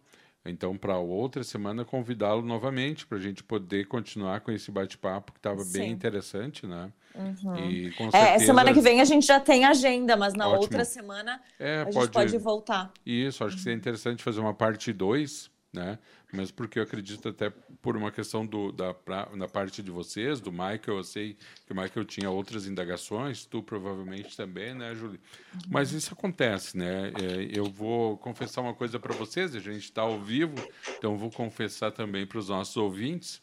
então 0.49 0.77
para 0.77 0.99
outra 0.99 1.43
semana 1.45 1.85
convidá-lo 1.85 2.43
novamente 2.43 3.07
para 3.07 3.19
a 3.19 3.21
gente 3.21 3.43
poder 3.43 3.87
continuar 3.87 4.41
com 4.41 4.51
esse 4.51 4.71
bate-papo 4.71 5.33
que 5.33 5.39
estava 5.39 5.65
bem 5.73 5.91
interessante, 5.91 6.67
né? 6.67 6.91
Uhum. 7.15 7.57
E, 7.57 7.91
com 7.93 8.11
certeza... 8.11 8.35
É, 8.35 8.39
semana 8.39 8.73
que 8.73 8.81
vem 8.81 9.01
a 9.01 9.05
gente 9.05 9.27
já 9.27 9.41
tem 9.41 9.65
agenda, 9.65 10.17
mas 10.17 10.35
na 10.35 10.47
Ótimo. 10.47 10.63
outra 10.63 10.85
semana 10.85 11.41
é, 11.59 11.81
a 11.81 11.85
pode... 11.85 11.99
gente 11.99 12.11
pode 12.11 12.39
voltar. 12.39 12.93
Isso, 13.05 13.45
acho 13.45 13.57
que 13.57 13.63
seria 13.63 13.77
interessante 13.77 14.23
fazer 14.23 14.41
uma 14.41 14.55
parte 14.55 14.93
2, 14.93 15.51
né? 15.73 15.99
Mesmo 16.33 16.57
porque 16.57 16.79
eu 16.79 16.83
acredito 16.83 17.29
até 17.29 17.51
por 17.81 17.97
uma 17.97 18.11
questão 18.11 18.47
do, 18.47 18.73
da, 18.73 18.95
pra, 18.95 19.29
na 19.35 19.47
parte 19.47 19.83
de 19.83 19.91
vocês, 19.91 20.41
do 20.41 20.51
Michael, 20.51 20.99
eu 20.99 21.05
sei 21.05 21.37
que 21.67 21.73
o 21.73 21.77
Michael 21.77 22.05
tinha 22.05 22.31
outras 22.31 22.67
indagações, 22.67 23.45
tu 23.45 23.63
provavelmente 23.63 24.37
também, 24.37 24.75
né, 24.75 24.95
Julie? 24.95 25.21
Mas 25.69 25.93
isso 25.93 26.13
acontece, 26.13 26.77
né? 26.77 27.13
É, 27.21 27.59
eu 27.59 27.67
vou 27.67 28.17
confessar 28.19 28.63
uma 28.63 28.75
coisa 28.75 28.99
para 28.99 29.15
vocês, 29.15 29.55
a 29.55 29.61
gente 29.61 29.85
está 29.85 30.03
ao 30.03 30.21
vivo, 30.21 30.57
então 30.99 31.17
vou 31.17 31.31
confessar 31.31 31.93
também 31.93 32.27
para 32.27 32.39
os 32.39 32.49
nossos 32.49 32.77
ouvintes 32.77 33.43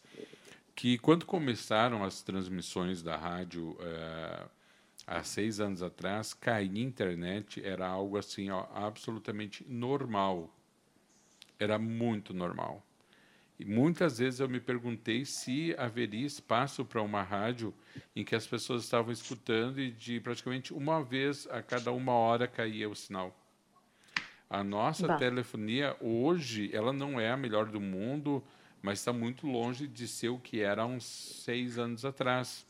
que 0.74 0.98
quando 0.98 1.24
começaram 1.24 2.02
as 2.02 2.22
transmissões 2.22 3.02
da 3.02 3.16
rádio 3.16 3.76
é, 3.80 4.46
há 5.06 5.22
seis 5.22 5.60
anos 5.60 5.82
atrás, 5.82 6.34
cair 6.34 6.78
internet 6.78 7.64
era 7.64 7.86
algo 7.86 8.18
assim 8.18 8.50
ó, 8.50 8.66
absolutamente 8.74 9.64
normal 9.68 10.52
era 11.58 11.78
muito 11.78 12.34
normal. 12.34 12.84
E 13.58 13.64
muitas 13.64 14.18
vezes 14.18 14.40
eu 14.40 14.48
me 14.48 14.58
perguntei 14.58 15.24
se 15.24 15.74
haveria 15.78 16.26
espaço 16.26 16.84
para 16.84 17.00
uma 17.00 17.22
rádio 17.22 17.72
em 18.14 18.24
que 18.24 18.34
as 18.34 18.46
pessoas 18.46 18.82
estavam 18.82 19.12
escutando 19.12 19.80
e 19.80 19.90
de 19.92 20.18
praticamente 20.18 20.74
uma 20.74 21.02
vez 21.02 21.46
a 21.48 21.62
cada 21.62 21.92
uma 21.92 22.12
hora 22.12 22.48
caía 22.48 22.88
o 22.88 22.96
sinal. 22.96 23.36
A 24.50 24.62
nossa 24.64 25.06
bah. 25.06 25.16
telefonia 25.16 25.96
hoje, 26.00 26.70
ela 26.72 26.92
não 26.92 27.18
é 27.20 27.30
a 27.30 27.36
melhor 27.36 27.66
do 27.66 27.80
mundo, 27.80 28.42
mas 28.82 28.98
está 28.98 29.12
muito 29.12 29.46
longe 29.46 29.86
de 29.86 30.06
ser 30.06 30.28
o 30.28 30.38
que 30.38 30.60
era 30.60 30.82
há 30.82 30.86
uns 30.86 31.04
seis 31.04 31.78
anos 31.78 32.04
atrás. 32.04 32.66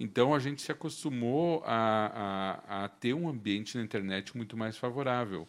Então 0.00 0.32
a 0.32 0.38
gente 0.38 0.62
se 0.62 0.70
acostumou 0.70 1.62
a, 1.66 2.62
a, 2.68 2.84
a 2.84 2.88
ter 2.88 3.14
um 3.14 3.28
ambiente 3.28 3.76
na 3.76 3.82
internet 3.82 4.36
muito 4.36 4.56
mais 4.56 4.76
favorável. 4.76 5.46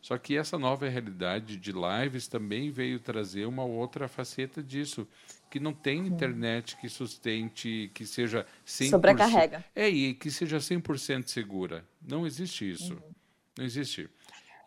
Só 0.00 0.16
que 0.16 0.36
essa 0.36 0.58
nova 0.58 0.88
realidade 0.88 1.56
de 1.56 1.72
lives 1.72 2.28
também 2.28 2.70
veio 2.70 3.00
trazer 3.00 3.46
uma 3.46 3.64
outra 3.64 4.08
faceta 4.08 4.62
disso, 4.62 5.06
que 5.50 5.58
não 5.58 5.72
tem 5.72 6.06
internet 6.06 6.76
que 6.76 6.88
sustente, 6.88 7.90
que 7.92 8.06
seja 8.06 8.46
100%... 8.66 8.90
Sobrecarrega. 8.90 9.64
É, 9.74 9.88
e 9.88 10.14
que 10.14 10.30
seja 10.30 10.58
100% 10.58 11.26
segura. 11.26 11.84
Não 12.00 12.26
existe 12.26 12.70
isso. 12.70 12.94
Uhum. 12.94 13.12
Não 13.58 13.64
existe. 13.64 14.08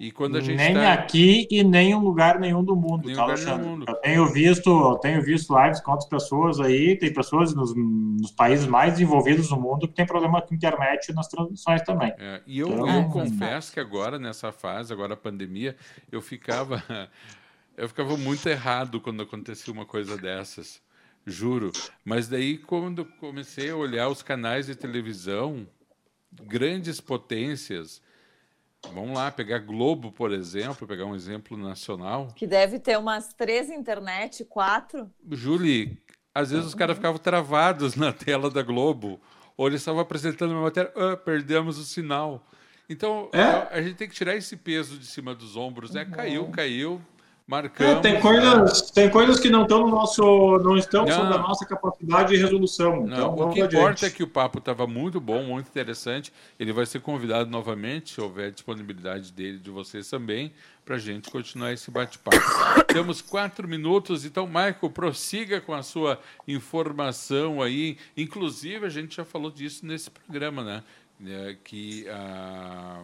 E 0.02 0.10
quando 0.10 0.36
a 0.36 0.42
gente 0.42 0.58
nem 0.58 0.74
tá... 0.74 0.94
aqui 0.94 1.48
e 1.52 1.64
nem 1.64 1.92
em 1.92 1.96
lugar 1.96 2.40
nenhum 2.40 2.64
do 2.64 2.76
mundo, 2.76 3.06
nem 3.06 3.16
tá, 3.16 3.22
Alexandre? 3.22 3.68
Mundo. 3.68 3.86
Eu 3.88 3.94
tenho 3.98 4.26
visto, 4.34 4.68
eu 4.68 4.96
tenho 4.96 5.22
visto 5.22 5.56
lives 5.56 5.80
com 5.80 5.92
outras 5.92 6.10
pessoas 6.10 6.60
aí, 6.60 6.98
tem 6.98 7.14
pessoas 7.14 7.54
nos, 7.54 7.72
nos, 7.76 8.32
países 8.32 8.66
mais 8.66 8.94
desenvolvidos 8.94 9.50
do 9.50 9.58
mundo 9.58 9.88
que 9.88 9.94
tem 9.94 10.04
problema 10.04 10.42
com 10.42 10.56
internet 10.56 11.14
nas 11.14 11.28
transmissões 11.28 11.84
também. 11.84 12.12
É, 12.18 12.42
e 12.48 12.58
eu, 12.58 12.70
então, 12.70 12.90
eu 12.90 13.10
confesso 13.10 13.72
que 13.72 13.80
agora, 13.80 14.18
nessa 14.18 14.52
fase, 14.52 14.92
agora 14.92 15.14
a 15.14 15.18
pandemia, 15.18 15.76
eu 16.12 16.20
ficava, 16.20 16.84
eu 17.78 17.88
ficava 17.88 18.18
muito 18.18 18.50
errado 18.50 19.00
quando 19.00 19.22
acontecia 19.22 19.72
uma 19.72 19.86
coisa 19.86 20.18
dessas, 20.18 20.82
juro. 21.28 21.72
Mas 22.04 22.28
daí, 22.28 22.58
quando 22.58 23.06
comecei 23.06 23.70
a 23.70 23.76
olhar 23.76 24.10
os 24.10 24.24
canais 24.24 24.66
de 24.66 24.74
televisão, 24.74 25.68
grandes 26.48 27.00
potências 27.00 28.02
Vamos 28.94 29.16
lá, 29.16 29.32
pegar 29.32 29.60
Globo, 29.60 30.12
por 30.12 30.32
exemplo, 30.32 30.88
pegar 30.88 31.06
um 31.06 31.16
exemplo 31.16 31.58
nacional. 31.58 32.28
Que 32.36 32.48
deve 32.48 32.80
ter 32.80 32.98
umas 32.98 33.34
três 33.34 33.70
internet, 33.70 34.44
quatro. 34.46 35.10
Julie, 35.30 35.98
às 36.34 36.52
vezes 36.52 36.66
os 36.66 36.76
caras 36.76 36.98
ficavam 36.98 37.20
travados 37.20 37.96
na 37.96 38.12
tela 38.12 38.50
da 38.50 38.62
Globo, 38.62 39.20
ou 39.56 39.68
eles 39.68 39.82
estavam 39.82 40.02
apresentando 40.02 40.52
uma 40.52 40.64
matéria, 40.64 40.92
ah, 40.96 41.16
perdemos 41.16 41.78
o 41.78 41.84
sinal. 41.84 42.46
Então, 42.90 43.30
é? 43.32 43.42
a, 43.42 43.70
a, 43.72 43.82
gente 43.82 43.96
tem 43.96 44.10
que 44.10 44.16
tirar 44.16 44.36
esse 44.36 44.58
peso 44.58 44.98
de 44.98 45.06
cima 45.06 45.34
dos 45.34 45.56
ombros, 45.56 45.92
né? 45.92 46.04
Uhum. 46.04 46.12
Caiu, 46.12 46.48
caiu, 46.50 47.02
Marcamos. 47.48 47.98
É, 47.98 48.00
tem, 48.00 48.22
coisas, 48.22 48.92
tem 48.92 49.10
coisas 49.10 49.40
que 49.40 49.50
não 49.50 49.64
estão 49.64 49.82
no 49.82 49.90
nosso, 49.90 50.22
não 50.60 50.78
estão 50.78 51.06
não. 51.06 51.14
sob 51.14 51.34
a 51.34 51.38
nossa 51.38 51.66
capacidade 51.66 52.30
de 52.30 52.38
resolução. 52.38 53.06
Não, 53.06 53.34
então, 53.34 53.36
o 53.36 53.54
que 53.54 53.60
importa 53.60 54.06
é 54.06 54.10
que 54.10 54.24
o 54.24 54.28
papo 54.28 54.60
estava 54.60 54.88
muito 54.88 55.20
bom, 55.20 55.44
muito 55.44 55.68
interessante. 55.68 56.32
Ele 56.60 56.72
vai 56.72 56.86
ser 56.86 57.02
convidado 57.02 57.50
novamente, 57.50 58.14
se 58.14 58.22
houver 58.22 58.52
disponibilidade 58.52 59.34
dele, 59.34 59.58
de 59.58 59.70
vocês 59.70 60.10
também, 60.10 60.54
para 60.86 60.96
a 60.96 61.00
gente 61.00 61.30
continuar 61.30 61.74
esse 61.74 61.92
bate-papo. 61.92 62.38
Temos 62.88 63.22
quatro 63.22 63.68
minutos, 63.68 64.24
então, 64.24 64.48
Michael, 64.48 64.90
prossiga 64.94 65.60
com 65.60 65.74
a 65.74 65.84
sua 65.84 66.20
informação 66.48 67.62
aí. 67.62 67.98
Inclusive, 68.16 68.86
a 68.86 68.90
gente 68.90 69.18
já 69.18 69.26
falou 69.26 69.52
disso 69.52 69.86
nesse 69.86 70.10
programa, 70.10 70.64
né? 70.64 70.84
É, 71.24 71.56
que 71.64 72.08
a, 72.10 73.04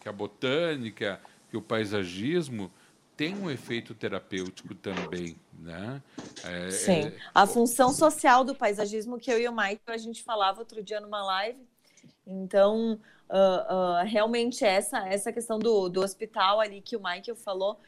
que 0.00 0.08
a 0.08 0.12
botânica, 0.12 1.20
que 1.50 1.56
o 1.56 1.62
paisagismo 1.62 2.70
tem 3.16 3.34
um 3.36 3.50
efeito 3.50 3.94
terapêutico 3.94 4.74
também, 4.74 5.36
né? 5.58 6.02
É, 6.44 6.70
Sim. 6.70 7.06
É... 7.06 7.16
A 7.34 7.46
função 7.46 7.92
social 7.92 8.44
do 8.44 8.54
paisagismo 8.54 9.18
que 9.18 9.30
eu 9.30 9.38
e 9.38 9.48
o 9.48 9.52
Michael 9.52 9.78
a 9.88 9.96
gente 9.96 10.22
falava 10.22 10.60
outro 10.60 10.82
dia 10.82 11.00
numa 11.00 11.24
live. 11.24 11.60
Então, 12.26 12.98
uh, 13.28 14.02
uh, 14.02 14.04
realmente 14.04 14.64
essa 14.64 15.06
essa 15.08 15.32
questão 15.32 15.58
do, 15.58 15.88
do 15.88 16.00
hospital 16.00 16.60
ali 16.60 16.80
que 16.80 16.96
o 16.96 17.02
Michael 17.02 17.36
falou. 17.36 17.78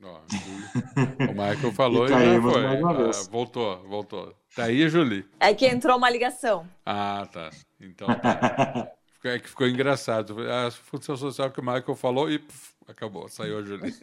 o 0.00 1.32
Michael 1.32 1.72
falou 1.72 2.06
e, 2.06 2.10
tá 2.10 2.24
e 2.24 2.40
foi. 2.40 2.66
Ah, 2.66 3.10
voltou, 3.30 3.82
voltou. 3.88 4.34
Tá 4.54 4.64
aí, 4.64 4.88
Julie? 4.88 5.26
É 5.40 5.52
que 5.54 5.66
entrou 5.66 5.96
uma 5.96 6.10
ligação. 6.10 6.68
Ah, 6.84 7.26
tá. 7.32 7.50
Então 7.80 8.06
tá. 8.06 8.92
é 9.28 9.38
que 9.38 9.48
ficou 9.48 9.66
engraçado. 9.66 10.36
A 10.50 10.70
função 10.70 11.16
social 11.16 11.50
que 11.50 11.60
o 11.60 11.64
Michael 11.64 11.96
falou 11.96 12.30
e 12.30 12.38
puf, 12.38 12.75
acabou, 12.88 13.28
saiu 13.28 13.58
a 13.58 13.62
Julie. 13.62 13.94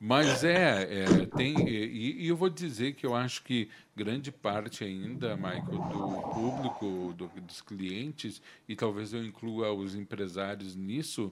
Mas 0.00 0.44
é, 0.44 1.02
é 1.02 1.26
tem, 1.36 1.68
e, 1.68 2.22
e, 2.22 2.28
eu 2.28 2.36
vou 2.36 2.48
dizer 2.48 2.94
que 2.94 3.04
eu 3.04 3.14
acho 3.14 3.42
que 3.42 3.68
grande 3.94 4.32
parte 4.32 4.82
ainda, 4.82 5.36
Michael, 5.36 5.62
do 5.62 6.22
público, 6.32 7.14
do, 7.14 7.28
dos 7.42 7.60
clientes, 7.60 8.40
e 8.66 8.74
talvez 8.74 9.12
eu 9.12 9.22
inclua 9.22 9.70
os 9.72 9.94
empresários 9.94 10.74
nisso, 10.74 11.30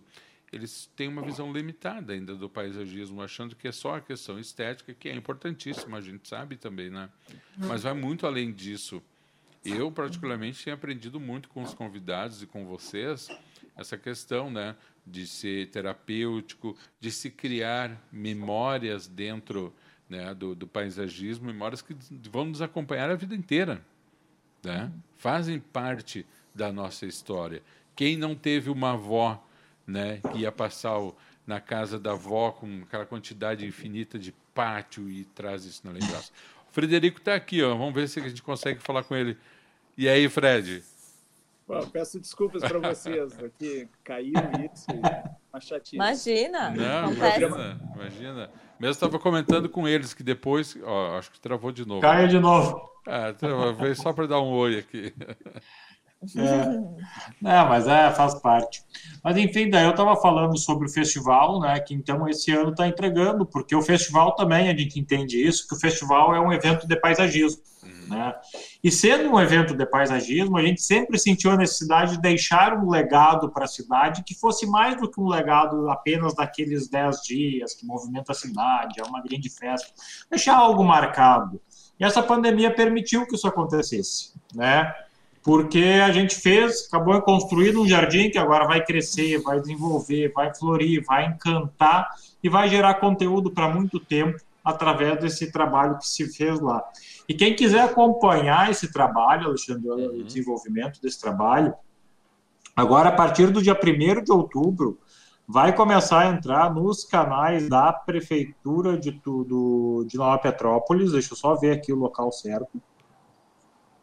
eles 0.53 0.91
têm 0.95 1.09
uma 1.09 1.23
visão 1.23 1.53
limitada 1.53 2.13
ainda 2.13 2.35
do 2.35 2.49
paisagismo, 2.49 3.23
achando 3.23 3.57
que 3.57 3.69
é 3.69 3.73
só 3.73 3.97
a 3.97 4.01
questão 4.01 4.39
estética, 4.39 4.95
que 4.95 5.09
é 5.09 5.15
importantíssima, 5.15 5.99
a 5.99 6.01
gente 6.01 6.29
sabe 6.29 6.57
também, 6.57 6.91
né? 6.91 7.11
Mas 7.57 7.83
vai 7.83 7.95
muito 7.95 8.27
além 8.27 8.53
disso. 8.53 9.03
Eu, 9.65 9.91
particularmente, 9.91 10.65
tenho 10.65 10.77
aprendido 10.77 11.19
muito 11.19 11.49
com 11.49 11.63
os 11.63 11.75
convidados 11.75 12.43
e 12.43 12.47
com 12.47 12.65
vocês 12.65 13.29
essa 13.77 13.99
questão, 13.99 14.51
né? 14.51 14.77
De 15.11 15.27
ser 15.27 15.71
terapêutico, 15.71 16.77
de 17.01 17.11
se 17.11 17.31
criar 17.31 18.01
memórias 18.13 19.07
dentro 19.07 19.75
né, 20.09 20.35
do, 20.35 20.55
do, 20.55 20.67
paisagismo, 20.67 21.47
memórias 21.47 21.83
que 21.83 21.95
vão 22.31 22.47
nos 22.47 22.63
acompanhar 22.63 23.11
a 23.11 23.15
vida 23.15 23.35
inteira, 23.35 23.85
né? 24.63 24.91
fazem 25.17 25.59
parte 25.59 26.25
da 26.55 26.73
nossa 26.73 27.07
história. 27.07 27.63
Quem 27.95 28.17
não 28.17 28.35
teve 28.35 28.71
uma 28.71 28.93
avó 28.93 29.45
né, 29.87 30.21
que 30.33 30.39
ia 30.39 30.53
passar 30.53 30.99
o, 30.99 31.17
na 31.47 31.61
casa 31.61 31.99
da 31.99 32.13
avó 32.13 32.53
com 32.53 32.83
aquela 32.83 33.05
quantidade 33.05 33.67
infinita 33.67 34.19
de 34.19 34.33
pátio 34.55 35.11
e 35.11 35.25
traz 35.25 35.65
isso 35.65 35.83
na 35.85 35.93
lembrança? 35.93 36.33
O 36.69 36.71
Frederico 36.71 37.19
está 37.19 37.35
aqui, 37.35 37.63
ó. 37.63 37.75
vamos 37.75 37.95
ver 37.95 38.07
se 38.11 38.21
a 38.21 38.29
gente 38.29 38.43
consegue 38.43 38.79
falar 38.79 39.03
com 39.03 39.17
ele. 39.17 39.39
E 39.97 40.07
aí, 40.07 40.29
Fred? 40.29 40.85
Bom, 41.69 41.87
peço 41.91 42.19
desculpas 42.19 42.63
para 42.63 42.79
vocês 42.79 43.39
aqui, 43.39 43.87
caiu 44.03 44.33
isso, 44.65 44.87
uma 45.53 45.61
chatice. 45.61 45.97
Imagina! 45.97 46.71
Não, 46.71 47.13
imagina, 47.13 47.81
imagina. 47.95 48.51
Mesmo 48.81 48.93
estava 48.93 49.19
comentando 49.19 49.69
com 49.69 49.87
eles 49.87 50.15
que 50.15 50.23
depois, 50.23 50.79
ó, 50.83 51.19
acho 51.19 51.31
que 51.31 51.39
travou 51.39 51.71
de 51.71 51.87
novo. 51.87 52.01
Caiu 52.01 52.27
de 52.27 52.39
novo. 52.41 52.89
É, 53.07 53.35
veio 53.75 53.95
só 53.95 54.15
para 54.15 54.27
dar 54.27 54.41
um 54.41 54.51
oi 54.51 54.79
aqui. 54.79 55.15
É. 56.21 57.65
mas 57.65 57.87
é, 57.87 58.11
faz 58.11 58.35
parte. 58.41 58.83
Mas 59.23 59.37
enfim, 59.37 59.71
daí 59.71 59.85
eu 59.85 59.93
estava 59.93 60.17
falando 60.17 60.59
sobre 60.59 60.89
o 60.89 60.91
festival, 60.91 61.61
né? 61.61 61.79
Que 61.79 61.95
então 61.95 62.29
esse 62.29 62.51
ano 62.51 62.71
está 62.71 62.89
entregando, 62.89 63.47
porque 63.47 63.75
o 63.75 63.83
festival 63.83 64.35
também 64.35 64.69
a 64.69 64.77
gente 64.77 64.99
entende 64.99 65.41
isso, 65.41 65.67
que 65.69 65.75
o 65.75 65.79
festival 65.79 66.35
é 66.35 66.41
um 66.41 66.53
evento 66.53 66.89
de 66.89 66.97
paisagismo. 66.97 67.63
Né? 68.09 68.35
E 68.83 68.91
sendo 68.91 69.31
um 69.31 69.39
evento 69.39 69.77
de 69.77 69.87
paisagismo, 69.87 70.57
a 70.57 70.63
gente 70.63 70.83
sempre 70.83 71.19
sentiu 71.19 71.51
a 71.51 71.57
necessidade 71.57 72.13
de 72.13 72.23
deixar 72.23 72.77
um 72.77 72.89
legado 72.89 73.51
para 73.51 73.65
a 73.65 73.69
cidade 73.69 74.25
que 74.25 74.35
fosse 74.35 74.67
mais 74.67 74.99
do 74.99 75.11
que 75.11 75.21
um 75.21 75.29
legado 75.29 75.89
apenas 75.91 76.35
daqueles 76.35 76.89
10 76.89 77.23
dias 77.23 77.75
que 77.75 77.87
movimenta 77.87 78.33
a 78.33 78.35
cidade, 78.35 78.99
é 78.99 79.05
uma 79.05 79.23
grande 79.23 79.51
festa. 79.51 79.93
Deixar 80.31 80.57
algo 80.57 80.83
marcado. 80.83 81.61
E 82.01 82.05
essa 82.05 82.23
pandemia 82.23 82.75
permitiu 82.75 83.27
que 83.27 83.35
isso 83.35 83.47
acontecesse, 83.47 84.33
né? 84.55 84.93
Porque 85.43 86.01
a 86.05 86.11
gente 86.11 86.35
fez, 86.35 86.87
acabou 86.89 87.21
construindo 87.23 87.81
um 87.81 87.89
jardim 87.89 88.31
que 88.31 88.39
agora 88.39 88.67
vai 88.67 88.85
crescer, 88.85 89.41
vai 89.43 89.61
desenvolver, 89.61 90.33
vai 90.35 90.55
florir, 90.55 91.05
vai 91.07 91.27
encantar 91.27 92.09
e 92.43 92.49
vai 92.49 92.69
gerar 92.69 92.95
conteúdo 92.95 93.51
para 93.51 93.69
muito 93.69 93.99
tempo 94.01 94.39
através 94.65 95.19
desse 95.21 95.51
trabalho 95.51 95.97
que 95.99 96.07
se 96.07 96.29
fez 96.29 96.61
lá. 96.61 96.83
E 97.29 97.35
quem 97.35 97.57
quiser 97.57 97.81
acompanhar 97.81 98.71
esse 98.71 98.93
trabalho, 98.93 99.47
Alexandre, 99.47 99.89
uhum. 99.89 100.21
o 100.21 100.25
desenvolvimento 100.25 101.01
desse 101.01 101.21
trabalho, 101.21 101.75
agora 102.77 103.09
a 103.09 103.13
partir 103.13 103.51
do 103.51 103.63
dia 103.63 103.75
1 103.75 104.25
de 104.25 104.33
outubro, 104.33 104.99
vai 105.47 105.75
começar 105.75 106.21
a 106.21 106.29
entrar 106.29 106.75
nos 106.75 107.05
canais 107.05 107.69
da 107.69 107.91
Prefeitura 107.91 108.99
de, 108.99 109.13
tudo, 109.13 110.05
de 110.07 110.19
Nova 110.19 110.37
Petrópolis, 110.37 111.13
deixa 111.13 111.33
eu 111.33 111.37
só 111.39 111.55
ver 111.55 111.73
aqui 111.73 111.91
o 111.91 111.97
local 111.97 112.31
certo, 112.31 112.69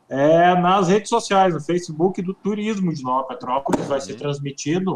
é, 0.10 0.56
nas 0.56 0.88
redes 0.88 1.10
sociais, 1.10 1.54
no 1.54 1.60
Facebook 1.60 2.22
do 2.22 2.34
Turismo 2.34 2.94
de 2.94 3.04
Nova 3.04 3.28
Petrópolis, 3.28 3.88
vai 3.88 4.00
ser 4.00 4.14
uhum. 4.14 4.20
transmitido 4.20 4.96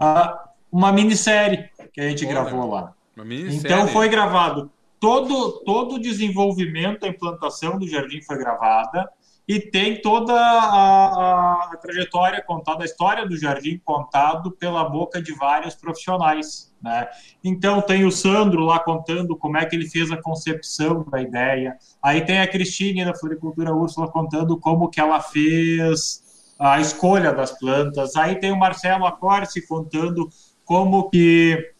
uh, 0.00 0.38
uma 0.70 0.92
minissérie 0.92 1.70
que 1.92 2.00
a 2.00 2.08
gente 2.08 2.26
gravou 2.26 2.70
lá. 2.70 2.92
Então 3.16 3.88
foi 3.88 4.08
gravado 4.08 4.70
todo, 4.98 5.62
todo 5.64 5.94
o 5.94 5.98
desenvolvimento, 6.00 7.04
a 7.04 7.08
implantação 7.08 7.78
do 7.78 7.86
jardim 7.86 8.20
foi 8.22 8.38
gravada 8.38 9.08
e 9.46 9.60
tem 9.60 10.00
toda 10.00 10.32
a, 10.32 11.70
a, 11.72 11.76
trajetória 11.76 12.42
contada, 12.42 12.82
a 12.82 12.86
história 12.86 13.26
do 13.26 13.36
jardim 13.36 13.78
contado 13.84 14.50
pela 14.52 14.88
boca 14.88 15.20
de 15.20 15.34
vários 15.34 15.74
profissionais. 15.74 16.74
Né? 16.82 17.06
Então 17.42 17.82
tem 17.82 18.04
o 18.04 18.10
Sandro 18.10 18.64
lá 18.64 18.78
contando 18.78 19.36
como 19.36 19.58
é 19.58 19.66
que 19.66 19.76
ele 19.76 19.88
fez 19.88 20.10
a 20.10 20.16
concepção 20.16 21.04
da 21.04 21.20
ideia. 21.20 21.76
Aí 22.02 22.22
tem 22.24 22.40
a 22.40 22.48
Cristine 22.48 23.04
da 23.04 23.14
Floricultura 23.14 23.74
Úrsula 23.74 24.10
contando 24.10 24.58
como 24.58 24.88
que 24.88 25.00
ela 25.00 25.20
fez 25.20 26.22
a 26.58 26.80
escolha 26.80 27.32
das 27.32 27.52
plantas. 27.58 28.16
Aí 28.16 28.36
tem 28.36 28.50
o 28.50 28.58
Marcelo 28.58 29.04
Acorce 29.06 29.66
contando 29.66 30.28
como 30.64 31.10
que 31.10 31.72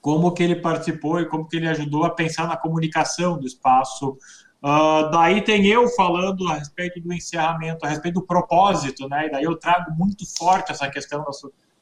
como 0.00 0.32
que 0.32 0.42
ele 0.44 0.56
participou 0.56 1.20
e 1.20 1.26
como 1.26 1.46
que 1.46 1.56
ele 1.56 1.68
ajudou 1.68 2.04
a 2.04 2.10
pensar 2.10 2.46
na 2.46 2.56
comunicação 2.56 3.36
do 3.36 3.46
espaço. 3.46 4.16
Uh, 4.62 5.08
daí 5.10 5.40
tem 5.42 5.66
eu 5.66 5.88
falando 5.90 6.48
a 6.48 6.54
respeito 6.54 7.00
do 7.00 7.12
encerramento, 7.12 7.86
a 7.86 7.88
respeito 7.88 8.14
do 8.14 8.26
propósito, 8.26 9.08
né? 9.08 9.26
E 9.26 9.30
daí 9.30 9.44
eu 9.44 9.56
trago 9.56 9.92
muito 9.92 10.24
forte 10.36 10.72
essa 10.72 10.90
questão 10.90 11.20
da, 11.20 11.30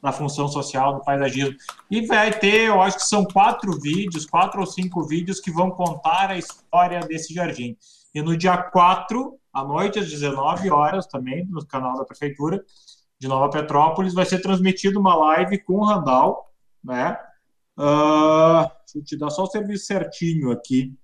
da 0.03 0.13
função 0.13 0.47
social 0.47 0.95
do 0.95 1.05
paisagismo. 1.05 1.57
E 1.91 2.07
vai 2.07 2.31
ter, 2.31 2.69
eu 2.69 2.83
acho 2.83 2.99
que 2.99 3.07
são 3.07 3.25
quatro 3.25 3.81
vídeos, 3.81 4.27
quatro 4.27 4.61
ou 4.61 4.67
cinco 4.67 5.03
vídeos 5.05 5.41
que 5.41 5.51
vão 5.51 5.71
contar 5.71 6.31
a 6.31 6.37
história 6.37 7.01
desse 7.01 7.33
jardim. 7.33 7.77
E 8.15 8.21
no 8.21 8.37
dia 8.37 8.57
4, 8.57 9.39
à 9.53 9.65
noite, 9.65 9.99
às 9.99 10.09
19 10.09 10.71
horas, 10.71 11.07
também, 11.07 11.47
no 11.47 11.65
canal 11.67 11.97
da 11.97 12.05
Prefeitura 12.05 12.63
de 13.19 13.27
Nova 13.27 13.49
Petrópolis, 13.49 14.13
vai 14.13 14.27
ser 14.27 14.41
transmitida 14.41 14.99
uma 14.99 15.15
live 15.15 15.59
com 15.65 15.75
o 15.75 15.85
Randall, 15.85 16.51
né? 16.85 17.19
Uh, 17.79 18.69
deixa 18.85 18.99
eu 18.99 19.05
te 19.05 19.19
dar 19.19 19.31
só 19.31 19.45
o 19.45 19.47
serviço 19.47 19.87
certinho 19.87 20.51
aqui. 20.51 20.95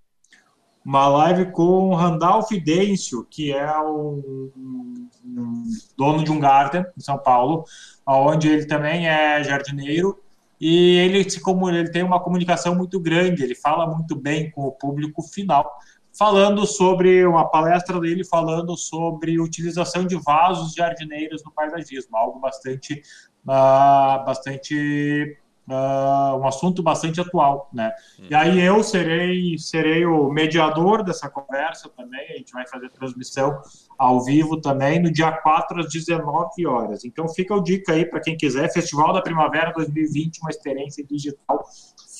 Uma 0.84 1.06
live 1.06 1.52
com 1.52 1.90
o 1.90 1.94
Randolph 1.94 2.50
Dêncio, 2.50 3.24
que 3.30 3.52
é 3.52 3.78
um, 3.80 4.50
um, 4.56 5.64
dono 5.96 6.24
de 6.24 6.32
um 6.32 6.40
garden 6.40 6.84
em 6.96 7.00
São 7.00 7.18
Paulo, 7.18 7.64
onde 8.06 8.48
ele 8.48 8.66
também 8.66 9.08
é 9.08 9.42
jardineiro. 9.44 10.18
E 10.60 10.96
ele, 10.98 11.24
como, 11.40 11.68
ele 11.68 11.90
tem 11.90 12.02
uma 12.02 12.20
comunicação 12.20 12.74
muito 12.74 12.98
grande, 13.00 13.42
ele 13.42 13.54
fala 13.54 13.86
muito 13.86 14.14
bem 14.16 14.50
com 14.50 14.62
o 14.62 14.72
público 14.72 15.22
final, 15.22 15.70
falando 16.16 16.66
sobre 16.66 17.24
uma 17.24 17.48
palestra 17.48 17.98
dele, 18.00 18.24
falando 18.24 18.76
sobre 18.76 19.40
utilização 19.40 20.06
de 20.06 20.16
vasos 20.16 20.74
jardineiros 20.74 21.42
no 21.44 21.52
paisagismo, 21.52 22.16
algo 22.16 22.38
bastante, 22.38 23.02
uh, 23.44 24.24
bastante 24.24 25.36
uh, 25.72 26.36
um 26.36 26.46
assunto 26.46 26.82
bastante 26.82 27.20
atual, 27.20 27.68
né? 27.72 27.92
Uhum. 28.18 28.26
E 28.30 28.34
aí 28.34 28.60
eu 28.60 28.82
serei 28.82 29.56
serei 29.58 30.04
o 30.04 30.30
mediador 30.30 31.02
dessa 31.02 31.28
conversa 31.28 31.88
também, 31.88 32.20
a 32.30 32.36
gente 32.36 32.52
vai 32.52 32.66
fazer 32.66 32.90
transmissão 32.90 33.60
ao 33.98 34.22
vivo 34.22 34.60
também 34.60 35.00
no 35.00 35.12
dia 35.12 35.32
4 35.32 35.80
às 35.80 35.92
19 35.92 36.66
horas. 36.66 37.04
Então 37.04 37.28
fica 37.28 37.54
o 37.54 37.60
dica 37.60 37.92
aí 37.92 38.04
para 38.04 38.20
quem 38.20 38.36
quiser, 38.36 38.72
Festival 38.72 39.12
da 39.12 39.22
Primavera 39.22 39.72
2020, 39.72 40.40
uma 40.40 40.50
experiência 40.50 41.04
digital. 41.04 41.64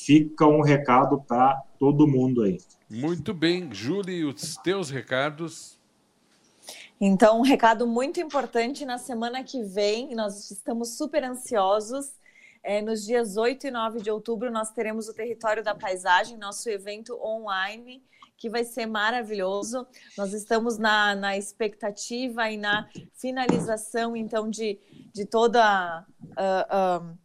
Fica 0.05 0.45
um 0.45 0.61
recado 0.61 1.21
para 1.21 1.61
todo 1.79 2.07
mundo 2.07 2.41
aí. 2.41 2.57
Muito 2.89 3.33
bem, 3.33 3.69
Júlia, 3.71 4.27
os 4.27 4.57
teus 4.57 4.89
recados 4.89 5.79
então, 7.05 7.39
um 7.39 7.41
recado 7.41 7.85
muito 7.85 8.21
importante 8.21 8.85
na 8.85 8.97
semana 8.97 9.43
que 9.43 9.61
vem, 9.61 10.15
nós 10.15 10.49
estamos 10.49 10.95
super 10.97 11.21
ansiosos. 11.21 12.13
É, 12.63 12.81
nos 12.81 13.03
dias 13.03 13.35
8 13.35 13.67
e 13.67 13.71
9 13.71 14.01
de 14.01 14.09
outubro, 14.09 14.49
nós 14.49 14.71
teremos 14.71 15.09
o 15.09 15.13
Território 15.13 15.61
da 15.61 15.75
Paisagem, 15.75 16.37
nosso 16.37 16.69
evento 16.69 17.13
online, 17.21 18.01
que 18.37 18.49
vai 18.49 18.63
ser 18.63 18.85
maravilhoso. 18.85 19.85
Nós 20.17 20.31
estamos 20.31 20.77
na, 20.77 21.13
na 21.13 21.37
expectativa 21.37 22.49
e 22.49 22.55
na 22.55 22.89
finalização, 23.15 24.15
então, 24.15 24.49
de, 24.49 24.79
de 25.13 25.25
toda. 25.25 26.05
Uh, 26.31 27.17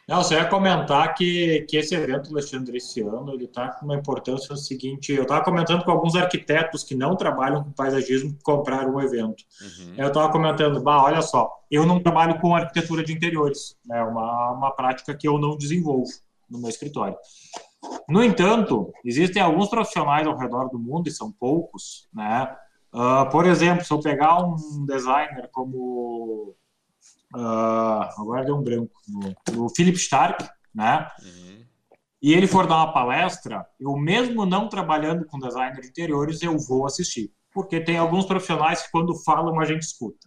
Não, 0.07 0.23
só 0.23 0.35
ia 0.35 0.45
comentar 0.45 1.15
que, 1.15 1.63
que 1.63 1.79
esse 1.79 1.95
evento, 1.95 2.31
Alexandre, 2.31 2.77
esse 2.77 3.01
ano, 3.01 3.33
ele 3.33 3.47
está 3.47 3.69
com 3.69 3.87
uma 3.87 3.97
importância 3.97 4.49
no 4.51 4.57
seguinte, 4.57 5.13
eu 5.13 5.23
estava 5.23 5.43
comentando 5.43 5.83
com 5.83 5.91
alguns 5.91 6.15
arquitetos 6.15 6.85
que 6.85 6.95
não 6.95 7.17
trabalham 7.17 7.65
com 7.65 7.73
paisagismo 7.73 8.35
que 8.35 8.43
compraram 8.43 8.95
o 8.95 9.01
evento. 9.01 9.43
Uhum. 9.63 9.95
Eu 9.97 10.09
estava 10.09 10.31
comentando, 10.31 10.83
bah, 10.83 11.03
olha 11.03 11.23
só, 11.23 11.51
eu 11.71 11.87
não 11.87 12.03
trabalho 12.03 12.39
com 12.39 12.55
arquitetura 12.55 13.03
de 13.03 13.15
interiores, 13.15 13.77
é 13.91 14.03
uma, 14.03 14.53
uma 14.53 14.71
prática 14.73 15.15
que 15.15 15.27
eu 15.27 15.39
não 15.39 15.57
desenvolvo 15.57 16.11
no 16.51 16.59
meu 16.59 16.69
escritório. 16.69 17.17
No 18.09 18.23
entanto, 18.23 18.93
existem 19.05 19.43
alguns 19.43 19.69
profissionais 19.69 20.27
ao 20.27 20.37
redor 20.37 20.69
do 20.69 20.79
mundo, 20.79 21.09
e 21.09 21.13
são 21.13 21.33
poucos, 21.33 22.09
né? 22.13 22.55
Uh, 22.93 23.29
por 23.31 23.47
exemplo, 23.47 23.85
se 23.85 23.93
eu 23.93 24.01
pegar 24.01 24.39
um 24.39 24.87
designer 24.87 25.49
como 25.51 26.55
Uh, 27.35 28.21
agora 28.21 28.45
deu 28.45 28.57
um 28.57 28.63
branco. 28.63 28.93
O 29.57 29.69
Philip 29.69 29.99
Stark, 29.99 30.49
né? 30.75 31.09
Uhum. 31.23 31.65
E 32.23 32.33
ele 32.33 32.47
for 32.47 32.67
dar 32.67 32.77
uma 32.77 32.93
palestra, 32.93 33.67
eu 33.79 33.97
mesmo 33.97 34.47
não 34.47 34.69
trabalhando 34.69 35.27
com 35.27 35.39
designer 35.39 35.81
de 35.81 35.89
interiores, 35.89 36.41
eu 36.43 36.57
vou 36.59 36.87
assistir. 36.87 37.31
Porque 37.53 37.81
tem 37.81 37.99
alguns 37.99 38.25
profissionais 38.25 38.83
que 38.83 38.91
quando 38.91 39.15
falam 39.25 39.61
a 39.61 39.65
gente 39.65 39.83
escuta. 39.83 40.27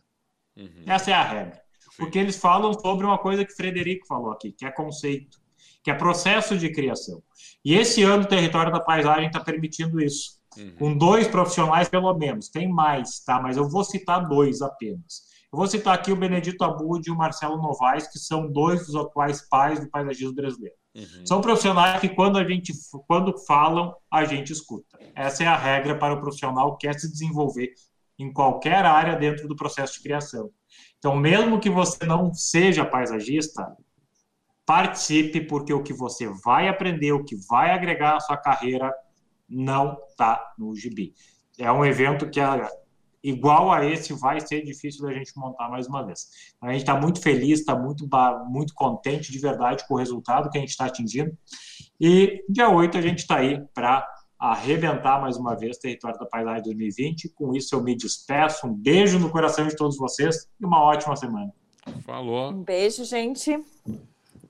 Uhum. 0.55 0.83
Essa 0.85 1.11
é 1.11 1.13
a 1.13 1.23
regra. 1.23 1.61
Porque 1.97 2.19
eles 2.19 2.37
falam 2.37 2.73
sobre 2.73 3.05
uma 3.05 3.17
coisa 3.17 3.43
que 3.43 3.51
o 3.51 3.55
Frederico 3.55 4.05
falou 4.05 4.31
aqui, 4.31 4.51
que 4.51 4.65
é 4.65 4.71
conceito, 4.71 5.39
que 5.83 5.89
é 5.89 5.93
processo 5.93 6.57
de 6.57 6.71
criação. 6.71 7.23
E 7.65 7.73
esse 7.73 8.03
ano 8.03 8.23
o 8.23 8.27
Território 8.27 8.71
da 8.71 8.79
Paisagem 8.79 9.27
está 9.27 9.39
permitindo 9.39 9.99
isso. 9.99 10.37
Uhum. 10.55 10.75
Com 10.77 10.97
dois 10.97 11.27
profissionais, 11.27 11.89
pelo 11.89 12.13
menos. 12.13 12.49
Tem 12.49 12.67
mais, 12.67 13.19
tá? 13.21 13.41
Mas 13.41 13.57
eu 13.57 13.67
vou 13.67 13.83
citar 13.83 14.27
dois 14.27 14.61
apenas. 14.61 15.23
Eu 15.51 15.57
vou 15.57 15.67
citar 15.67 15.93
aqui 15.93 16.11
o 16.11 16.15
Benedito 16.15 16.63
Abud 16.63 17.07
e 17.07 17.11
o 17.11 17.15
Marcelo 17.15 17.57
Novaes, 17.57 18.07
que 18.07 18.19
são 18.19 18.51
dois 18.51 18.85
dos 18.85 18.95
atuais 18.95 19.47
pais 19.47 19.79
do 19.79 19.89
paisagismo 19.89 20.35
brasileiro. 20.35 20.75
Uhum. 20.93 21.25
São 21.25 21.41
profissionais 21.41 22.01
que, 22.01 22.09
quando 22.09 22.37
a 22.37 22.43
gente 22.43 22.73
quando 23.07 23.37
falam, 23.45 23.95
a 24.11 24.25
gente 24.25 24.51
escuta. 24.51 24.97
Essa 25.15 25.43
é 25.43 25.47
a 25.47 25.55
regra 25.55 25.97
para 25.97 26.13
o 26.13 26.19
profissional 26.19 26.75
que 26.75 26.87
quer 26.87 26.99
se 26.99 27.09
desenvolver 27.09 27.73
em 28.19 28.33
qualquer 28.33 28.83
área 28.83 29.15
dentro 29.15 29.47
do 29.47 29.55
processo 29.55 29.93
de 29.93 30.01
criação. 30.01 30.49
Então, 30.97 31.15
mesmo 31.15 31.59
que 31.59 31.69
você 31.69 32.05
não 32.05 32.33
seja 32.33 32.83
paisagista, 32.83 33.77
participe, 34.65 35.39
porque 35.41 35.71
o 35.71 35.83
que 35.83 35.93
você 35.93 36.27
vai 36.43 36.67
aprender, 36.67 37.13
o 37.13 37.23
que 37.23 37.35
vai 37.47 37.71
agregar 37.71 38.17
à 38.17 38.19
sua 38.19 38.35
carreira, 38.35 38.93
não 39.47 39.97
está 40.09 40.53
no 40.57 40.75
gibi. 40.75 41.13
É 41.57 41.71
um 41.71 41.85
evento 41.85 42.29
que 42.29 42.39
a 42.39 42.69
igual 43.29 43.71
a 43.71 43.85
esse 43.85 44.13
vai 44.13 44.39
ser 44.39 44.63
difícil 44.63 45.05
da 45.05 45.13
gente 45.13 45.33
montar 45.35 45.69
mais 45.69 45.87
uma 45.87 46.05
vez. 46.05 46.27
A 46.61 46.71
gente 46.71 46.81
está 46.81 46.99
muito 46.99 47.21
feliz, 47.21 47.59
está 47.59 47.75
muito, 47.75 48.07
muito 48.49 48.73
contente 48.73 49.31
de 49.31 49.39
verdade 49.39 49.85
com 49.87 49.95
o 49.95 49.97
resultado 49.97 50.49
que 50.49 50.57
a 50.57 50.61
gente 50.61 50.69
está 50.69 50.85
atingindo. 50.85 51.35
E 51.99 52.43
dia 52.47 52.69
8 52.69 52.97
a 52.97 53.01
gente 53.01 53.19
está 53.19 53.37
aí 53.37 53.59
para 53.73 54.07
arrebentar 54.39 55.19
mais 55.19 55.35
uma 55.35 55.55
vez 55.55 55.77
Território 55.77 56.17
da 56.17 56.25
Paisagem 56.25 56.63
2020. 56.63 57.29
Com 57.29 57.53
isso 57.53 57.75
eu 57.75 57.83
me 57.83 57.97
despeço. 57.97 58.65
Um 58.65 58.73
beijo 58.73 59.19
no 59.19 59.29
coração 59.29 59.67
de 59.67 59.75
todos 59.75 59.97
vocês 59.97 60.47
e 60.59 60.65
uma 60.65 60.81
ótima 60.81 61.15
semana. 61.15 61.51
Falou. 62.05 62.51
Um 62.51 62.63
beijo, 62.63 63.03
gente. 63.03 63.61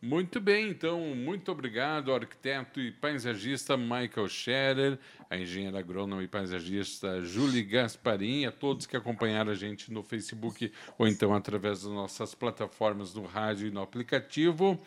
Muito 0.01 0.39
bem, 0.39 0.69
então, 0.69 0.99
muito 1.15 1.51
obrigado, 1.51 2.13
arquiteto 2.13 2.79
e 2.79 2.91
paisagista 2.91 3.75
Michael 3.75 4.27
Scherer, 4.27 4.99
a 5.27 5.37
engenheira 5.37 5.79
agrônoma 5.79 6.21
e 6.21 6.27
paisagista 6.27 7.19
Julie 7.21 7.63
Gasparim, 7.63 8.45
a 8.45 8.51
todos 8.51 8.85
que 8.85 8.95
acompanharam 8.95 9.51
a 9.51 9.55
gente 9.55 9.91
no 9.91 10.03
Facebook 10.03 10.71
ou 10.99 11.07
então 11.07 11.33
através 11.33 11.81
das 11.81 11.91
nossas 11.91 12.35
plataformas 12.35 13.15
no 13.15 13.25
rádio 13.25 13.67
e 13.67 13.71
no 13.71 13.81
aplicativo. 13.81 14.79